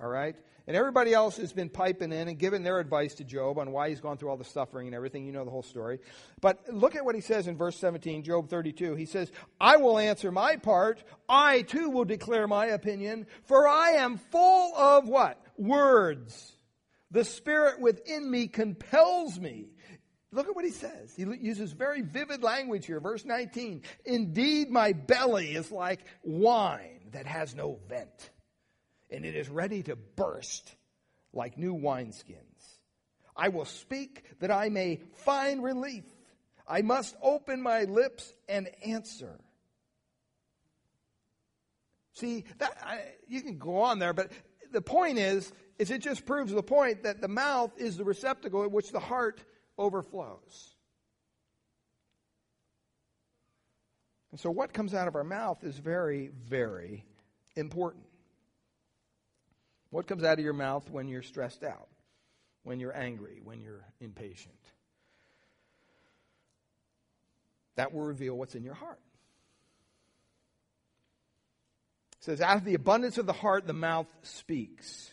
All 0.00 0.08
right? 0.08 0.36
And 0.66 0.76
everybody 0.76 1.12
else 1.12 1.38
has 1.38 1.52
been 1.52 1.68
piping 1.68 2.12
in 2.12 2.28
and 2.28 2.38
giving 2.38 2.62
their 2.62 2.78
advice 2.78 3.14
to 3.16 3.24
Job 3.24 3.58
on 3.58 3.72
why 3.72 3.88
he's 3.88 4.00
gone 4.00 4.16
through 4.16 4.30
all 4.30 4.36
the 4.36 4.44
suffering 4.44 4.86
and 4.86 4.94
everything. 4.94 5.26
You 5.26 5.32
know 5.32 5.44
the 5.44 5.50
whole 5.50 5.62
story. 5.62 5.98
But 6.40 6.60
look 6.72 6.94
at 6.94 7.04
what 7.04 7.14
he 7.14 7.20
says 7.20 7.48
in 7.48 7.56
verse 7.56 7.76
17, 7.76 8.22
Job 8.22 8.48
32. 8.48 8.94
He 8.94 9.06
says, 9.06 9.32
I 9.60 9.76
will 9.76 9.98
answer 9.98 10.30
my 10.30 10.56
part. 10.56 11.02
I 11.28 11.62
too 11.62 11.90
will 11.90 12.04
declare 12.04 12.46
my 12.46 12.66
opinion, 12.66 13.26
for 13.44 13.66
I 13.66 13.92
am 13.92 14.18
full 14.18 14.76
of 14.76 15.08
what? 15.08 15.42
Words. 15.56 16.56
The 17.10 17.24
spirit 17.24 17.80
within 17.80 18.30
me 18.30 18.46
compels 18.46 19.38
me. 19.38 19.70
Look 20.30 20.48
at 20.48 20.56
what 20.56 20.64
he 20.64 20.70
says. 20.70 21.12
He 21.14 21.24
uses 21.24 21.72
very 21.72 22.00
vivid 22.00 22.42
language 22.42 22.86
here. 22.86 23.00
Verse 23.00 23.24
19. 23.24 23.82
Indeed, 24.06 24.70
my 24.70 24.92
belly 24.92 25.54
is 25.54 25.70
like 25.70 26.00
wine 26.22 27.10
that 27.10 27.26
has 27.26 27.54
no 27.54 27.78
vent 27.88 28.30
and 29.12 29.24
it 29.24 29.36
is 29.36 29.48
ready 29.48 29.82
to 29.84 29.96
burst 29.96 30.74
like 31.32 31.58
new 31.58 31.74
wineskins. 31.74 32.78
I 33.36 33.48
will 33.48 33.64
speak 33.64 34.24
that 34.40 34.50
I 34.50 34.68
may 34.68 35.00
find 35.24 35.62
relief. 35.62 36.04
I 36.66 36.82
must 36.82 37.16
open 37.22 37.62
my 37.62 37.84
lips 37.84 38.32
and 38.48 38.68
answer. 38.84 39.38
See, 42.14 42.44
that, 42.58 42.76
I, 42.84 43.00
you 43.26 43.42
can 43.42 43.58
go 43.58 43.80
on 43.80 43.98
there, 43.98 44.12
but 44.12 44.30
the 44.70 44.82
point 44.82 45.18
is, 45.18 45.52
is 45.78 45.90
it 45.90 46.02
just 46.02 46.26
proves 46.26 46.52
the 46.52 46.62
point 46.62 47.04
that 47.04 47.20
the 47.20 47.28
mouth 47.28 47.72
is 47.78 47.96
the 47.96 48.04
receptacle 48.04 48.62
in 48.64 48.70
which 48.70 48.92
the 48.92 49.00
heart 49.00 49.42
overflows. 49.78 50.74
And 54.30 54.40
so 54.40 54.50
what 54.50 54.72
comes 54.72 54.94
out 54.94 55.08
of 55.08 55.16
our 55.16 55.24
mouth 55.24 55.62
is 55.64 55.76
very, 55.76 56.30
very 56.48 57.04
important. 57.56 58.04
What 59.92 60.06
comes 60.06 60.24
out 60.24 60.38
of 60.38 60.44
your 60.44 60.54
mouth 60.54 60.88
when 60.90 61.06
you're 61.06 61.22
stressed 61.22 61.62
out, 61.62 61.86
when 62.62 62.80
you're 62.80 62.96
angry, 62.96 63.42
when 63.44 63.60
you're 63.60 63.84
impatient? 64.00 64.56
That 67.76 67.92
will 67.92 68.00
reveal 68.00 68.34
what's 68.34 68.54
in 68.54 68.64
your 68.64 68.72
heart. 68.72 69.00
It 72.20 72.24
says, 72.24 72.40
out 72.40 72.56
of 72.56 72.64
the 72.64 72.72
abundance 72.72 73.18
of 73.18 73.26
the 73.26 73.34
heart, 73.34 73.66
the 73.66 73.74
mouth 73.74 74.06
speaks. 74.22 75.10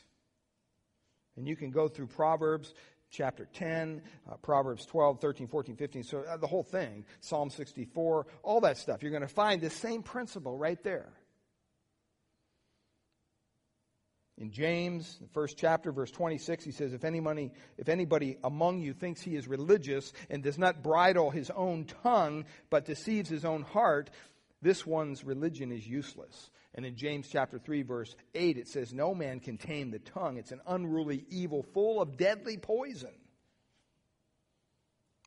And 1.36 1.45
you 1.45 1.57
can 1.57 1.71
go 1.71 1.89
through 1.89 2.07
Proverbs 2.07 2.73
chapter 3.11 3.49
10, 3.53 4.01
uh, 4.32 4.36
Proverbs 4.36 4.86
12, 4.86 5.19
13, 5.19 5.47
14, 5.47 5.75
15. 5.75 6.03
So 6.03 6.19
uh, 6.19 6.38
the 6.38 6.47
whole 6.47 6.63
thing, 6.63 7.03
Psalm 7.19 7.49
64, 7.49 8.27
all 8.43 8.61
that 8.61 8.77
stuff. 8.77 9.03
You're 9.03 9.11
going 9.11 9.23
to 9.23 9.27
find 9.27 9.59
the 9.59 9.69
same 9.69 10.03
principle 10.03 10.57
right 10.57 10.82
there. 10.84 11.09
In 14.39 14.51
James, 14.51 15.17
the 15.19 15.27
first 15.27 15.57
chapter, 15.57 15.91
verse 15.91 16.11
26, 16.11 16.63
he 16.63 16.71
says, 16.71 16.93
if 16.93 17.03
anybody, 17.03 17.51
if 17.77 17.89
anybody 17.89 18.37
among 18.41 18.79
you 18.79 18.93
thinks 18.93 19.21
he 19.21 19.35
is 19.35 19.49
religious 19.49 20.13
and 20.29 20.41
does 20.41 20.57
not 20.57 20.81
bridle 20.81 21.29
his 21.29 21.49
own 21.49 21.83
tongue, 22.03 22.45
but 22.69 22.85
deceives 22.85 23.29
his 23.29 23.43
own 23.43 23.63
heart, 23.63 24.09
this 24.61 24.85
one's 24.85 25.25
religion 25.25 25.73
is 25.73 25.85
useless. 25.85 26.51
And 26.73 26.85
in 26.85 26.95
James 26.95 27.27
chapter 27.29 27.59
3, 27.59 27.81
verse 27.81 28.15
8, 28.33 28.57
it 28.57 28.69
says, 28.69 28.93
No 28.93 29.13
man 29.13 29.41
can 29.41 29.57
tame 29.57 29.91
the 29.91 29.99
tongue. 29.99 30.37
It's 30.37 30.51
an 30.53 30.61
unruly 30.65 31.25
evil 31.29 31.63
full 31.73 32.01
of 32.01 32.15
deadly 32.15 32.55
poison. 32.55 33.13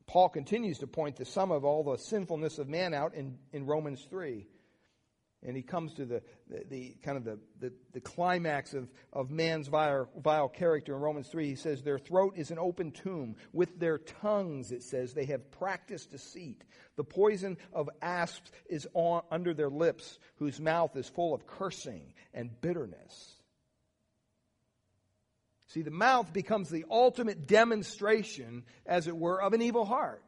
Paul 0.06 0.30
continues 0.30 0.78
to 0.78 0.86
point 0.86 1.16
the 1.16 1.26
sum 1.26 1.50
of 1.50 1.66
all 1.66 1.84
the 1.84 1.98
sinfulness 1.98 2.58
of 2.58 2.66
man 2.66 2.94
out 2.94 3.14
in, 3.14 3.36
in 3.52 3.66
Romans 3.66 4.06
3 4.08 4.46
and 5.45 5.57
he 5.57 5.62
comes 5.62 5.95
to 5.95 6.05
the, 6.05 6.22
the, 6.49 6.64
the 6.68 6.97
kind 7.03 7.16
of 7.16 7.24
the, 7.24 7.38
the, 7.61 7.72
the, 7.93 8.01
climax 8.01 8.74
of, 8.74 8.88
of 9.12 9.30
man's 9.30 9.66
vile, 9.66 10.09
vile 10.16 10.49
character 10.49 10.95
in 10.95 11.01
Romans 11.01 11.28
3. 11.28 11.49
He 11.49 11.57
says, 11.57 11.82
Their 11.82 11.99
throat 11.99 12.34
is 12.36 12.51
an 12.51 12.59
open 12.59 12.93
tomb. 12.93 13.34
With 13.53 13.80
their 13.80 13.99
tongues, 13.99 14.70
it 14.70 14.82
says, 14.84 15.14
they 15.14 15.24
have 15.26 15.51
practiced 15.51 16.12
deceit. 16.12 16.62
The 16.97 17.05
poison 17.05 17.57
of 17.72 17.90
asps 18.01 18.53
is 18.68 18.86
on, 18.95 19.22
under 19.30 19.53
their 19.53 19.70
lips, 19.70 20.18
whose 20.36 20.61
mouth 20.61 20.97
is 20.97 21.09
full 21.09 21.34
of 21.34 21.47
cursing 21.47 22.14
and 22.32 22.61
bitterness. 22.61 23.34
See, 25.68 25.82
the 25.82 25.90
mouth 25.90 26.32
becomes 26.32 26.68
the 26.68 26.84
ultimate 26.90 27.47
demonstration, 27.47 28.64
as 28.86 29.09
it 29.09 29.16
were, 29.16 29.43
of 29.43 29.55
an 29.55 29.62
evil 29.62 29.86
heart. 29.86 30.22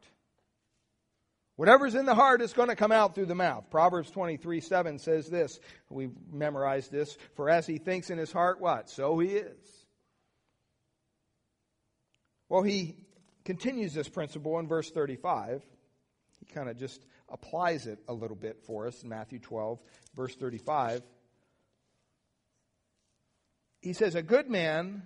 Whatever's 1.55 1.95
in 1.95 2.05
the 2.05 2.15
heart 2.15 2.41
is 2.41 2.51
going 2.51 2.67
to 2.67 2.75
come 2.75 2.91
out 2.91 3.15
through 3.15 3.27
the 3.27 3.35
mouth. 3.35 3.69
Proverbs 3.69 4.11
23 4.11 4.59
7 4.59 4.99
says 4.99 5.29
this. 5.29 5.59
We've 5.89 6.11
memorized 6.31 6.91
this. 6.91 7.17
For 7.35 7.49
as 7.49 7.65
he 7.65 7.77
thinks 7.77 8.09
in 8.09 8.17
his 8.17 8.31
heart, 8.31 8.59
what? 8.59 8.89
So 8.89 9.17
he 9.19 9.29
is. 9.29 9.85
Well, 12.49 12.61
he 12.61 12.95
continues 13.45 13.93
this 13.93 14.09
principle 14.09 14.59
in 14.59 14.67
verse 14.67 14.91
35. 14.91 15.63
He 16.39 16.53
kind 16.53 16.69
of 16.69 16.77
just 16.77 17.05
applies 17.29 17.87
it 17.87 17.99
a 18.07 18.13
little 18.13 18.35
bit 18.35 18.61
for 18.65 18.87
us 18.87 19.01
in 19.01 19.09
Matthew 19.09 19.39
12, 19.39 19.79
verse 20.15 20.35
35. 20.35 21.01
He 23.81 23.93
says, 23.93 24.15
A 24.15 24.21
good 24.21 24.49
man 24.49 25.03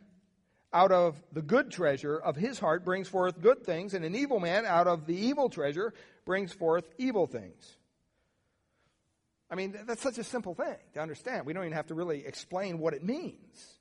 out 0.71 0.91
of 0.91 1.21
the 1.31 1.41
good 1.41 1.71
treasure 1.71 2.17
of 2.17 2.35
his 2.35 2.59
heart 2.59 2.85
brings 2.85 3.07
forth 3.07 3.41
good 3.41 3.63
things, 3.63 3.93
and 3.93 4.05
an 4.05 4.15
evil 4.15 4.39
man 4.39 4.65
out 4.65 4.87
of 4.87 5.05
the 5.05 5.15
evil 5.15 5.49
treasure 5.49 5.93
brings 6.29 6.53
forth 6.53 6.85
evil 6.99 7.25
things. 7.25 7.75
I 9.49 9.55
mean, 9.55 9.75
that's 9.87 10.03
such 10.03 10.19
a 10.19 10.23
simple 10.23 10.53
thing 10.53 10.75
to 10.93 10.99
understand. 10.99 11.47
We 11.47 11.53
don't 11.53 11.63
even 11.63 11.75
have 11.75 11.87
to 11.87 11.95
really 11.95 12.23
explain 12.23 12.77
what 12.77 12.93
it 12.93 13.03
means. 13.03 13.79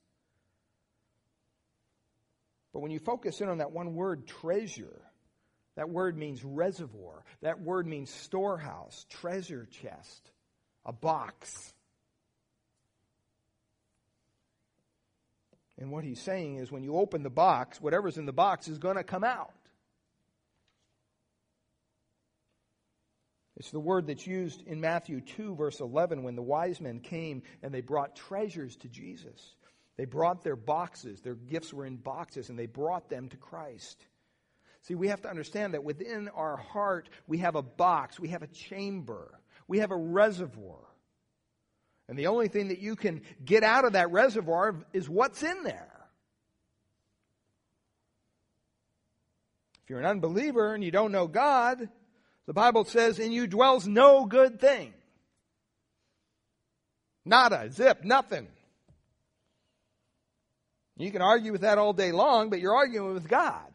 But 2.73 2.81
when 2.81 2.91
you 2.91 3.01
focus 3.01 3.43
in 3.43 3.51
on 3.51 3.59
that 3.59 3.73
one 3.73 3.95
word, 3.95 4.27
treasure, 4.27 5.03
that 5.77 5.91
word 5.91 6.17
means 6.17 6.43
reservoir. 6.43 7.23
That 7.43 7.61
word 7.61 7.87
means 7.87 8.09
storehouse, 8.09 9.05
treasure 9.11 9.69
chest, 9.83 10.31
a 10.87 10.93
box. 10.95 11.75
And 15.77 15.91
what 15.91 16.03
he's 16.03 16.23
saying 16.23 16.57
is 16.57 16.73
when 16.73 16.83
you 16.83 16.97
open 16.97 17.23
the 17.23 17.29
box, 17.29 17.79
whatever's 17.79 18.17
in 18.17 18.25
the 18.25 18.33
box 18.33 18.69
is 18.69 18.79
going 18.79 18.97
to 18.97 19.05
come 19.05 19.23
out. 19.23 19.53
It's 23.59 23.73
the 23.73 23.81
word 23.81 24.07
that's 24.07 24.27
used 24.27 24.63
in 24.67 24.81
Matthew 24.81 25.21
2, 25.21 25.57
verse 25.57 25.81
11, 25.81 26.23
when 26.23 26.37
the 26.37 26.43
wise 26.43 26.81
men 26.81 27.01
came 27.01 27.43
and 27.63 27.75
they 27.75 27.81
brought 27.81 28.15
treasures 28.15 28.77
to 28.77 28.89
Jesus. 28.89 29.57
They 29.97 30.05
brought 30.05 30.45
their 30.45 30.55
boxes, 30.55 31.21
their 31.21 31.35
gifts 31.35 31.75
were 31.75 31.85
in 31.85 31.97
boxes, 31.97 32.51
and 32.51 32.59
they 32.59 32.67
brought 32.67 33.11
them 33.11 33.29
to 33.31 33.37
Christ. 33.37 34.07
See, 34.83 34.95
we 34.95 35.09
have 35.09 35.23
to 35.23 35.29
understand 35.29 35.75
that 35.75 35.83
within 35.83 36.29
our 36.29 36.57
heart, 36.57 37.09
we 37.27 37.39
have 37.39 37.57
a 37.57 37.63
box, 37.63 38.21
we 38.21 38.29
have 38.29 38.45
a 38.45 38.47
chamber. 38.47 39.41
We 39.67 39.81
have 39.81 39.91
a 39.91 39.97
reservoir. 39.97 40.79
And 42.09 42.19
the 42.19 42.29
only 42.29 42.49
thing 42.49 42.69
that 42.69 42.79
you 42.79 42.95
can 42.95 43.23
get 43.45 43.65
out 43.65 43.85
of 43.85 43.93
that 43.95 44.13
reservoir 44.13 44.77
is 44.93 45.09
what's 45.09 45.43
in 45.43 45.65
there. 45.65 46.07
If 49.83 49.91
you're 49.91 49.99
an 49.99 50.07
unbeliever 50.07 50.75
and 50.75 50.85
you 50.85 50.91
don't 50.91 51.13
know 51.13 51.27
God, 51.27 51.89
the 52.49 52.55
Bible 52.55 52.87
says, 52.87 53.19
in 53.19 53.31
you 53.31 53.47
dwells 53.47 53.87
no 53.87 54.25
good 54.25 54.59
thing. 54.59 54.95
Nada, 57.27 57.71
zip, 57.71 58.05
nothing. 58.05 58.49
You 60.97 61.11
can 61.11 61.21
argue 61.21 61.53
with 61.53 61.61
that 61.61 61.77
all 61.77 61.93
day 61.93 62.11
long, 62.11 62.49
but 62.49 62.61
you're 62.61 62.75
arguing 62.75 63.13
with 63.13 63.29
God. 63.29 63.69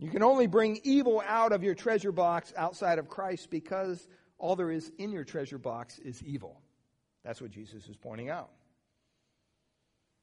You 0.00 0.10
can 0.10 0.24
only 0.24 0.48
bring 0.48 0.80
evil 0.82 1.22
out 1.24 1.52
of 1.52 1.62
your 1.62 1.76
treasure 1.76 2.10
box 2.10 2.52
outside 2.56 2.98
of 2.98 3.08
Christ 3.08 3.48
because 3.48 4.04
all 4.36 4.56
there 4.56 4.72
is 4.72 4.90
in 4.98 5.12
your 5.12 5.22
treasure 5.22 5.58
box 5.58 6.00
is 6.00 6.20
evil. 6.24 6.60
That's 7.24 7.40
what 7.40 7.52
Jesus 7.52 7.86
is 7.86 7.96
pointing 7.96 8.30
out. 8.30 8.50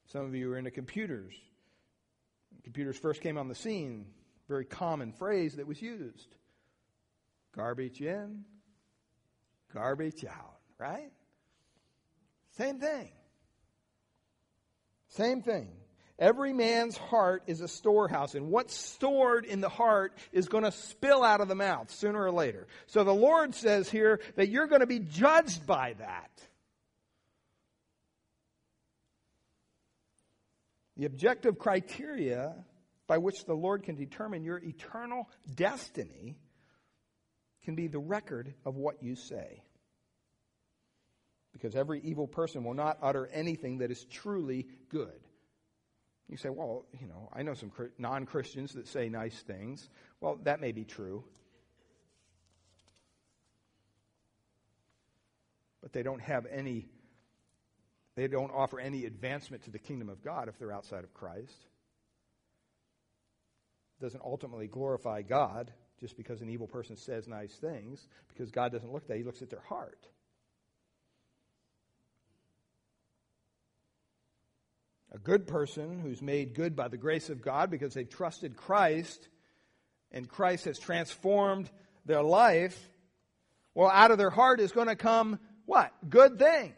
Some 0.07 0.25
of 0.25 0.35
you 0.35 0.51
are 0.51 0.57
into 0.57 0.71
computers. 0.71 1.33
Computers 2.65 2.97
first 2.97 3.21
came 3.21 3.37
on 3.37 3.47
the 3.47 3.55
scene, 3.55 4.07
very 4.49 4.65
common 4.65 5.13
phrase 5.13 5.55
that 5.55 5.67
was 5.67 5.81
used. 5.81 6.35
Garbage 7.55 8.01
in, 8.01 8.43
garbage 9.73 10.25
out, 10.25 10.59
right? 10.77 11.11
Same 12.57 12.79
thing. 12.79 13.09
Same 15.09 15.41
thing. 15.41 15.69
Every 16.17 16.51
man's 16.51 16.97
heart 16.97 17.43
is 17.47 17.61
a 17.61 17.67
storehouse, 17.67 18.35
and 18.35 18.49
what's 18.49 18.75
stored 18.75 19.45
in 19.45 19.61
the 19.61 19.69
heart 19.69 20.13
is 20.33 20.49
going 20.49 20.65
to 20.65 20.71
spill 20.71 21.23
out 21.23 21.39
of 21.39 21.47
the 21.47 21.55
mouth 21.55 21.89
sooner 21.91 22.21
or 22.21 22.31
later. 22.31 22.67
So 22.87 23.05
the 23.05 23.13
Lord 23.13 23.55
says 23.55 23.89
here 23.89 24.19
that 24.35 24.49
you're 24.49 24.67
going 24.67 24.81
to 24.81 24.87
be 24.87 24.99
judged 24.99 25.65
by 25.65 25.93
that. 25.99 26.31
The 30.97 31.05
objective 31.05 31.57
criteria 31.57 32.53
by 33.09 33.17
which 33.17 33.43
the 33.45 33.55
Lord 33.55 33.81
can 33.81 33.95
determine 33.95 34.43
your 34.43 34.59
eternal 34.59 35.27
destiny 35.55 36.37
can 37.63 37.73
be 37.73 37.87
the 37.87 37.97
record 37.97 38.53
of 38.63 38.75
what 38.75 39.01
you 39.01 39.15
say. 39.15 39.63
Because 41.51 41.75
every 41.75 42.01
evil 42.01 42.27
person 42.27 42.63
will 42.63 42.75
not 42.75 42.99
utter 43.01 43.27
anything 43.33 43.79
that 43.79 43.89
is 43.89 44.05
truly 44.05 44.67
good. 44.89 45.19
You 46.27 46.37
say, 46.37 46.49
well, 46.49 46.85
you 47.01 47.07
know, 47.07 47.29
I 47.33 47.41
know 47.41 47.55
some 47.55 47.71
non 47.97 48.27
Christians 48.27 48.73
that 48.73 48.87
say 48.87 49.09
nice 49.09 49.41
things. 49.41 49.89
Well, 50.21 50.39
that 50.43 50.61
may 50.61 50.71
be 50.71 50.85
true. 50.85 51.23
But 55.81 55.93
they 55.93 56.03
don't 56.03 56.21
have 56.21 56.45
any, 56.45 56.89
they 58.15 58.27
don't 58.27 58.51
offer 58.53 58.79
any 58.79 59.05
advancement 59.05 59.63
to 59.63 59.71
the 59.71 59.79
kingdom 59.79 60.09
of 60.09 60.23
God 60.23 60.47
if 60.47 60.59
they're 60.59 60.71
outside 60.71 61.03
of 61.03 61.11
Christ. 61.15 61.65
Doesn't 64.01 64.23
ultimately 64.23 64.67
glorify 64.67 65.21
God 65.21 65.71
just 65.99 66.15
because 66.15 66.41
an 66.41 66.49
evil 66.49 66.67
person 66.67 66.95
says 66.95 67.27
nice 67.27 67.53
things, 67.53 68.07
because 68.29 68.51
God 68.51 68.71
doesn't 68.71 68.91
look 68.91 69.03
at 69.03 69.07
that, 69.09 69.17
He 69.17 69.23
looks 69.23 69.41
at 69.41 69.49
their 69.49 69.63
heart. 69.67 70.07
A 75.11 75.17
good 75.17 75.47
person 75.47 75.99
who's 75.99 76.21
made 76.21 76.53
good 76.53 76.75
by 76.75 76.87
the 76.87 76.97
grace 76.97 77.29
of 77.29 77.41
God 77.41 77.71
because 77.71 77.93
they've 77.93 78.09
trusted 78.09 78.55
Christ 78.55 79.27
and 80.11 80.27
Christ 80.29 80.65
has 80.65 80.77
transformed 80.77 81.69
their 82.05 82.21
life, 82.21 82.77
well, 83.73 83.89
out 83.89 84.11
of 84.11 84.17
their 84.17 84.29
heart 84.29 84.59
is 84.59 84.71
going 84.71 84.87
to 84.87 84.95
come 84.95 85.39
what? 85.65 85.91
Good 86.09 86.39
things. 86.39 86.73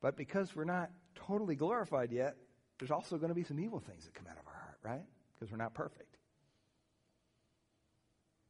But 0.00 0.16
because 0.16 0.54
we're 0.54 0.64
not 0.64 0.90
totally 1.14 1.56
glorified 1.56 2.12
yet, 2.12 2.36
there's 2.78 2.90
also 2.90 3.16
going 3.16 3.30
to 3.30 3.34
be 3.34 3.44
some 3.44 3.58
evil 3.58 3.80
things 3.80 4.04
that 4.04 4.14
come 4.14 4.26
out 4.30 4.38
of 4.38 4.46
our 4.46 4.54
heart, 4.54 4.78
right? 4.82 5.17
Because 5.38 5.52
we're 5.52 5.58
not 5.58 5.74
perfect. 5.74 6.16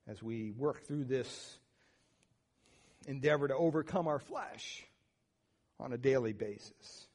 As 0.06 0.22
we 0.22 0.52
work 0.52 0.86
through 0.86 1.04
this 1.04 1.58
endeavor 3.06 3.48
to 3.48 3.54
overcome 3.54 4.08
our 4.08 4.18
flesh 4.18 4.84
on 5.78 5.92
a 5.92 5.98
daily 5.98 6.32
basis. 6.32 7.08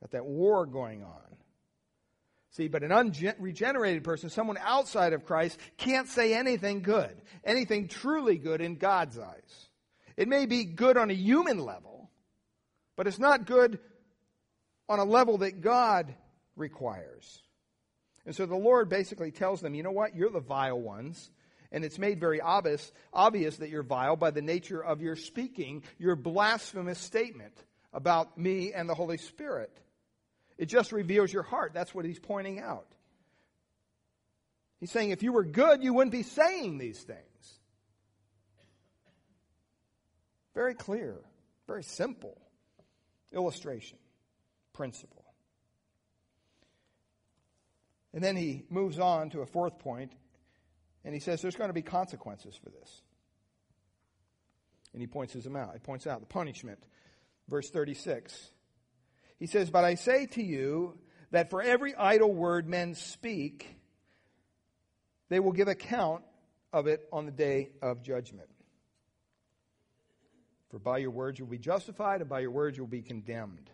Got 0.00 0.12
that 0.12 0.24
war 0.24 0.66
going 0.66 1.02
on. 1.02 1.36
See, 2.52 2.68
but 2.68 2.82
an 2.82 2.90
unregenerated 2.90 4.02
person, 4.02 4.28
someone 4.28 4.58
outside 4.60 5.12
of 5.12 5.24
Christ, 5.24 5.58
can't 5.76 6.08
say 6.08 6.34
anything 6.34 6.82
good, 6.82 7.14
anything 7.44 7.86
truly 7.86 8.38
good 8.38 8.60
in 8.60 8.76
God's 8.76 9.18
eyes. 9.18 9.68
It 10.16 10.26
may 10.26 10.46
be 10.46 10.64
good 10.64 10.96
on 10.96 11.10
a 11.10 11.14
human 11.14 11.60
level, 11.60 12.10
but 12.96 13.06
it's 13.06 13.20
not 13.20 13.46
good 13.46 13.78
on 14.88 14.98
a 14.98 15.04
level 15.04 15.38
that 15.38 15.60
God 15.60 16.12
requires. 16.56 17.40
And 18.30 18.36
so 18.36 18.46
the 18.46 18.54
Lord 18.54 18.88
basically 18.88 19.32
tells 19.32 19.60
them, 19.60 19.74
you 19.74 19.82
know 19.82 19.90
what? 19.90 20.14
You're 20.14 20.30
the 20.30 20.38
vile 20.38 20.80
ones. 20.80 21.32
And 21.72 21.84
it's 21.84 21.98
made 21.98 22.20
very 22.20 22.40
obvious, 22.40 22.92
obvious 23.12 23.56
that 23.56 23.70
you're 23.70 23.82
vile 23.82 24.14
by 24.14 24.30
the 24.30 24.40
nature 24.40 24.80
of 24.80 25.02
your 25.02 25.16
speaking, 25.16 25.82
your 25.98 26.14
blasphemous 26.14 27.00
statement 27.00 27.54
about 27.92 28.38
me 28.38 28.72
and 28.72 28.88
the 28.88 28.94
Holy 28.94 29.16
Spirit. 29.16 29.76
It 30.58 30.66
just 30.66 30.92
reveals 30.92 31.32
your 31.32 31.42
heart. 31.42 31.72
That's 31.74 31.92
what 31.92 32.04
he's 32.04 32.20
pointing 32.20 32.60
out. 32.60 32.86
He's 34.78 34.92
saying 34.92 35.10
if 35.10 35.24
you 35.24 35.32
were 35.32 35.42
good, 35.42 35.82
you 35.82 35.92
wouldn't 35.92 36.12
be 36.12 36.22
saying 36.22 36.78
these 36.78 37.00
things. 37.00 37.58
Very 40.54 40.74
clear, 40.74 41.16
very 41.66 41.82
simple 41.82 42.40
illustration, 43.32 43.98
principle. 44.72 45.19
And 48.12 48.22
then 48.22 48.36
he 48.36 48.64
moves 48.70 48.98
on 48.98 49.30
to 49.30 49.40
a 49.40 49.46
fourth 49.46 49.78
point, 49.78 50.12
and 51.04 51.14
he 51.14 51.20
says 51.20 51.40
there's 51.40 51.56
going 51.56 51.70
to 51.70 51.74
be 51.74 51.82
consequences 51.82 52.58
for 52.62 52.70
this. 52.70 53.02
And 54.92 55.00
he 55.00 55.06
points 55.06 55.34
them 55.34 55.56
out. 55.56 55.72
He 55.74 55.78
points 55.78 56.06
out 56.06 56.20
the 56.20 56.26
punishment. 56.26 56.82
Verse 57.48 57.70
36. 57.70 58.50
He 59.38 59.46
says, 59.46 59.70
But 59.70 59.84
I 59.84 59.94
say 59.94 60.26
to 60.26 60.42
you 60.42 60.98
that 61.30 61.50
for 61.50 61.62
every 61.62 61.94
idle 61.94 62.32
word 62.32 62.68
men 62.68 62.94
speak, 62.94 63.76
they 65.28 65.38
will 65.38 65.52
give 65.52 65.68
account 65.68 66.22
of 66.72 66.88
it 66.88 67.08
on 67.12 67.26
the 67.26 67.32
day 67.32 67.70
of 67.80 68.02
judgment. 68.02 68.48
For 70.70 70.78
by 70.78 70.98
your 70.98 71.10
words 71.10 71.38
you'll 71.38 71.48
be 71.48 71.58
justified, 71.58 72.20
and 72.20 72.28
by 72.28 72.40
your 72.40 72.50
words 72.50 72.76
you'll 72.76 72.86
be 72.86 73.02
condemned. 73.02 73.70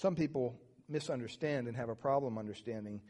Some 0.00 0.14
people 0.14 0.58
misunderstand 0.88 1.68
and 1.68 1.76
have 1.76 1.90
a 1.90 1.94
problem 1.94 2.38
understanding 2.38 3.02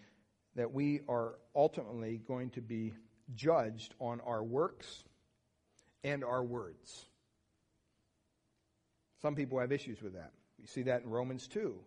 that 0.57 0.72
we 0.72 1.03
are 1.09 1.36
ultimately 1.55 2.20
going 2.26 2.51
to 2.51 2.61
be 2.61 2.95
judged 3.32 3.95
on 4.01 4.20
our 4.22 4.43
works 4.43 5.05
and 6.03 6.24
our 6.24 6.43
words. 6.43 7.07
Some 9.22 9.36
people 9.36 9.61
have 9.61 9.70
issues 9.70 10.03
with 10.03 10.14
that. 10.14 10.32
You 10.59 10.66
see 10.66 10.82
that 10.82 11.05
in 11.05 11.11
Romans 11.11 11.47
2, 11.47 11.78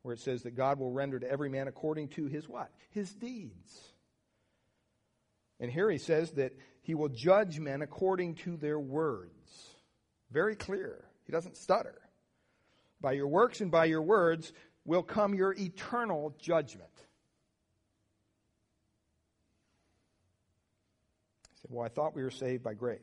where 0.00 0.14
it 0.14 0.20
says 0.20 0.44
that 0.44 0.56
God 0.56 0.78
will 0.78 0.92
render 0.92 1.18
to 1.18 1.30
every 1.30 1.50
man 1.50 1.68
according 1.68 2.08
to 2.10 2.24
his 2.24 2.48
what? 2.48 2.70
His 2.92 3.12
deeds. 3.12 3.92
And 5.60 5.70
here 5.70 5.90
he 5.90 5.98
says 5.98 6.30
that 6.32 6.54
he 6.80 6.94
will 6.94 7.10
judge 7.10 7.60
men 7.60 7.82
according 7.82 8.36
to 8.36 8.56
their 8.56 8.80
words. 8.80 9.74
Very 10.30 10.56
clear. 10.56 11.04
He 11.26 11.32
doesn't 11.32 11.58
stutter. 11.58 12.00
By 13.00 13.12
your 13.12 13.28
works 13.28 13.60
and 13.60 13.70
by 13.70 13.86
your 13.86 14.02
words 14.02 14.52
will 14.84 15.02
come 15.02 15.34
your 15.34 15.52
eternal 15.52 16.34
judgment. 16.38 16.90
I 21.44 21.48
said, 21.62 21.70
Well, 21.70 21.84
I 21.84 21.88
thought 21.88 22.14
we 22.14 22.22
were 22.22 22.30
saved 22.30 22.62
by 22.62 22.74
grace. 22.74 23.00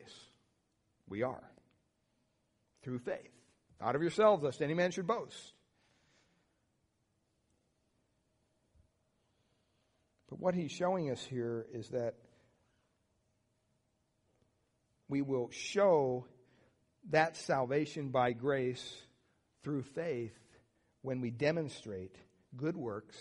We 1.08 1.22
are. 1.22 1.50
Through 2.82 2.98
faith. 3.00 3.30
Out 3.80 3.94
of 3.94 4.02
yourselves, 4.02 4.42
lest 4.42 4.62
any 4.62 4.74
man 4.74 4.90
should 4.90 5.06
boast. 5.06 5.54
But 10.28 10.40
what 10.40 10.54
he's 10.54 10.72
showing 10.72 11.10
us 11.10 11.22
here 11.22 11.66
is 11.72 11.90
that 11.90 12.14
we 15.08 15.22
will 15.22 15.50
show 15.50 16.26
that 17.10 17.36
salvation 17.36 18.08
by 18.08 18.32
grace 18.32 18.96
through 19.64 19.82
faith 19.82 20.38
when 21.02 21.20
we 21.20 21.30
demonstrate 21.30 22.16
good 22.56 22.76
works 22.76 23.16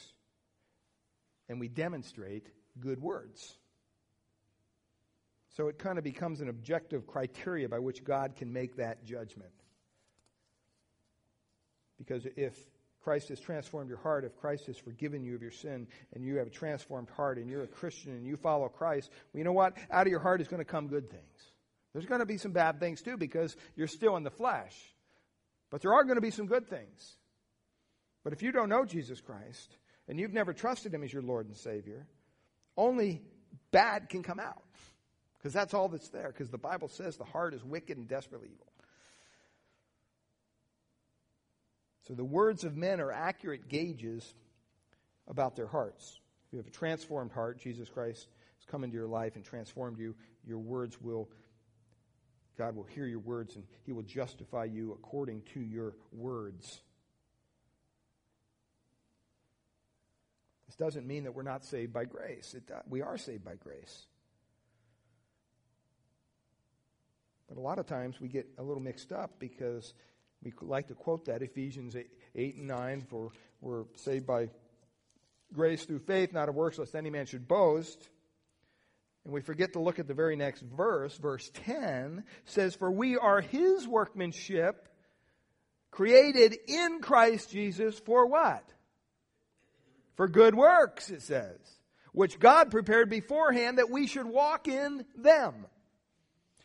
and 1.50 1.60
we 1.60 1.68
demonstrate 1.68 2.48
good 2.80 3.02
words. 3.02 3.58
So 5.56 5.68
it 5.68 5.78
kind 5.78 5.98
of 5.98 6.04
becomes 6.04 6.42
an 6.42 6.50
objective 6.50 7.08
criteria 7.08 7.70
by 7.70 7.80
which 7.80 8.04
God 8.04 8.36
can 8.36 8.52
make 8.52 8.78
that 8.78 9.06
judgment. 9.06 9.52
Because 11.98 12.26
if 12.36 12.58
Christ 13.04 13.30
has 13.30 13.40
transformed 13.40 13.90
your 13.90 14.00
heart, 14.00 14.26
if 14.26 14.36
Christ 14.38 14.66
has 14.68 14.78
forgiven 14.78 15.24
you 15.24 15.36
of 15.36 15.42
your 15.42 15.52
sin, 15.52 15.88
and 16.14 16.24
you 16.24 16.38
have 16.38 16.48
a 16.48 16.52
transformed 16.52 17.10
heart, 17.10 17.38
and 17.38 17.50
you're 17.50 17.64
a 17.64 17.68
Christian 17.68 18.14
and 18.14 18.26
you 18.26 18.38
follow 18.38 18.68
Christ, 18.70 19.12
well, 19.32 19.40
you 19.40 19.44
know 19.44 19.54
what? 19.54 19.78
Out 19.92 20.08
of 20.08 20.12
your 20.12 20.20
heart 20.20 20.42
is 20.42 20.48
going 20.48 20.62
to 20.62 20.66
come 20.66 20.88
good 20.88 21.10
things. 21.10 21.52
There's 21.94 22.06
going 22.06 22.22
to 22.22 22.26
be 22.26 22.38
some 22.38 22.52
bad 22.52 22.80
things 22.80 23.02
too 23.02 23.18
because 23.18 23.56
you're 23.76 23.88
still 23.88 24.18
in 24.18 24.24
the 24.24 24.32
flesh. 24.32 24.74
But 25.74 25.82
there 25.82 25.92
are 25.92 26.04
going 26.04 26.18
to 26.18 26.22
be 26.22 26.30
some 26.30 26.46
good 26.46 26.68
things. 26.68 27.18
But 28.24 28.32
if 28.32 28.44
you 28.44 28.52
don't 28.52 28.70
know 28.70 28.86
Jesus 28.86 29.20
Christ 29.20 29.76
and 30.08 30.20
you've 30.20 30.32
never 30.32 30.54
trusted 30.54 30.94
him 30.94 31.02
as 31.02 31.12
your 31.12 31.24
Lord 31.24 31.48
and 31.48 31.58
Savior, 31.58 32.06
only 32.78 33.24
bad 33.72 34.08
can 34.08 34.22
come 34.22 34.40
out. 34.40 34.62
Because 35.40 35.52
that's 35.52 35.74
all 35.74 35.90
that's 35.90 36.10
there. 36.10 36.28
Because 36.28 36.52
the 36.52 36.60
Bible 36.60 36.90
says 36.90 37.18
the 37.18 37.24
heart 37.24 37.56
is 37.56 37.64
wicked 37.64 37.98
and 37.98 38.08
desperately 38.08 38.50
evil. 38.54 38.68
So 42.08 42.14
the 42.14 42.24
words 42.24 42.64
of 42.64 42.78
men 42.78 43.02
are 43.02 43.12
accurate 43.12 43.68
gauges 43.68 44.32
about 45.28 45.56
their 45.56 45.66
hearts. 45.66 46.20
If 46.46 46.54
you 46.54 46.58
have 46.60 46.68
a 46.68 46.70
transformed 46.70 47.32
heart, 47.32 47.60
Jesus 47.60 47.90
Christ 47.90 48.28
has 48.58 48.66
come 48.68 48.84
into 48.84 48.96
your 48.96 49.08
life 49.08 49.38
and 49.38 49.44
transformed 49.44 49.98
you, 49.98 50.14
your 50.46 50.60
words 50.60 51.02
will, 51.02 51.32
God 52.58 52.76
will 52.76 52.84
hear 52.84 53.06
your 53.06 53.20
words 53.20 53.56
and 53.56 53.66
He 53.86 53.92
will 53.92 54.04
justify 54.04 54.66
you 54.66 54.92
according 54.92 55.44
to 55.54 55.60
your 55.60 55.96
words. 56.12 56.82
This 60.68 60.76
doesn't 60.76 61.06
mean 61.06 61.26
that 61.26 61.36
we're 61.36 61.44
not 61.44 61.64
saved 61.64 61.94
by 61.94 62.06
grace. 62.06 62.56
It, 62.56 62.64
uh, 62.74 62.80
we 62.90 63.02
are 63.02 63.18
saved 63.18 63.44
by 63.44 63.56
grace. 63.56 64.08
But 67.48 67.58
a 67.58 67.62
lot 67.62 67.78
of 67.78 67.86
times 67.86 68.20
we 68.20 68.28
get 68.28 68.48
a 68.58 68.64
little 68.64 68.82
mixed 68.82 69.12
up 69.12 69.40
because 69.40 69.94
we 70.44 70.52
like 70.62 70.88
to 70.88 70.96
quote 70.96 71.26
that 71.26 71.44
Ephesians 71.44 71.96
8, 71.96 72.08
8 72.36 72.56
and 72.56 72.68
9 72.68 73.02
for 73.08 73.32
we're 73.62 73.84
saved 73.96 74.26
by 74.26 74.50
grace 75.54 75.86
through 75.86 76.00
faith, 76.00 76.34
not 76.34 76.50
of 76.50 76.56
works, 76.56 76.80
lest 76.80 76.96
any 76.96 77.10
man 77.10 77.26
should 77.26 77.48
boast. 77.48 78.10
And 79.26 79.34
we 79.34 79.42
forget 79.42 79.74
to 79.74 79.80
look 79.80 80.00
at 80.00 80.08
the 80.08 80.14
very 80.14 80.36
next 80.36 80.62
verse. 80.62 81.18
Verse 81.18 81.50
10 81.66 82.24
says, 82.46 82.76
For 82.76 82.92
we 82.92 83.18
are 83.18 83.42
his 83.42 83.88
workmanship, 83.88 84.90
created 85.92 86.58
in 86.68 87.00
Christ 87.02 87.52
Jesus 87.52 87.98
for 88.00 88.28
what? 88.28 88.64
For 90.16 90.28
good 90.28 90.56
works, 90.56 91.10
it 91.10 91.22
says, 91.22 91.60
which 92.12 92.40
God 92.40 92.70
prepared 92.70 93.10
beforehand 93.10 93.78
that 93.78 93.90
we 93.90 94.08
should 94.08 94.28
walk 94.28 94.68
in 94.68 95.06
them. 95.16 95.66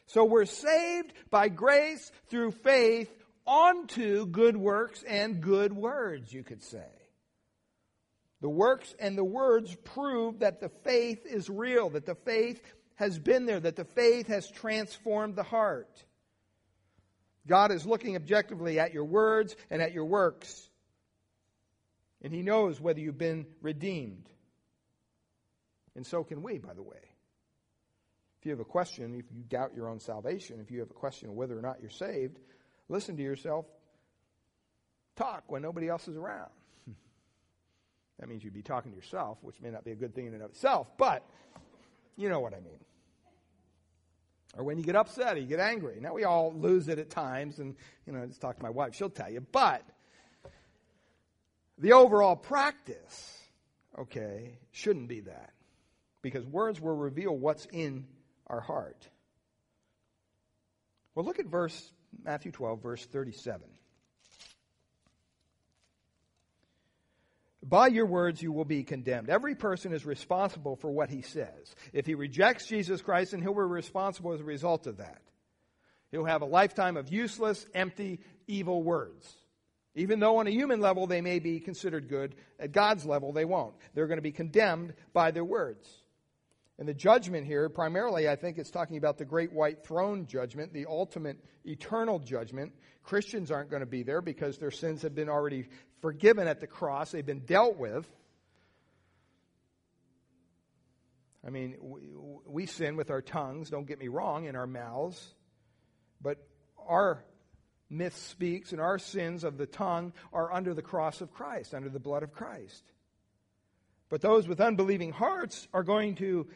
So 0.06 0.24
we're 0.24 0.44
saved 0.44 1.12
by 1.30 1.48
grace 1.48 2.10
through 2.28 2.52
faith 2.52 3.10
onto 3.46 4.26
good 4.26 4.56
works 4.56 5.02
and 5.06 5.40
good 5.40 5.72
words, 5.72 6.32
you 6.32 6.42
could 6.42 6.62
say. 6.62 6.97
The 8.40 8.48
works 8.48 8.94
and 9.00 9.18
the 9.18 9.24
words 9.24 9.74
prove 9.84 10.40
that 10.40 10.60
the 10.60 10.68
faith 10.68 11.26
is 11.26 11.50
real, 11.50 11.90
that 11.90 12.06
the 12.06 12.14
faith 12.14 12.62
has 12.94 13.18
been 13.18 13.46
there, 13.46 13.60
that 13.60 13.76
the 13.76 13.84
faith 13.84 14.28
has 14.28 14.50
transformed 14.50 15.36
the 15.36 15.42
heart. 15.42 16.04
God 17.46 17.72
is 17.72 17.86
looking 17.86 18.14
objectively 18.14 18.78
at 18.78 18.92
your 18.92 19.04
words 19.04 19.56
and 19.70 19.82
at 19.82 19.92
your 19.92 20.04
works. 20.04 20.68
And 22.22 22.32
He 22.32 22.42
knows 22.42 22.80
whether 22.80 23.00
you've 23.00 23.18
been 23.18 23.46
redeemed. 23.62 24.28
And 25.96 26.06
so 26.06 26.22
can 26.22 26.42
we, 26.42 26.58
by 26.58 26.74
the 26.74 26.82
way. 26.82 26.96
If 28.38 28.46
you 28.46 28.52
have 28.52 28.60
a 28.60 28.64
question, 28.64 29.14
if 29.14 29.24
you 29.34 29.42
doubt 29.48 29.74
your 29.74 29.88
own 29.88 29.98
salvation, 29.98 30.60
if 30.60 30.70
you 30.70 30.78
have 30.80 30.90
a 30.90 30.94
question 30.94 31.30
of 31.30 31.34
whether 31.34 31.58
or 31.58 31.62
not 31.62 31.80
you're 31.80 31.90
saved, 31.90 32.38
listen 32.88 33.16
to 33.16 33.22
yourself 33.22 33.66
talk 35.16 35.44
when 35.48 35.62
nobody 35.62 35.88
else 35.88 36.06
is 36.06 36.16
around. 36.16 36.50
That 38.18 38.28
means 38.28 38.42
you'd 38.42 38.54
be 38.54 38.62
talking 38.62 38.90
to 38.90 38.96
yourself, 38.96 39.38
which 39.42 39.60
may 39.60 39.70
not 39.70 39.84
be 39.84 39.92
a 39.92 39.96
good 39.96 40.14
thing 40.14 40.26
in 40.26 40.34
and 40.34 40.42
of 40.42 40.50
itself, 40.50 40.88
but 40.96 41.22
you 42.16 42.28
know 42.28 42.40
what 42.40 42.52
I 42.52 42.60
mean. 42.60 42.80
Or 44.56 44.64
when 44.64 44.78
you 44.78 44.84
get 44.84 44.96
upset 44.96 45.36
or 45.36 45.40
you 45.40 45.46
get 45.46 45.60
angry. 45.60 45.98
Now, 46.00 46.14
we 46.14 46.24
all 46.24 46.52
lose 46.52 46.88
it 46.88 46.98
at 46.98 47.10
times, 47.10 47.58
and, 47.58 47.76
you 48.06 48.12
know, 48.12 48.22
I 48.22 48.26
just 48.26 48.40
talk 48.40 48.56
to 48.56 48.62
my 48.62 48.70
wife, 48.70 48.94
she'll 48.94 49.10
tell 49.10 49.30
you. 49.30 49.40
But 49.40 49.82
the 51.76 51.92
overall 51.92 52.34
practice, 52.34 53.38
okay, 53.96 54.58
shouldn't 54.72 55.08
be 55.08 55.20
that. 55.20 55.52
Because 56.22 56.44
words 56.44 56.80
will 56.80 56.96
reveal 56.96 57.36
what's 57.36 57.66
in 57.66 58.06
our 58.48 58.60
heart. 58.60 59.08
Well, 61.14 61.24
look 61.24 61.38
at 61.38 61.46
verse 61.46 61.92
Matthew 62.24 62.50
12, 62.50 62.82
verse 62.82 63.04
37. 63.04 63.60
By 67.68 67.88
your 67.88 68.06
words 68.06 68.40
you 68.40 68.52
will 68.52 68.64
be 68.64 68.82
condemned. 68.82 69.28
Every 69.28 69.54
person 69.54 69.92
is 69.92 70.06
responsible 70.06 70.76
for 70.76 70.90
what 70.90 71.10
he 71.10 71.22
says. 71.22 71.74
If 71.92 72.06
he 72.06 72.14
rejects 72.14 72.66
Jesus 72.66 73.02
Christ, 73.02 73.32
then 73.32 73.42
he'll 73.42 73.52
be 73.52 73.60
responsible 73.60 74.32
as 74.32 74.40
a 74.40 74.44
result 74.44 74.86
of 74.86 74.98
that. 74.98 75.20
He'll 76.10 76.24
have 76.24 76.42
a 76.42 76.46
lifetime 76.46 76.96
of 76.96 77.12
useless, 77.12 77.66
empty, 77.74 78.20
evil 78.46 78.82
words. 78.82 79.30
Even 79.94 80.20
though 80.20 80.38
on 80.38 80.46
a 80.46 80.50
human 80.50 80.80
level 80.80 81.06
they 81.06 81.20
may 81.20 81.40
be 81.40 81.60
considered 81.60 82.08
good, 82.08 82.36
at 82.58 82.72
God's 82.72 83.04
level 83.04 83.32
they 83.32 83.44
won't. 83.44 83.74
They're 83.94 84.06
going 84.06 84.18
to 84.18 84.22
be 84.22 84.32
condemned 84.32 84.94
by 85.12 85.32
their 85.32 85.44
words. 85.44 85.86
And 86.78 86.88
the 86.88 86.94
judgment 86.94 87.44
here, 87.44 87.68
primarily, 87.68 88.28
I 88.28 88.36
think 88.36 88.56
it's 88.56 88.70
talking 88.70 88.96
about 88.96 89.18
the 89.18 89.24
great 89.24 89.52
white 89.52 89.84
throne 89.84 90.26
judgment, 90.26 90.72
the 90.72 90.86
ultimate 90.86 91.38
eternal 91.64 92.20
judgment. 92.20 92.72
Christians 93.02 93.50
aren't 93.50 93.68
going 93.68 93.80
to 93.80 93.86
be 93.86 94.04
there 94.04 94.22
because 94.22 94.58
their 94.58 94.70
sins 94.70 95.02
have 95.02 95.14
been 95.14 95.28
already 95.28 95.66
forgiven 96.00 96.48
at 96.48 96.60
the 96.60 96.66
cross, 96.66 97.10
they've 97.10 97.24
been 97.24 97.44
dealt 97.44 97.76
with. 97.76 98.08
I 101.46 101.50
mean, 101.50 101.76
we, 101.80 102.08
we 102.46 102.66
sin 102.66 102.96
with 102.96 103.10
our 103.10 103.22
tongues, 103.22 103.70
don't 103.70 103.86
get 103.86 103.98
me 103.98 104.08
wrong, 104.08 104.44
in 104.44 104.56
our 104.56 104.66
mouths. 104.66 105.34
But 106.20 106.38
our 106.86 107.24
myth 107.88 108.16
speaks, 108.16 108.72
and 108.72 108.80
our 108.80 108.98
sins 108.98 109.44
of 109.44 109.56
the 109.56 109.66
tongue 109.66 110.12
are 110.32 110.52
under 110.52 110.74
the 110.74 110.82
cross 110.82 111.20
of 111.20 111.32
Christ, 111.32 111.74
under 111.74 111.88
the 111.88 112.00
blood 112.00 112.22
of 112.22 112.32
Christ. 112.32 112.84
But 114.08 114.20
those 114.20 114.48
with 114.48 114.60
unbelieving 114.60 115.12
hearts 115.12 115.68
are 115.72 115.82
going 115.82 116.16
to 116.16 116.48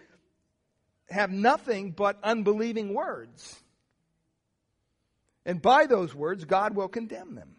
have 1.10 1.30
nothing 1.30 1.92
but 1.92 2.18
unbelieving 2.22 2.94
words. 2.94 3.62
And 5.44 5.60
by 5.60 5.86
those 5.86 6.14
words, 6.14 6.44
God 6.44 6.74
will 6.74 6.88
condemn 6.88 7.34
them. 7.34 7.56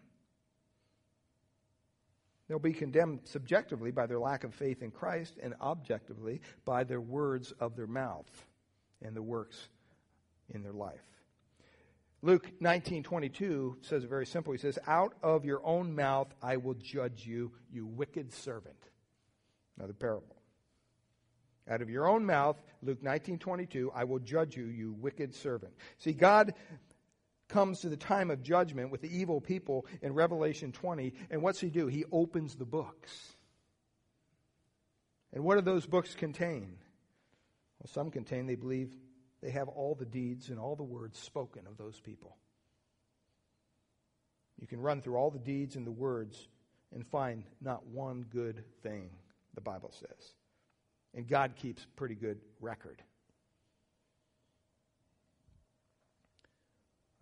They'll 2.48 2.58
be 2.58 2.72
condemned 2.72 3.20
subjectively 3.24 3.90
by 3.90 4.06
their 4.06 4.18
lack 4.18 4.44
of 4.44 4.54
faith 4.54 4.82
in 4.82 4.90
Christ 4.90 5.38
and 5.42 5.54
objectively 5.60 6.42
by 6.64 6.84
their 6.84 7.00
words 7.00 7.52
of 7.52 7.74
their 7.74 7.86
mouth 7.86 8.46
and 9.02 9.16
the 9.16 9.22
works 9.22 9.68
in 10.50 10.62
their 10.62 10.72
life. 10.72 11.04
Luke 12.20 12.50
19:22 12.60 13.84
says 13.84 14.04
it 14.04 14.08
very 14.08 14.26
simple. 14.26 14.52
He 14.52 14.58
says, 14.58 14.78
"Out 14.86 15.14
of 15.22 15.44
your 15.44 15.64
own 15.64 15.94
mouth 15.94 16.34
I 16.42 16.56
will 16.56 16.74
judge 16.74 17.26
you, 17.26 17.52
you 17.70 17.86
wicked 17.86 18.32
servant." 18.32 18.90
Another 19.76 19.92
parable. 19.92 20.36
Out 21.68 21.80
of 21.80 21.88
your 21.88 22.06
own 22.06 22.24
mouth, 22.24 22.62
Luke 22.82 23.02
19:22, 23.02 23.90
I 23.94 24.04
will 24.04 24.18
judge 24.18 24.56
you, 24.56 24.66
you 24.66 24.92
wicked 24.92 25.34
servant. 25.34 25.74
See, 25.98 26.12
God 26.12 26.54
comes 27.48 27.80
to 27.80 27.88
the 27.88 27.96
time 27.96 28.30
of 28.30 28.42
judgment 28.42 28.90
with 28.90 29.00
the 29.00 29.16
evil 29.16 29.40
people 29.40 29.86
in 30.02 30.14
Revelation 30.14 30.72
20, 30.72 31.12
and 31.30 31.42
what's 31.42 31.60
he 31.60 31.68
do? 31.68 31.86
He 31.86 32.04
opens 32.10 32.54
the 32.56 32.64
books. 32.64 33.36
And 35.32 35.44
what 35.44 35.56
do 35.56 35.60
those 35.62 35.86
books 35.86 36.14
contain? 36.14 36.78
Well, 37.80 37.90
some 37.92 38.10
contain 38.10 38.46
they 38.46 38.54
believe 38.54 38.96
they 39.42 39.50
have 39.50 39.68
all 39.68 39.94
the 39.94 40.06
deeds 40.06 40.48
and 40.48 40.58
all 40.58 40.76
the 40.76 40.82
words 40.82 41.18
spoken 41.18 41.66
of 41.66 41.76
those 41.76 42.00
people. 42.00 42.36
You 44.60 44.66
can 44.66 44.80
run 44.80 45.02
through 45.02 45.16
all 45.16 45.30
the 45.30 45.38
deeds 45.38 45.76
and 45.76 45.86
the 45.86 45.92
words 45.92 46.48
and 46.94 47.06
find 47.06 47.44
not 47.60 47.86
one 47.86 48.24
good 48.30 48.64
thing, 48.82 49.10
the 49.54 49.60
Bible 49.60 49.92
says. 49.92 50.34
And 51.12 51.28
God 51.28 51.56
keeps 51.56 51.86
pretty 51.96 52.14
good 52.14 52.40
record. 52.60 53.02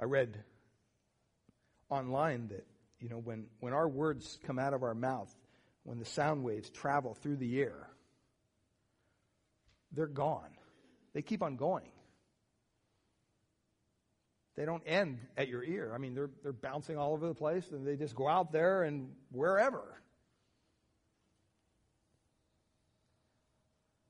I 0.03 0.05
read 0.05 0.37
online 1.89 2.49
that, 2.49 2.67
you 2.99 3.09
know, 3.09 3.19
when, 3.19 3.47
when 3.61 3.73
our 3.73 3.89
words 3.89 4.41
come 4.45 4.59
out 4.59 4.75
of 4.75 4.83
our 4.83 4.97
mouth, 4.97 5.33
when 5.85 6.01
the 6.01 6.05
sound 6.05 6.43
waves 6.43 6.69
travel 6.71 7.15
through 7.15 7.37
the 7.37 7.61
air, 7.61 7.89
they're 9.93 10.09
gone. 10.09 10.57
They 11.13 11.23
keep 11.23 11.41
on 11.41 11.55
going. 11.55 11.87
They 14.57 14.65
don't 14.65 14.83
end 14.87 15.21
at 15.37 15.47
your 15.47 15.63
ear. 15.63 15.93
I 15.95 15.99
mean, 15.99 16.17
they're, 16.17 16.31
they're 16.43 16.53
bouncing 16.53 16.99
all 16.99 17.13
over 17.13 17.29
the 17.29 17.35
place 17.35 17.71
and 17.71 17.87
they 17.87 17.95
just 17.95 18.17
go 18.17 18.27
out 18.27 18.51
there 18.51 18.83
and 18.83 19.13
wherever. 19.31 20.03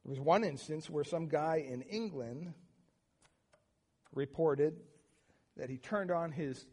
There 0.06 0.10
was 0.10 0.20
one 0.20 0.42
instance 0.42 0.88
where 0.88 1.04
some 1.04 1.28
guy 1.28 1.66
in 1.68 1.82
England 1.82 2.54
reported 4.14 4.80
that 5.56 5.70
he 5.70 5.78
turned 5.78 6.10
on 6.10 6.32
his 6.32 6.66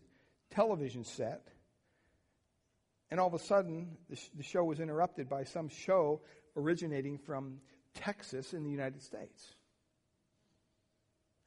television 0.51 1.03
set 1.03 1.47
And 3.11 3.19
all 3.19 3.27
of 3.27 3.34
a 3.34 3.39
sudden, 3.39 3.97
the, 4.09 4.15
sh- 4.15 4.30
the 4.36 4.43
show 4.43 4.63
was 4.63 4.80
interrupted 4.80 5.30
by 5.30 5.43
some 5.43 5.69
show 5.69 6.21
originating 6.55 7.17
from 7.17 7.59
Texas 7.95 8.53
in 8.53 8.63
the 8.63 8.69
United 8.69 9.01
States. 9.01 9.55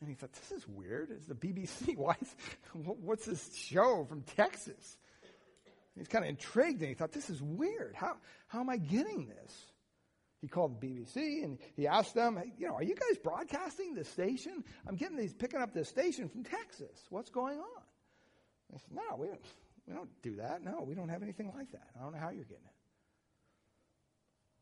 And 0.01 0.09
he 0.09 0.17
thought, 0.17 0.33
this 0.33 0.51
is 0.51 0.67
weird. 0.67 1.11
It's 1.11 1.27
the 1.27 1.35
BBC. 1.35 1.97
Why 1.97 2.17
is, 2.21 2.35
what's 2.73 3.27
this 3.27 3.55
show 3.55 4.05
from 4.09 4.23
Texas? 4.37 4.97
He's 5.97 6.09
kind 6.09 6.25
of 6.25 6.31
intrigued 6.31 6.81
and 6.81 6.89
he 6.89 6.95
thought, 6.95 7.13
this 7.13 7.31
is 7.31 7.41
weird. 7.41 7.95
How, 7.95 8.17
how 8.49 8.61
am 8.61 8.71
I 8.71 8.79
getting 8.79 9.27
this? 9.29 9.72
He 10.43 10.49
called 10.49 10.81
the 10.81 10.87
BBC 10.87 11.45
and 11.45 11.57
he 11.77 11.87
asked 11.87 12.15
them, 12.15 12.37
hey, 12.37 12.53
you 12.59 12.67
know, 12.67 12.75
are 12.75 12.83
you 12.83 12.97
guys 12.97 13.17
broadcasting 13.23 13.95
this 13.95 14.09
station? 14.09 14.65
I'm 14.89 14.97
getting 14.97 15.17
these, 15.17 15.33
picking 15.33 15.61
up 15.61 15.73
this 15.73 15.89
station 15.89 16.29
from 16.29 16.43
Texas. 16.43 16.99
What's 17.11 17.31
going 17.31 17.61
on? 17.61 17.83
They 18.71 18.79
said, 18.79 18.97
no, 18.97 19.17
we 19.17 19.29
don't, 19.29 19.41
we 19.87 19.95
don't 19.95 20.11
do 20.21 20.37
that. 20.37 20.65
No, 20.65 20.83
we 20.85 20.97
don't 20.97 21.09
have 21.09 21.23
anything 21.23 21.53
like 21.57 21.71
that. 21.71 21.87
I 21.97 22.03
don't 22.03 22.13
know 22.13 22.19
how 22.19 22.31
you're 22.31 22.43
getting 22.43 22.65
it. 22.65 22.75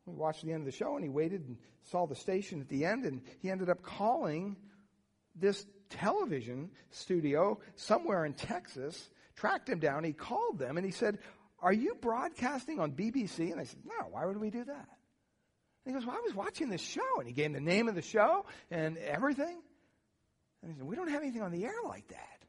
We 0.04 0.14
watched 0.14 0.44
the 0.44 0.52
end 0.52 0.60
of 0.60 0.66
the 0.66 0.72
show 0.76 0.96
and 0.96 1.02
he 1.02 1.08
waited 1.08 1.46
and 1.48 1.56
saw 1.84 2.06
the 2.06 2.14
station 2.14 2.60
at 2.60 2.68
the 2.68 2.84
end 2.84 3.06
and 3.06 3.22
he 3.40 3.50
ended 3.50 3.70
up 3.70 3.82
calling 3.82 4.56
this 5.34 5.64
television 5.88 6.70
studio 6.90 7.58
somewhere 7.76 8.26
in 8.26 8.34
Texas, 8.34 9.08
tracked 9.34 9.68
him 9.68 9.78
down. 9.78 10.04
He 10.04 10.12
called 10.12 10.58
them 10.58 10.76
and 10.76 10.84
he 10.84 10.92
said, 10.92 11.18
Are 11.60 11.72
you 11.72 11.96
broadcasting 12.02 12.80
on 12.80 12.92
BBC? 12.92 13.50
And 13.50 13.60
they 13.60 13.64
said, 13.64 13.80
No, 13.86 14.08
why 14.10 14.26
would 14.26 14.38
we 14.38 14.50
do 14.50 14.64
that? 14.64 14.88
He 15.91 15.95
goes, 15.95 16.07
Well, 16.07 16.16
I 16.16 16.20
was 16.20 16.34
watching 16.34 16.68
this 16.68 16.80
show. 16.80 17.18
And 17.18 17.26
he 17.26 17.32
gave 17.32 17.47
him 17.47 17.53
the 17.53 17.61
name 17.61 17.88
of 17.88 17.97
the 17.97 18.03
show 18.03 18.47
and 18.70 18.97
everything. 18.99 19.61
And 20.62 20.70
he 20.70 20.78
said, 20.78 20.86
We 20.86 20.95
don't 20.95 21.09
have 21.09 21.22
anything 21.22 21.43
on 21.43 21.51
the 21.51 21.64
air 21.64 21.74
like 21.84 22.07
that. 22.09 22.45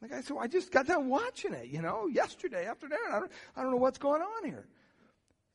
The 0.00 0.08
guy 0.08 0.20
said, 0.20 0.36
I 0.38 0.46
just 0.46 0.70
got 0.70 0.86
done 0.86 1.08
watching 1.08 1.52
it, 1.52 1.66
you 1.66 1.82
know, 1.82 2.06
yesterday 2.06 2.66
afternoon. 2.66 2.98
I 3.10 3.18
don't, 3.18 3.32
I 3.56 3.62
don't 3.62 3.72
know 3.72 3.78
what's 3.78 3.98
going 3.98 4.22
on 4.22 4.44
here. 4.44 4.68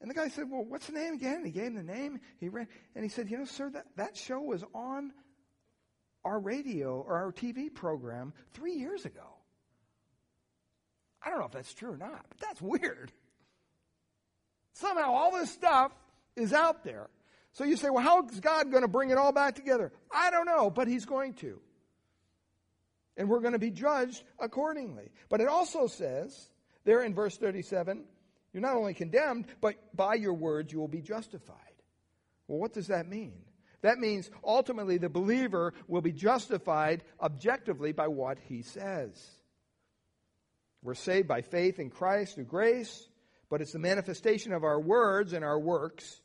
And 0.02 0.10
the 0.10 0.14
guy 0.14 0.28
said, 0.28 0.52
Well, 0.52 0.66
what's 0.66 0.88
the 0.88 0.94
name 0.94 1.14
again? 1.14 1.38
And 1.38 1.46
he 1.46 1.54
gave 1.54 1.68
him 1.68 1.76
the 1.76 1.84
name. 1.84 2.20
He 2.42 2.50
read, 2.50 2.68
and 2.96 3.04
he 3.04 3.10
said, 3.10 3.32
You 3.32 3.38
know, 3.38 3.46
sir, 3.46 3.70
that, 3.70 3.86
that 3.96 4.18
show 4.18 4.42
was 4.42 4.66
on 4.76 5.14
our 6.26 6.38
radio 6.38 7.02
or 7.08 7.16
our 7.16 7.32
TV 7.32 7.74
program 7.74 8.34
three 8.54 8.74
years 8.74 9.06
ago. 9.06 9.38
I 11.24 11.30
don't 11.30 11.40
know 11.40 11.46
if 11.46 11.52
that's 11.54 11.74
true 11.74 11.94
or 11.94 11.98
not, 11.98 12.26
but 12.28 12.40
that's 12.42 12.62
weird. 12.62 13.14
Somehow 14.74 15.14
all 15.14 15.32
this 15.32 15.52
stuff 15.52 15.94
is 16.36 16.54
out 16.54 16.84
there. 16.84 17.08
So 17.54 17.64
you 17.64 17.76
say, 17.76 17.90
well, 17.90 18.04
how 18.04 18.26
is 18.26 18.40
God 18.40 18.72
going 18.72 18.84
to 18.84 18.88
bring 18.88 19.10
it 19.10 19.18
all 19.18 19.32
back 19.32 19.56
together? 19.56 19.92
I 20.12 20.32
don't 20.32 20.46
know, 20.46 20.70
but 20.70 20.88
He's 20.88 21.06
going 21.06 21.34
to. 21.36 21.60
And 23.18 23.30
we're 23.30 23.42
going 23.42 23.54
to 23.54 23.60
be 23.60 23.72
judged 23.72 24.24
accordingly. 24.40 25.12
But 25.30 25.42
it 25.42 25.48
also 25.48 25.88
says, 25.88 26.50
there 26.86 27.04
in 27.04 27.14
verse 27.14 27.38
37, 27.38 28.06
you're 28.54 28.62
not 28.62 28.76
only 28.76 28.94
condemned, 28.94 29.46
but 29.60 29.76
by 29.96 30.16
your 30.16 30.34
words 30.34 30.72
you 30.72 30.80
will 30.80 30.88
be 30.88 31.02
justified. 31.02 31.58
Well, 32.48 32.60
what 32.60 32.74
does 32.74 32.88
that 32.88 33.08
mean? 33.08 33.34
That 33.82 34.00
means 34.00 34.30
ultimately 34.44 34.98
the 34.98 35.10
believer 35.10 35.74
will 35.88 36.02
be 36.02 36.12
justified 36.12 37.04
objectively 37.20 37.92
by 37.92 38.08
what 38.08 38.38
he 38.48 38.62
says. 38.62 39.12
We're 40.84 40.96
saved 40.96 41.28
by 41.28 41.42
faith 41.42 41.80
in 41.80 41.90
Christ 41.90 42.36
through 42.36 42.46
grace, 42.46 43.08
but 43.52 43.62
it's 43.62 43.74
the 43.74 43.80
manifestation 43.80 44.54
of 44.54 44.64
our 44.64 44.80
words 44.80 45.34
and 45.34 45.44
our 45.44 45.60
works 45.60 46.22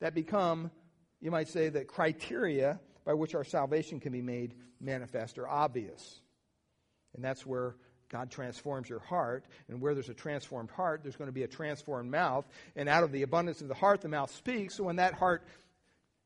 that 0.00 0.14
become, 0.14 0.72
you 1.20 1.30
might 1.30 1.48
say, 1.48 1.68
the 1.68 1.84
criteria 1.84 2.80
by 3.04 3.14
which 3.14 3.36
our 3.36 3.44
salvation 3.44 4.00
can 4.00 4.12
be 4.12 4.20
made 4.20 4.56
manifest 4.80 5.38
or 5.38 5.48
obvious. 5.48 6.20
And 7.14 7.24
that's 7.24 7.46
where 7.46 7.76
God 8.10 8.32
transforms 8.32 8.88
your 8.88 8.98
heart. 8.98 9.46
And 9.68 9.80
where 9.80 9.94
there's 9.94 10.08
a 10.08 10.14
transformed 10.14 10.72
heart, 10.72 11.02
there's 11.04 11.14
going 11.14 11.28
to 11.28 11.32
be 11.32 11.44
a 11.44 11.48
transformed 11.48 12.10
mouth. 12.10 12.44
And 12.74 12.88
out 12.88 13.04
of 13.04 13.12
the 13.12 13.22
abundance 13.22 13.60
of 13.60 13.68
the 13.68 13.74
heart, 13.74 14.00
the 14.00 14.08
mouth 14.08 14.34
speaks. 14.34 14.74
So 14.74 14.82
when 14.82 14.96
that 14.96 15.14
heart 15.14 15.46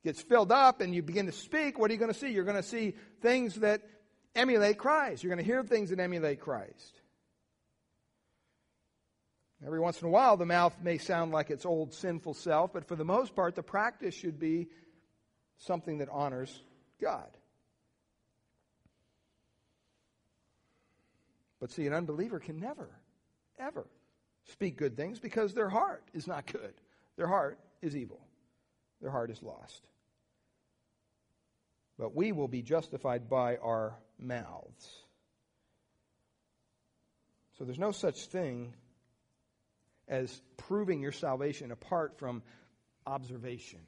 gets 0.03 0.23
filled 0.23 0.53
up 0.53 0.81
and 0.81 0.95
you 0.95 1.03
begin 1.03 1.27
to 1.27 1.33
speak, 1.33 1.79
what 1.79 1.91
are 1.91 1.93
you 1.95 2.01
going 2.01 2.13
to 2.13 2.19
see? 2.19 2.31
You're 2.31 2.45
going 2.45 2.57
to 2.57 2.63
see 2.63 2.95
things 3.21 3.57
that 3.57 3.83
emulate 4.35 4.79
Christ. 4.79 5.23
You're 5.23 5.35
going 5.35 5.45
to 5.45 5.53
hear 5.53 5.63
things 5.63 5.91
that 5.91 6.01
emulate 6.01 6.41
Christ. 6.41 7.00
Every 9.65 9.81
once 9.81 10.01
in 10.01 10.09
a 10.09 10.11
while, 10.11 10.37
the 10.37 10.47
mouth 10.47 10.75
may 10.83 10.97
sound 10.97 11.33
like 11.33 11.51
its 11.51 11.67
old 11.67 11.93
sinful 11.93 12.35
self, 12.35 12.73
but 12.73 12.87
for 12.87 12.97
the 12.97 13.05
most 13.05 13.35
part, 13.35 13.55
the 13.55 13.63
practice 13.63 14.15
should 14.15 14.39
be 14.39 14.69
something 15.59 15.99
that 15.99 16.09
honors 16.11 16.63
God. 17.01 17.29
But 21.61 21.71
see, 21.71 21.87
an 21.87 21.93
unbeliever 21.93 22.41
can 22.41 22.59
never, 22.59 22.89
ever 23.59 23.87
speak 24.47 24.79
good 24.79 24.97
things 24.97 25.19
because 25.19 25.53
their 25.53 25.69
heart 25.69 26.03
is 26.15 26.27
not 26.27 26.47
good. 26.47 26.73
Their 27.17 27.27
heart 27.27 27.59
is 27.83 27.95
evil. 27.95 28.21
Their 29.03 29.11
heart 29.11 29.31
is 29.31 29.43
lost. 29.43 29.87
But 31.99 32.17
we 32.17 32.33
will 32.33 32.49
be 32.49 32.63
justified 32.63 33.29
by 33.29 33.59
our 33.59 33.99
mouths. 34.19 34.89
So 37.59 37.65
there's 37.65 37.79
no 37.79 37.93
such 37.93 38.25
thing 38.27 38.73
as 40.11 40.43
proving 40.57 41.01
your 41.01 41.13
salvation 41.13 41.71
apart 41.71 42.19
from 42.19 42.43
observation. 43.07 43.79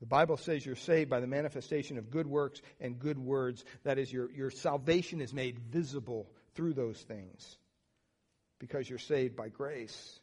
The 0.00 0.06
Bible 0.06 0.36
says 0.36 0.64
you're 0.64 0.76
saved 0.76 1.08
by 1.08 1.20
the 1.20 1.26
manifestation 1.26 1.96
of 1.96 2.10
good 2.10 2.26
works 2.26 2.60
and 2.78 2.98
good 2.98 3.18
words. 3.18 3.64
That 3.84 3.98
is, 3.98 4.12
your, 4.12 4.30
your 4.30 4.50
salvation 4.50 5.22
is 5.22 5.32
made 5.32 5.58
visible 5.58 6.30
through 6.54 6.74
those 6.74 7.00
things 7.00 7.56
because 8.58 8.88
you're 8.88 8.98
saved 8.98 9.34
by 9.34 9.48
grace. 9.48 10.20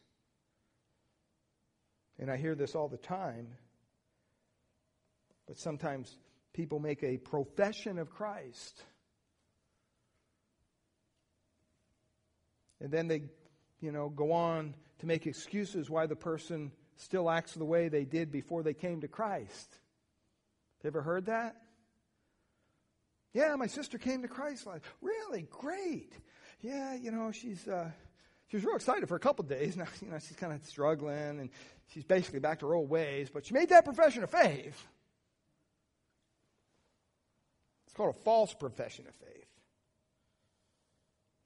And 2.20 2.30
I 2.30 2.36
hear 2.36 2.54
this 2.54 2.76
all 2.76 2.88
the 2.88 2.96
time, 2.96 3.48
but 5.48 5.58
sometimes 5.58 6.16
people 6.52 6.78
make 6.78 7.02
a 7.02 7.16
profession 7.16 7.98
of 7.98 8.10
Christ. 8.10 8.80
And 12.80 12.92
then 12.92 13.08
they, 13.08 13.22
you 13.82 13.92
know, 13.92 14.08
go 14.08 14.32
on 14.32 14.74
to 15.00 15.06
make 15.06 15.26
excuses 15.26 15.90
why 15.90 16.06
the 16.06 16.16
person 16.16 16.72
still 16.96 17.28
acts 17.28 17.54
the 17.54 17.64
way 17.64 17.88
they 17.88 18.04
did 18.04 18.30
before 18.30 18.62
they 18.62 18.74
came 18.74 19.00
to 19.00 19.08
Christ. 19.08 19.68
Have 20.78 20.84
you 20.84 20.88
ever 20.88 21.02
heard 21.02 21.26
that? 21.26 21.56
Yeah, 23.34 23.56
my 23.56 23.66
sister 23.66 23.98
came 23.98 24.22
to 24.22 24.28
Christ. 24.28 24.66
Like, 24.66 24.82
really 25.00 25.46
great. 25.50 26.12
Yeah, 26.60 26.94
you 26.94 27.10
know, 27.10 27.32
she's 27.32 27.66
uh, 27.66 27.90
she 28.48 28.56
was 28.56 28.64
real 28.64 28.76
excited 28.76 29.08
for 29.08 29.16
a 29.16 29.20
couple 29.20 29.44
days. 29.44 29.76
Now, 29.78 29.86
you 30.00 30.10
know, 30.10 30.18
she's 30.18 30.36
kind 30.36 30.52
of 30.52 30.64
struggling, 30.64 31.40
and 31.40 31.50
she's 31.88 32.04
basically 32.04 32.40
back 32.40 32.60
to 32.60 32.66
her 32.68 32.74
old 32.74 32.88
ways. 32.88 33.30
But 33.32 33.46
she 33.46 33.54
made 33.54 33.70
that 33.70 33.84
profession 33.84 34.22
of 34.22 34.30
faith. 34.30 34.86
It's 37.86 37.94
called 37.96 38.14
a 38.14 38.18
false 38.20 38.54
profession 38.54 39.06
of 39.08 39.14
faith. 39.14 39.46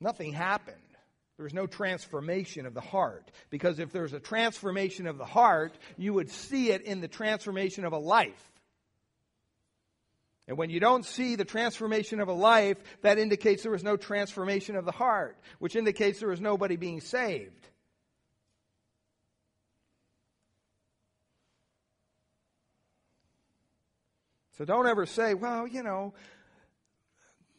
Nothing 0.01 0.33
happened. 0.33 0.77
There's 1.39 1.55
no 1.55 1.67
transformation 1.67 2.65
of 2.65 2.75
the 2.75 2.81
heart. 2.81 3.31
Because 3.51 3.79
if 3.79 3.93
there's 3.93 4.13
a 4.13 4.21
transformation 4.21 5.07
of 5.07 5.19
the 5.19 5.25
heart, 5.25 5.77
you 5.97 6.15
would 6.15 6.31
see 6.31 6.71
it 6.71 6.83
in 6.83 7.01
the 7.01 7.09
transformation 7.09 7.85
of 7.85 7.93
a 7.93 7.99
life. 7.99 8.51
And 10.49 10.57
when 10.57 10.71
you 10.71 10.79
don't 10.79 11.05
see 11.05 11.35
the 11.35 11.45
transformation 11.45 12.21
of 12.21 12.29
a 12.29 12.33
life, 12.33 12.79
that 13.03 13.19
indicates 13.19 13.63
there 13.63 13.73
was 13.73 13.83
no 13.83 13.97
transformation 13.97 14.77
of 14.77 14.85
the 14.85 14.93
heart, 14.93 15.37
which 15.59 15.75
indicates 15.75 16.21
there 16.21 16.29
was 16.29 16.41
nobody 16.41 16.77
being 16.77 17.01
saved. 17.01 17.69
So 24.57 24.65
don't 24.65 24.87
ever 24.87 25.05
say, 25.05 25.35
well, 25.35 25.67
you 25.67 25.83
know, 25.83 26.15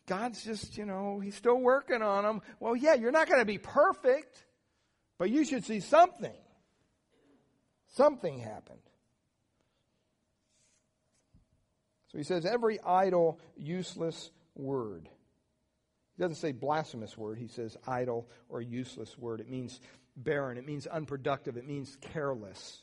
God's 0.08 0.44
just, 0.44 0.78
you 0.78 0.86
know, 0.86 1.20
He's 1.20 1.36
still 1.36 1.60
working 1.60 2.02
on 2.02 2.24
them. 2.24 2.42
Well, 2.60 2.76
yeah, 2.76 2.96
you're 2.96 3.12
not 3.12 3.28
going 3.28 3.40
to 3.40 3.46
be 3.46 3.58
perfect, 3.58 4.44
but 5.20 5.30
you 5.30 5.46
should 5.46 5.66
see 5.66 5.82
something. 5.82 6.34
Something 7.96 8.40
happened. 8.40 8.80
So 12.12 12.18
he 12.18 12.24
says, 12.24 12.46
every 12.46 12.80
idle, 12.82 13.40
useless 13.58 14.32
word. 14.56 15.10
He 16.16 16.24
doesn't 16.24 16.38
say 16.38 16.52
blasphemous 16.52 17.18
word, 17.18 17.38
he 17.38 17.48
says 17.48 17.78
idle 17.86 18.30
or 18.50 18.62
useless 18.62 19.18
word. 19.18 19.42
It 19.42 19.50
means 19.50 19.80
barren, 20.16 20.58
it 20.58 20.66
means 20.66 20.88
unproductive, 20.88 21.58
it 21.58 21.68
means 21.68 21.98
careless. 22.02 22.82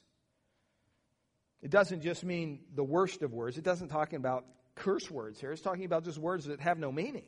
It 1.62 1.70
doesn't 1.70 2.02
just 2.02 2.24
mean 2.24 2.60
the 2.74 2.84
worst 2.84 3.22
of 3.22 3.32
words. 3.32 3.56
It 3.56 3.64
doesn't 3.64 3.88
talking 3.88 4.18
about 4.18 4.44
curse 4.74 5.10
words 5.10 5.40
here. 5.40 5.52
It's 5.52 5.62
talking 5.62 5.84
about 5.84 6.04
just 6.04 6.18
words 6.18 6.46
that 6.46 6.60
have 6.60 6.78
no 6.78 6.92
meaning, 6.92 7.26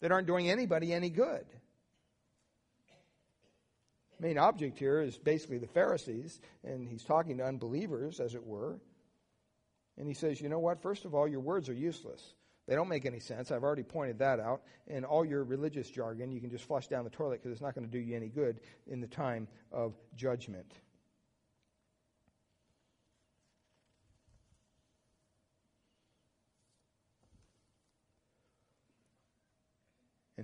that 0.00 0.12
aren't 0.12 0.26
doing 0.26 0.50
anybody 0.50 0.92
any 0.92 1.10
good. 1.10 1.44
Main 4.20 4.38
object 4.38 4.78
here 4.78 5.00
is 5.00 5.18
basically 5.18 5.58
the 5.58 5.66
Pharisees, 5.66 6.40
and 6.62 6.88
he's 6.88 7.02
talking 7.02 7.38
to 7.38 7.44
unbelievers, 7.44 8.20
as 8.20 8.34
it 8.34 8.46
were. 8.46 8.80
And 9.98 10.08
he 10.08 10.14
says, 10.14 10.40
You 10.40 10.48
know 10.48 10.60
what? 10.60 10.82
First 10.82 11.04
of 11.04 11.14
all, 11.14 11.28
your 11.28 11.40
words 11.40 11.68
are 11.68 11.74
useless. 11.74 12.34
They 12.66 12.74
don't 12.74 12.88
make 12.88 13.04
any 13.04 13.20
sense. 13.20 13.50
I've 13.50 13.62
already 13.62 13.82
pointed 13.82 14.20
that 14.20 14.40
out. 14.40 14.62
And 14.88 15.04
all 15.04 15.24
your 15.24 15.44
religious 15.44 15.90
jargon, 15.90 16.32
you 16.32 16.40
can 16.40 16.50
just 16.50 16.64
flush 16.64 16.86
down 16.86 17.04
the 17.04 17.10
toilet 17.10 17.42
because 17.42 17.52
it's 17.52 17.60
not 17.60 17.74
going 17.74 17.86
to 17.86 17.90
do 17.90 17.98
you 17.98 18.16
any 18.16 18.28
good 18.28 18.60
in 18.86 19.00
the 19.00 19.06
time 19.06 19.48
of 19.70 19.94
judgment. 20.16 20.72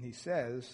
And 0.01 0.07
he 0.07 0.15
says 0.15 0.67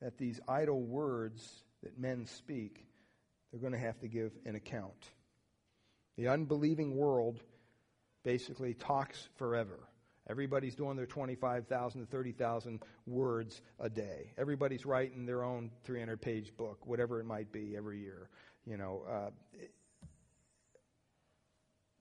that 0.00 0.16
these 0.16 0.38
idle 0.46 0.80
words 0.80 1.44
that 1.82 1.98
men 1.98 2.26
speak, 2.26 2.86
they're 3.50 3.60
going 3.60 3.72
to 3.72 3.80
have 3.80 3.98
to 4.00 4.06
give 4.06 4.30
an 4.46 4.54
account. 4.54 5.08
The 6.16 6.28
unbelieving 6.28 6.94
world 6.94 7.40
basically 8.22 8.74
talks 8.74 9.28
forever. 9.38 9.80
Everybody's 10.28 10.76
doing 10.76 10.96
their 10.96 11.06
25,000 11.06 12.02
to 12.02 12.06
30,000 12.06 12.80
words 13.08 13.60
a 13.80 13.90
day. 13.90 14.30
Everybody's 14.38 14.86
writing 14.86 15.26
their 15.26 15.42
own 15.42 15.72
300 15.82 16.20
page 16.20 16.56
book, 16.56 16.86
whatever 16.86 17.18
it 17.18 17.24
might 17.24 17.50
be, 17.50 17.76
every 17.76 17.98
year. 17.98 18.28
You 18.64 18.76
know, 18.76 19.02
uh, 19.10 19.30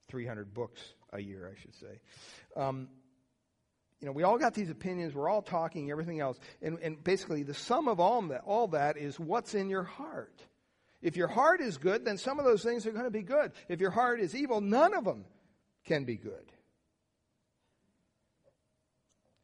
300 0.09 0.53
books 0.53 0.81
a 1.11 1.19
year, 1.19 1.51
I 1.51 1.59
should 1.59 1.73
say. 1.73 1.99
Um, 2.55 2.89
you 4.01 4.05
know, 4.05 4.13
we 4.13 4.23
all 4.23 4.37
got 4.37 4.53
these 4.53 4.69
opinions. 4.69 5.13
We're 5.13 5.29
all 5.29 5.41
talking, 5.41 5.91
everything 5.91 6.21
else. 6.21 6.39
And, 6.61 6.79
and 6.79 7.03
basically, 7.03 7.43
the 7.43 7.53
sum 7.53 7.87
of 7.87 7.99
all 7.99 8.21
that, 8.23 8.43
all 8.45 8.69
that 8.69 8.97
is 8.97 9.19
what's 9.19 9.55
in 9.55 9.69
your 9.69 9.83
heart. 9.83 10.41
If 11.01 11.17
your 11.17 11.27
heart 11.27 11.61
is 11.61 11.77
good, 11.77 12.05
then 12.05 12.17
some 12.17 12.39
of 12.39 12.45
those 12.45 12.63
things 12.63 12.85
are 12.85 12.91
going 12.91 13.05
to 13.05 13.11
be 13.11 13.23
good. 13.23 13.51
If 13.67 13.81
your 13.81 13.91
heart 13.91 14.19
is 14.19 14.35
evil, 14.35 14.61
none 14.61 14.93
of 14.93 15.03
them 15.03 15.25
can 15.85 16.05
be 16.05 16.15
good. 16.15 16.51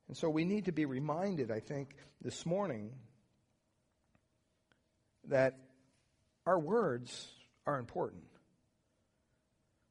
And 0.08 0.16
so 0.16 0.30
we 0.30 0.45
need 0.45 0.66
to 0.66 0.72
be 0.72 0.86
reminded, 0.86 1.51
I 1.51 1.60
think, 1.60 1.95
this 2.22 2.45
morning 2.45 2.91
that 5.28 5.58
our 6.45 6.60
words 6.60 7.28
are 7.66 7.80
important. 7.80 8.24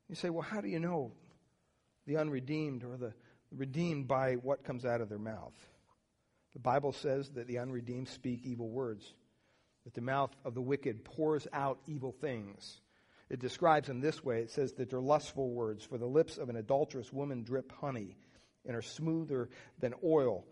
You 0.09 0.15
say, 0.15 0.31
well, 0.31 0.43
how 0.43 0.61
do 0.61 0.69
you 0.69 0.79
know 0.79 1.13
the 2.07 2.19
unredeemed 2.19 2.85
or 2.85 2.97
the 2.97 3.13
redeemed 3.57 4.09
by 4.09 4.35
what 4.35 4.65
comes 4.65 4.85
out 4.85 5.01
of 5.01 5.09
their 5.09 5.19
mouth? 5.19 5.55
The 6.53 6.61
Bible 6.61 6.93
says 6.93 7.31
that 7.31 7.47
the 7.47 7.59
unredeemed 7.59 8.09
speak 8.09 8.41
evil 8.45 8.69
words, 8.69 9.13
that 9.85 9.95
the 9.95 10.01
mouth 10.01 10.31
of 10.45 10.55
the 10.55 10.63
wicked 10.63 11.05
pours 11.05 11.47
out 11.53 11.79
evil 11.87 12.13
things. 12.13 12.81
It 13.29 13.41
describes 13.41 13.89
them 13.89 14.01
this 14.01 14.23
way 14.23 14.41
it 14.41 14.51
says 14.51 14.73
that 14.75 14.91
they're 14.91 15.01
lustful 15.01 15.51
words, 15.51 15.85
for 15.85 15.99
the 15.99 16.07
lips 16.07 16.39
of 16.39 16.49
an 16.49 16.57
adulterous 16.57 17.13
woman 17.13 17.43
drip 17.43 17.73
honey 17.73 18.17
and 18.67 18.77
are 18.77 18.83
smoother 18.83 19.49
than 19.81 19.95
oil. 20.05 20.45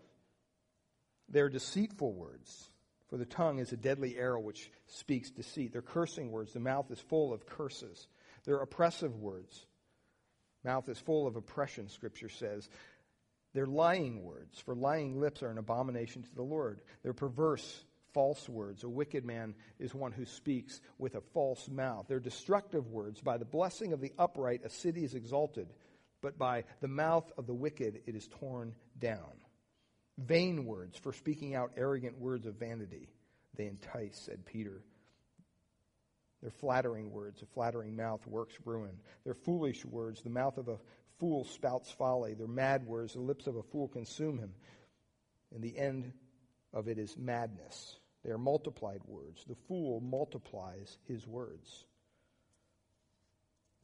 They're 1.29 1.49
deceitful 1.49 2.13
words, 2.13 2.69
for 3.09 3.17
the 3.17 3.25
tongue 3.25 3.59
is 3.59 3.71
a 3.71 3.77
deadly 3.77 4.17
arrow 4.17 4.41
which 4.41 4.71
speaks 4.87 5.31
deceit. 5.31 5.71
They're 5.71 5.81
cursing 5.81 6.31
words, 6.31 6.53
the 6.53 6.59
mouth 6.59 6.91
is 6.91 6.99
full 6.99 7.33
of 7.33 7.45
curses. 7.45 8.07
They're 8.45 8.57
oppressive 8.57 9.15
words. 9.15 9.65
Mouth 10.63 10.87
is 10.87 10.97
full 10.97 11.27
of 11.27 11.35
oppression, 11.35 11.89
Scripture 11.89 12.29
says. 12.29 12.69
They're 13.53 13.65
lying 13.67 14.23
words, 14.23 14.59
for 14.59 14.75
lying 14.75 15.19
lips 15.19 15.43
are 15.43 15.49
an 15.49 15.57
abomination 15.57 16.23
to 16.23 16.35
the 16.35 16.41
Lord. 16.41 16.81
They're 17.03 17.13
perverse 17.13 17.83
false 18.13 18.47
words. 18.47 18.83
A 18.83 18.89
wicked 18.89 19.25
man 19.25 19.55
is 19.79 19.93
one 19.93 20.11
who 20.11 20.25
speaks 20.25 20.81
with 20.97 21.15
a 21.15 21.21
false 21.33 21.67
mouth. 21.67 22.05
They're 22.07 22.19
destructive 22.19 22.87
words. 22.87 23.21
By 23.21 23.37
the 23.37 23.45
blessing 23.45 23.93
of 23.93 24.01
the 24.01 24.13
upright, 24.17 24.61
a 24.63 24.69
city 24.69 25.03
is 25.03 25.15
exalted, 25.15 25.67
but 26.21 26.37
by 26.37 26.63
the 26.81 26.87
mouth 26.87 27.31
of 27.37 27.47
the 27.47 27.53
wicked, 27.53 28.01
it 28.05 28.15
is 28.15 28.27
torn 28.39 28.75
down. 28.99 29.33
Vain 30.17 30.65
words, 30.65 30.97
for 30.97 31.11
speaking 31.11 31.55
out 31.55 31.71
arrogant 31.75 32.19
words 32.19 32.45
of 32.45 32.55
vanity, 32.55 33.09
they 33.55 33.67
entice, 33.67 34.17
said 34.17 34.45
Peter. 34.45 34.81
They're 36.41 36.51
flattering 36.51 37.11
words. 37.11 37.41
A 37.41 37.45
flattering 37.45 37.95
mouth 37.95 38.25
works 38.27 38.53
ruin. 38.65 38.99
They're 39.23 39.33
foolish 39.33 39.85
words. 39.85 40.21
The 40.21 40.29
mouth 40.29 40.57
of 40.57 40.67
a 40.67 40.77
fool 41.23 41.45
spouts 41.45 41.89
folly. 41.89 42.33
They're 42.33 42.47
mad 42.47 42.85
words. 42.85 43.13
The 43.13 43.21
lips 43.21 43.47
of 43.47 43.55
a 43.55 43.63
fool 43.63 43.87
consume 43.87 44.39
him. 44.39 44.51
And 45.55 45.63
the 45.63 45.77
end 45.77 46.11
of 46.73 46.89
it 46.89 46.97
is 46.97 47.15
madness. 47.17 47.95
They 48.25 48.31
are 48.31 48.37
multiplied 48.37 48.99
words. 49.07 49.41
The 49.47 49.55
fool 49.69 50.01
multiplies 50.01 50.97
his 51.07 51.25
words. 51.25 51.85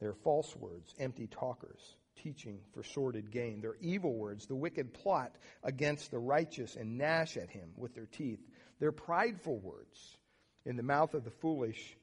They 0.02 0.06
are 0.06 0.12
false 0.22 0.54
words, 0.54 0.94
empty 0.98 1.28
talkers, 1.28 1.80
teaching 2.22 2.58
for 2.74 2.82
sordid 2.82 3.30
gain. 3.30 3.62
They're 3.62 3.76
evil 3.80 4.12
words. 4.12 4.44
The 4.44 4.54
wicked 4.54 4.92
plot 4.92 5.34
against 5.64 6.10
the 6.10 6.18
righteous 6.18 6.76
and 6.76 6.98
gnash 6.98 7.38
at 7.38 7.48
him 7.48 7.70
with 7.74 7.94
their 7.94 8.08
teeth. 8.12 8.40
They're 8.80 8.92
prideful 8.92 9.60
words. 9.60 10.18
In 10.66 10.76
the 10.76 10.82
mouth 10.82 11.14
of 11.14 11.24
the 11.24 11.30
foolish 11.30 11.96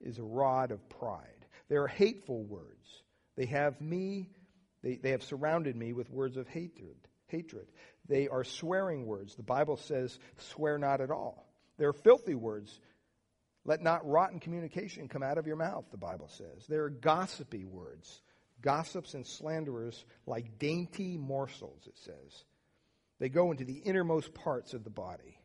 is 0.00 0.18
a 0.18 0.24
rod 0.24 0.72
of 0.72 0.88
pride. 0.88 1.46
They 1.68 1.76
are 1.76 1.86
hateful 1.86 2.42
words. 2.42 3.04
They 3.36 3.46
have 3.46 3.80
me, 3.80 4.30
they, 4.82 4.96
they 4.96 5.10
have 5.10 5.22
surrounded 5.22 5.76
me 5.76 5.92
with 5.92 6.10
words 6.10 6.36
of 6.36 6.48
hatred. 6.48 6.96
Hatred. 7.26 7.66
They 8.08 8.28
are 8.28 8.44
swearing 8.44 9.06
words. 9.06 9.36
The 9.36 9.42
Bible 9.42 9.76
says, 9.76 10.18
swear 10.38 10.78
not 10.78 11.00
at 11.00 11.10
all. 11.10 11.46
They're 11.78 11.92
filthy 11.92 12.34
words. 12.34 12.80
Let 13.64 13.82
not 13.82 14.08
rotten 14.08 14.40
communication 14.40 15.08
come 15.08 15.22
out 15.22 15.38
of 15.38 15.46
your 15.46 15.56
mouth, 15.56 15.84
the 15.90 15.96
Bible 15.96 16.28
says. 16.28 16.66
They're 16.68 16.88
gossipy 16.88 17.64
words. 17.64 18.22
Gossips 18.62 19.14
and 19.14 19.26
slanderers 19.26 20.04
like 20.26 20.58
dainty 20.58 21.16
morsels, 21.16 21.82
it 21.86 21.96
says. 21.98 22.44
They 23.18 23.28
go 23.28 23.50
into 23.50 23.64
the 23.64 23.78
innermost 23.78 24.34
parts 24.34 24.74
of 24.74 24.84
the 24.84 24.90
body. 24.90 25.38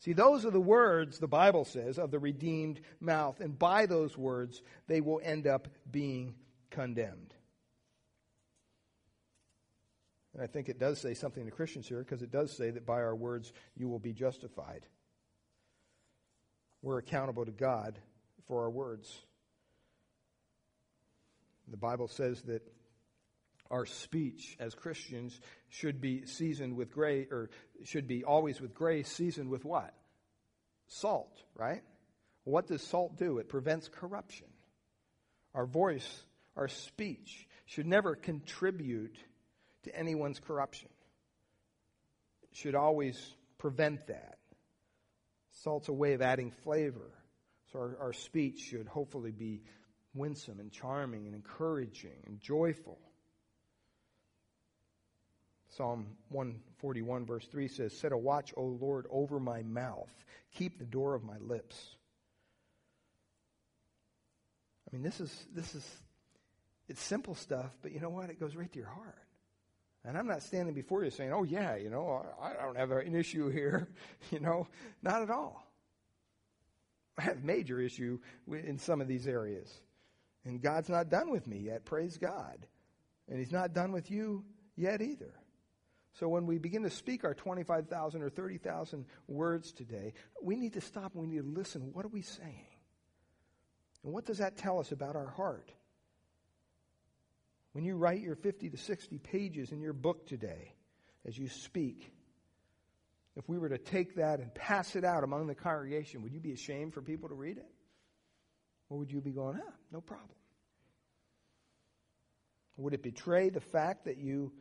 See, 0.00 0.12
those 0.12 0.44
are 0.44 0.50
the 0.50 0.60
words, 0.60 1.18
the 1.18 1.26
Bible 1.26 1.64
says, 1.64 1.98
of 1.98 2.10
the 2.10 2.18
redeemed 2.18 2.80
mouth. 3.00 3.40
And 3.40 3.58
by 3.58 3.86
those 3.86 4.16
words, 4.16 4.62
they 4.86 5.00
will 5.00 5.20
end 5.22 5.46
up 5.46 5.68
being 5.90 6.34
condemned. 6.70 7.33
And 10.34 10.42
I 10.42 10.46
think 10.46 10.68
it 10.68 10.80
does 10.80 11.00
say 11.00 11.14
something 11.14 11.44
to 11.44 11.50
Christians 11.52 11.86
here 11.86 12.00
because 12.00 12.22
it 12.22 12.32
does 12.32 12.56
say 12.56 12.70
that 12.70 12.84
by 12.84 13.00
our 13.00 13.14
words 13.14 13.52
you 13.76 13.88
will 13.88 14.00
be 14.00 14.12
justified. 14.12 14.84
We're 16.82 16.98
accountable 16.98 17.44
to 17.44 17.52
God 17.52 17.98
for 18.48 18.64
our 18.64 18.70
words. 18.70 19.16
The 21.68 21.76
Bible 21.76 22.08
says 22.08 22.42
that 22.42 22.62
our 23.70 23.86
speech 23.86 24.56
as 24.60 24.74
Christians 24.74 25.40
should 25.68 26.00
be 26.00 26.26
seasoned 26.26 26.76
with 26.76 26.92
grace, 26.92 27.28
or 27.30 27.48
should 27.84 28.06
be 28.06 28.22
always 28.22 28.60
with 28.60 28.74
grace, 28.74 29.08
seasoned 29.08 29.48
with 29.48 29.64
what? 29.64 29.94
Salt, 30.88 31.42
right? 31.56 31.82
What 32.44 32.66
does 32.66 32.82
salt 32.82 33.16
do? 33.16 33.38
It 33.38 33.48
prevents 33.48 33.88
corruption. 33.88 34.48
Our 35.54 35.64
voice, 35.64 36.06
our 36.56 36.68
speech, 36.68 37.48
should 37.64 37.86
never 37.86 38.14
contribute 38.14 39.16
to 39.84 39.96
anyone's 39.96 40.40
corruption. 40.40 40.88
It 42.50 42.56
should 42.56 42.74
always 42.74 43.18
prevent 43.58 44.06
that. 44.08 44.38
Salt's 45.62 45.88
a 45.88 45.92
way 45.92 46.14
of 46.14 46.22
adding 46.22 46.50
flavor. 46.50 47.10
So 47.72 47.78
our, 47.78 47.96
our 48.00 48.12
speech 48.12 48.60
should 48.60 48.86
hopefully 48.86 49.32
be 49.32 49.62
winsome 50.14 50.60
and 50.60 50.70
charming 50.70 51.26
and 51.26 51.34
encouraging 51.34 52.22
and 52.26 52.40
joyful. 52.40 52.98
Psalm 55.76 56.06
141, 56.28 57.26
verse 57.26 57.46
3 57.46 57.66
says, 57.68 57.96
Set 57.96 58.12
a 58.12 58.16
watch, 58.16 58.52
O 58.56 58.62
Lord, 58.62 59.06
over 59.10 59.40
my 59.40 59.62
mouth. 59.62 60.12
Keep 60.54 60.78
the 60.78 60.84
door 60.84 61.14
of 61.14 61.24
my 61.24 61.36
lips. 61.38 61.96
I 64.88 64.94
mean, 64.94 65.02
this 65.02 65.20
is, 65.20 65.46
this 65.52 65.74
is, 65.74 65.84
it's 66.88 67.02
simple 67.02 67.34
stuff, 67.34 67.76
but 67.82 67.90
you 67.90 67.98
know 67.98 68.10
what? 68.10 68.30
It 68.30 68.38
goes 68.38 68.54
right 68.54 68.72
to 68.72 68.78
your 68.78 68.88
heart. 68.88 69.18
And 70.04 70.18
I'm 70.18 70.26
not 70.26 70.42
standing 70.42 70.74
before 70.74 71.02
you 71.02 71.10
saying, 71.10 71.32
oh, 71.32 71.44
yeah, 71.44 71.76
you 71.76 71.88
know, 71.88 72.26
I 72.40 72.52
don't 72.62 72.76
have 72.76 72.90
an 72.90 73.14
issue 73.14 73.48
here. 73.48 73.88
You 74.30 74.40
know, 74.40 74.66
not 75.02 75.22
at 75.22 75.30
all. 75.30 75.62
I 77.16 77.22
have 77.22 77.44
major 77.44 77.78
issue 77.78 78.18
in 78.50 78.78
some 78.78 79.00
of 79.00 79.06
these 79.06 79.26
areas. 79.26 79.70
And 80.44 80.60
God's 80.60 80.88
not 80.88 81.08
done 81.08 81.30
with 81.30 81.46
me 81.46 81.58
yet, 81.58 81.84
praise 81.84 82.18
God. 82.18 82.66
And 83.28 83.38
He's 83.38 83.52
not 83.52 83.72
done 83.72 83.92
with 83.92 84.10
you 84.10 84.44
yet 84.76 85.00
either. 85.00 85.32
So 86.18 86.28
when 86.28 86.46
we 86.46 86.58
begin 86.58 86.82
to 86.84 86.90
speak 86.90 87.24
our 87.24 87.34
25,000 87.34 88.22
or 88.22 88.30
30,000 88.30 89.04
words 89.26 89.72
today, 89.72 90.14
we 90.42 90.56
need 90.56 90.74
to 90.74 90.80
stop 90.80 91.12
and 91.14 91.22
we 91.22 91.28
need 91.28 91.42
to 91.42 91.48
listen. 91.48 91.90
What 91.92 92.04
are 92.04 92.08
we 92.08 92.22
saying? 92.22 92.66
And 94.04 94.12
what 94.12 94.24
does 94.24 94.38
that 94.38 94.56
tell 94.56 94.78
us 94.78 94.92
about 94.92 95.16
our 95.16 95.26
heart? 95.26 95.70
When 97.74 97.84
you 97.84 97.96
write 97.96 98.20
your 98.20 98.36
50 98.36 98.70
to 98.70 98.76
60 98.76 99.18
pages 99.18 99.72
in 99.72 99.80
your 99.80 99.92
book 99.92 100.28
today, 100.28 100.72
as 101.26 101.36
you 101.36 101.48
speak, 101.48 102.08
if 103.34 103.48
we 103.48 103.58
were 103.58 103.68
to 103.68 103.78
take 103.78 104.14
that 104.14 104.38
and 104.38 104.54
pass 104.54 104.94
it 104.94 105.04
out 105.04 105.24
among 105.24 105.48
the 105.48 105.56
congregation, 105.56 106.22
would 106.22 106.32
you 106.32 106.38
be 106.38 106.52
ashamed 106.52 106.94
for 106.94 107.02
people 107.02 107.28
to 107.30 107.34
read 107.34 107.58
it? 107.58 107.66
Or 108.88 108.98
would 108.98 109.10
you 109.10 109.20
be 109.20 109.32
going, 109.32 109.58
ah, 109.60 109.72
no 109.90 110.00
problem? 110.00 110.30
Would 112.76 112.94
it 112.94 113.02
betray 113.02 113.50
the 113.50 113.60
fact 113.60 114.04
that 114.04 114.18
you 114.18 114.52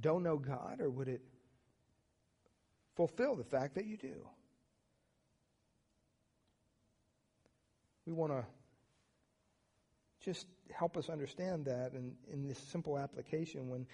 don't 0.00 0.24
know 0.24 0.38
God, 0.38 0.80
or 0.80 0.90
would 0.90 1.06
it 1.06 1.22
fulfill 2.96 3.36
the 3.36 3.44
fact 3.44 3.76
that 3.76 3.86
you 3.86 3.96
do? 3.96 4.26
We 8.06 8.12
want 8.12 8.32
to 8.32 8.44
just 10.22 10.46
help 10.72 10.96
us 10.96 11.08
understand 11.08 11.66
that 11.66 11.92
and 11.92 12.14
in 12.32 12.48
this 12.48 12.58
simple 12.58 12.98
application 12.98 13.68
when 13.68 13.86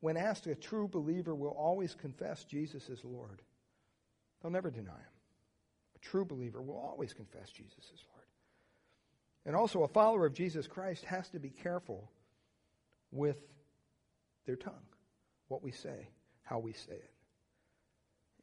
when 0.00 0.16
asked 0.16 0.48
a 0.48 0.54
true 0.56 0.88
believer 0.88 1.32
will 1.32 1.50
always 1.56 1.94
confess 1.94 2.42
Jesus 2.42 2.90
as 2.90 3.04
Lord. 3.04 3.40
They'll 4.42 4.50
never 4.50 4.70
deny 4.70 4.90
him. 4.90 5.14
A 5.94 5.98
true 6.00 6.24
believer 6.24 6.60
will 6.60 6.76
always 6.76 7.14
confess 7.14 7.50
Jesus 7.50 7.92
as 7.94 8.00
Lord. 8.12 8.26
And 9.46 9.54
also 9.54 9.84
a 9.84 9.88
follower 9.88 10.26
of 10.26 10.34
Jesus 10.34 10.66
Christ 10.66 11.04
has 11.04 11.28
to 11.30 11.38
be 11.38 11.50
careful 11.50 12.10
with 13.12 13.36
their 14.44 14.56
tongue, 14.56 14.86
what 15.46 15.62
we 15.62 15.70
say, 15.70 16.08
how 16.42 16.58
we 16.58 16.72
say 16.72 16.94
it. 16.94 17.10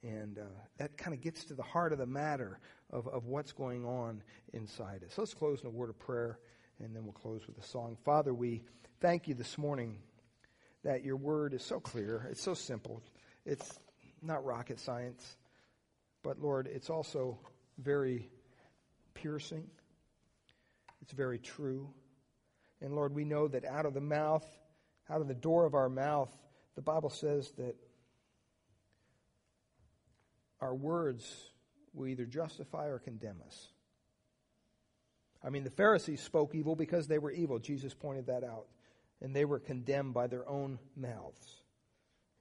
And 0.01 0.39
uh, 0.39 0.43
that 0.78 0.97
kind 0.97 1.14
of 1.14 1.22
gets 1.22 1.43
to 1.45 1.55
the 1.55 1.64
heart 1.64 1.91
of 1.91 1.99
the 1.99 2.05
matter 2.05 2.60
of, 2.89 3.05
of 3.10 3.26
what's 3.26 3.51
going 3.51 3.86
on 3.86 4.24
inside 4.53 5.03
us. 5.05 5.18
let's 5.18 5.34
close 5.34 5.60
in 5.60 5.68
a 5.68 5.72
word 5.72 5.89
of 5.89 5.99
prayer, 5.99 6.39
and 6.80 6.95
then 6.95 7.03
we'll 7.03 7.13
close 7.13 7.45
with 7.47 7.57
a 7.57 7.67
song. 7.67 7.97
Father, 8.03 8.34
we 8.34 8.63
thank 9.01 9.27
you 9.27 9.34
this 9.34 9.57
morning 9.57 9.97
that 10.84 11.03
your 11.03 11.17
word 11.17 11.53
is 11.53 11.63
so 11.63 11.80
clear, 11.80 12.27
it's 12.32 12.41
so 12.41 12.53
simple, 12.53 13.01
it's 13.45 13.80
not 14.21 14.45
rocket 14.45 14.80
science, 14.80 15.38
but 16.23 16.39
Lord, 16.39 16.67
it's 16.67 16.89
also 16.89 17.39
very 17.77 18.30
piercing, 19.13 19.65
it's 21.01 21.11
very 21.11 21.39
true. 21.39 21.89
And 22.82 22.93
Lord, 22.95 23.13
we 23.13 23.25
know 23.25 23.47
that 23.49 23.65
out 23.65 23.86
of 23.86 23.93
the 23.93 24.01
mouth, 24.01 24.45
out 25.09 25.21
of 25.21 25.27
the 25.27 25.34
door 25.34 25.65
of 25.65 25.73
our 25.73 25.89
mouth, 25.89 26.32
the 26.75 26.82
Bible 26.82 27.09
says 27.09 27.51
that 27.57 27.75
our 30.61 30.73
words 30.73 31.51
will 31.93 32.07
either 32.07 32.25
justify 32.25 32.88
or 32.88 32.99
condemn 32.99 33.41
us. 33.45 33.67
I 35.43 35.49
mean, 35.49 35.63
the 35.63 35.69
Pharisees 35.69 36.21
spoke 36.21 36.53
evil 36.53 36.75
because 36.75 37.07
they 37.07 37.19
were 37.19 37.31
evil. 37.31 37.59
Jesus 37.59 37.93
pointed 37.93 38.27
that 38.27 38.43
out. 38.43 38.67
And 39.21 39.35
they 39.35 39.45
were 39.45 39.59
condemned 39.59 40.13
by 40.13 40.27
their 40.27 40.47
own 40.47 40.79
mouths. 40.95 41.61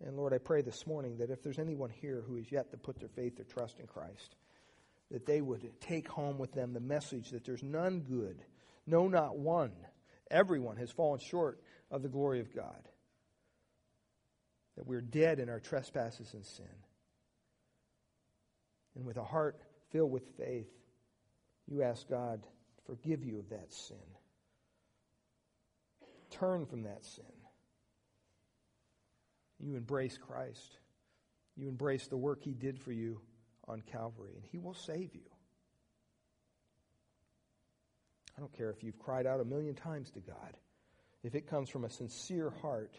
And 0.05 0.17
Lord, 0.17 0.33
I 0.33 0.39
pray 0.39 0.63
this 0.63 0.87
morning 0.87 1.19
that 1.19 1.31
if 1.31 1.43
there's 1.43 1.59
anyone 1.59 1.91
here 1.91 2.23
who 2.27 2.37
is 2.37 2.53
yet 2.53 2.71
to 2.71 2.77
put 2.77 3.01
their 3.01 3.09
faith 3.09 3.41
or 3.41 3.45
trust 3.45 3.81
in 3.81 3.87
Christ, 3.87 4.37
that 5.11 5.27
they 5.27 5.41
would 5.41 5.69
take 5.81 6.07
home 6.07 6.39
with 6.39 6.53
them 6.53 6.73
the 6.73 6.81
message 6.81 7.31
that 7.31 7.45
there's 7.45 7.63
none 7.63 8.01
good, 8.01 8.45
no, 8.87 9.09
not 9.09 9.39
one. 9.39 9.73
Everyone 10.31 10.77
has 10.77 10.91
fallen 10.91 11.19
short 11.19 11.61
of 11.91 12.03
the 12.03 12.09
glory 12.09 12.41
of 12.41 12.55
God. 12.55 12.89
That 14.77 14.87
we're 14.87 15.01
dead 15.01 15.41
in 15.41 15.49
our 15.49 15.59
trespasses 15.59 16.33
and 16.35 16.45
sin 16.45 16.67
and 18.99 19.07
with 19.07 19.17
a 19.17 19.25
heart 19.25 19.57
filled 19.91 20.11
with 20.11 20.25
faith, 20.37 20.69
you 21.67 21.83
ask 21.83 22.09
God 22.09 22.43
forgive 22.89 23.23
you 23.25 23.39
of 23.39 23.51
that 23.51 23.73
sin. 23.73 23.97
Turn 26.31 26.67
from 26.67 26.83
that 26.85 27.05
sin. 27.05 27.25
You 29.61 29.77
embrace 29.77 30.17
Christ. 30.17 30.79
You 31.57 31.69
embrace 31.69 32.07
the 32.07 32.17
work 32.17 32.43
He 32.43 32.55
did 32.55 32.81
for 32.81 32.93
you 32.93 33.21
on 33.67 33.83
Calvary, 33.83 34.33
and 34.35 34.45
He 34.51 34.59
will 34.59 34.75
save 34.75 35.15
you. 35.15 35.29
I 38.37 38.41
don't 38.41 38.57
care 38.57 38.71
if 38.71 38.83
you've 38.83 38.99
cried 38.99 39.27
out 39.27 39.41
a 39.41 39.45
million 39.45 39.75
times 39.75 40.11
to 40.13 40.21
God. 40.21 40.57
If 41.25 41.35
it 41.35 41.49
comes 41.49 41.69
from 41.69 41.85
a 41.85 41.91
sincere 41.91 42.51
heart, 42.63 42.97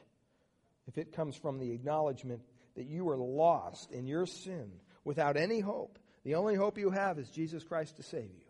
if 0.87 0.97
it 0.97 1.13
comes 1.13 1.35
from 1.37 1.59
the 1.59 1.71
acknowledgement 1.71 2.41
that 2.75 2.87
you 2.87 3.07
are 3.09 3.17
lost 3.17 3.91
in 3.91 4.05
your 4.05 4.25
sin 4.25 4.71
without 5.03 5.37
any 5.37 5.59
hope. 5.59 5.99
The 6.23 6.35
only 6.35 6.55
hope 6.55 6.77
you 6.77 6.91
have 6.91 7.19
is 7.19 7.29
Jesus 7.29 7.63
Christ 7.63 7.97
to 7.97 8.03
save 8.03 8.31
you. 8.33 8.48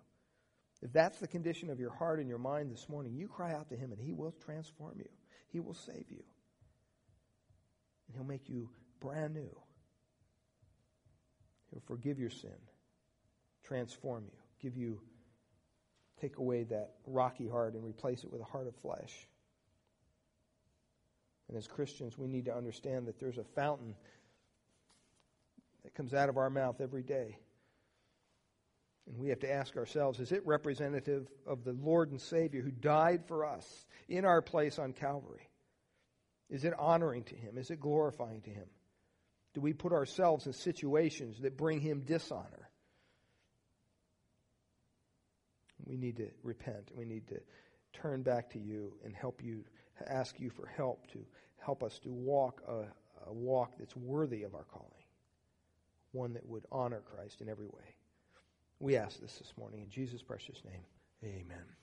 If 0.82 0.94
that's 0.94 1.20
the 1.20 1.28
condition 1.28 1.70
of 1.70 1.80
your 1.80 1.92
heart 1.92 2.20
and 2.20 2.30
your 2.30 2.38
mind 2.38 2.72
this 2.72 2.88
morning, 2.88 3.14
you 3.14 3.28
cry 3.28 3.54
out 3.54 3.70
to 3.70 3.76
Him 3.76 3.92
and 3.92 4.00
He 4.00 4.14
will 4.14 4.34
transform 4.44 4.96
you. 4.98 5.10
He 5.52 5.60
will 5.60 5.74
save 5.74 6.06
you. 6.10 6.24
And 8.08 8.16
He'll 8.16 8.24
make 8.24 8.48
you 8.48 8.70
brand 9.00 9.34
new. 9.34 9.56
He'll 11.72 11.84
forgive 11.86 12.20
your 12.20 12.30
sin, 12.30 12.58
transform 13.64 14.24
you, 14.26 14.38
give 14.62 14.76
you, 14.76 15.00
take 16.20 16.38
away 16.38 16.64
that 16.64 16.96
rocky 17.06 17.48
heart 17.48 17.76
and 17.76 17.84
replace 17.84 18.24
it 18.24 18.32
with 18.32 18.42
a 18.42 18.46
heart 18.46 18.68
of 18.68 18.76
flesh. 18.78 19.28
And 21.48 21.58
as 21.58 21.68
Christians, 21.68 22.18
we 22.18 22.28
need 22.28 22.46
to 22.46 22.56
understand 22.56 23.08
that 23.08 23.20
there's 23.20 23.38
a 23.38 23.44
fountain 23.44 23.96
that 25.84 25.94
comes 25.94 26.14
out 26.14 26.30
of 26.30 26.38
our 26.38 26.50
mouth 26.50 26.80
every 26.82 27.04
day. 27.04 27.38
And 29.10 29.18
we 29.18 29.30
have 29.30 29.40
to 29.40 29.52
ask 29.52 29.76
ourselves 29.76 30.20
is 30.20 30.32
it 30.32 30.46
representative 30.46 31.28
of 31.46 31.64
the 31.64 31.74
Lord 31.74 32.12
and 32.12 32.22
Savior 32.22 32.62
who 32.62 32.72
died 32.72 33.26
for 33.28 33.46
us 33.46 33.86
in 34.08 34.24
our 34.24 34.42
place 34.42 34.78
on 34.78 34.94
Calvary? 34.94 35.50
Is 36.50 36.64
it 36.64 36.74
honoring 36.78 37.24
to 37.26 37.36
Him? 37.36 37.58
Is 37.58 37.72
it 37.72 37.80
glorifying 37.80 38.42
to 38.42 38.50
Him? 38.50 38.68
Do 39.54 39.62
we 39.62 39.74
put 39.74 39.94
ourselves 39.94 40.46
in 40.46 40.54
situations 40.54 41.40
that 41.42 41.58
bring 41.58 41.82
Him 41.82 42.02
dishonor? 42.02 42.70
We 45.86 45.98
need 45.98 46.18
to 46.18 46.30
repent. 46.44 46.92
We 46.96 47.06
need 47.06 47.28
to 47.30 47.40
turn 47.94 48.22
back 48.22 48.52
to 48.52 48.60
you 48.60 48.94
and 49.04 49.16
help 49.16 49.44
you, 49.44 49.66
ask 50.06 50.40
you 50.40 50.52
for 50.52 50.68
help 50.68 51.08
to 51.14 51.20
help 51.58 51.84
us 51.84 51.98
to 52.00 52.12
walk 52.12 52.62
a, 52.68 52.86
a 53.28 53.34
walk 53.34 53.74
that's 53.80 53.96
worthy 53.96 54.44
of 54.44 54.54
our 54.54 54.66
calling 54.66 54.94
one 56.12 56.34
that 56.34 56.48
would 56.48 56.66
honor 56.72 57.02
Christ 57.02 57.42
in 57.42 57.50
every 57.50 57.68
way. 57.68 57.96
We 58.80 58.96
ask 58.96 59.20
this 59.20 59.38
this 59.38 59.54
morning 59.58 59.82
in 59.82 59.90
Jesus' 59.90 60.22
precious 60.22 60.62
name. 60.66 60.84
Amen. 61.24 61.79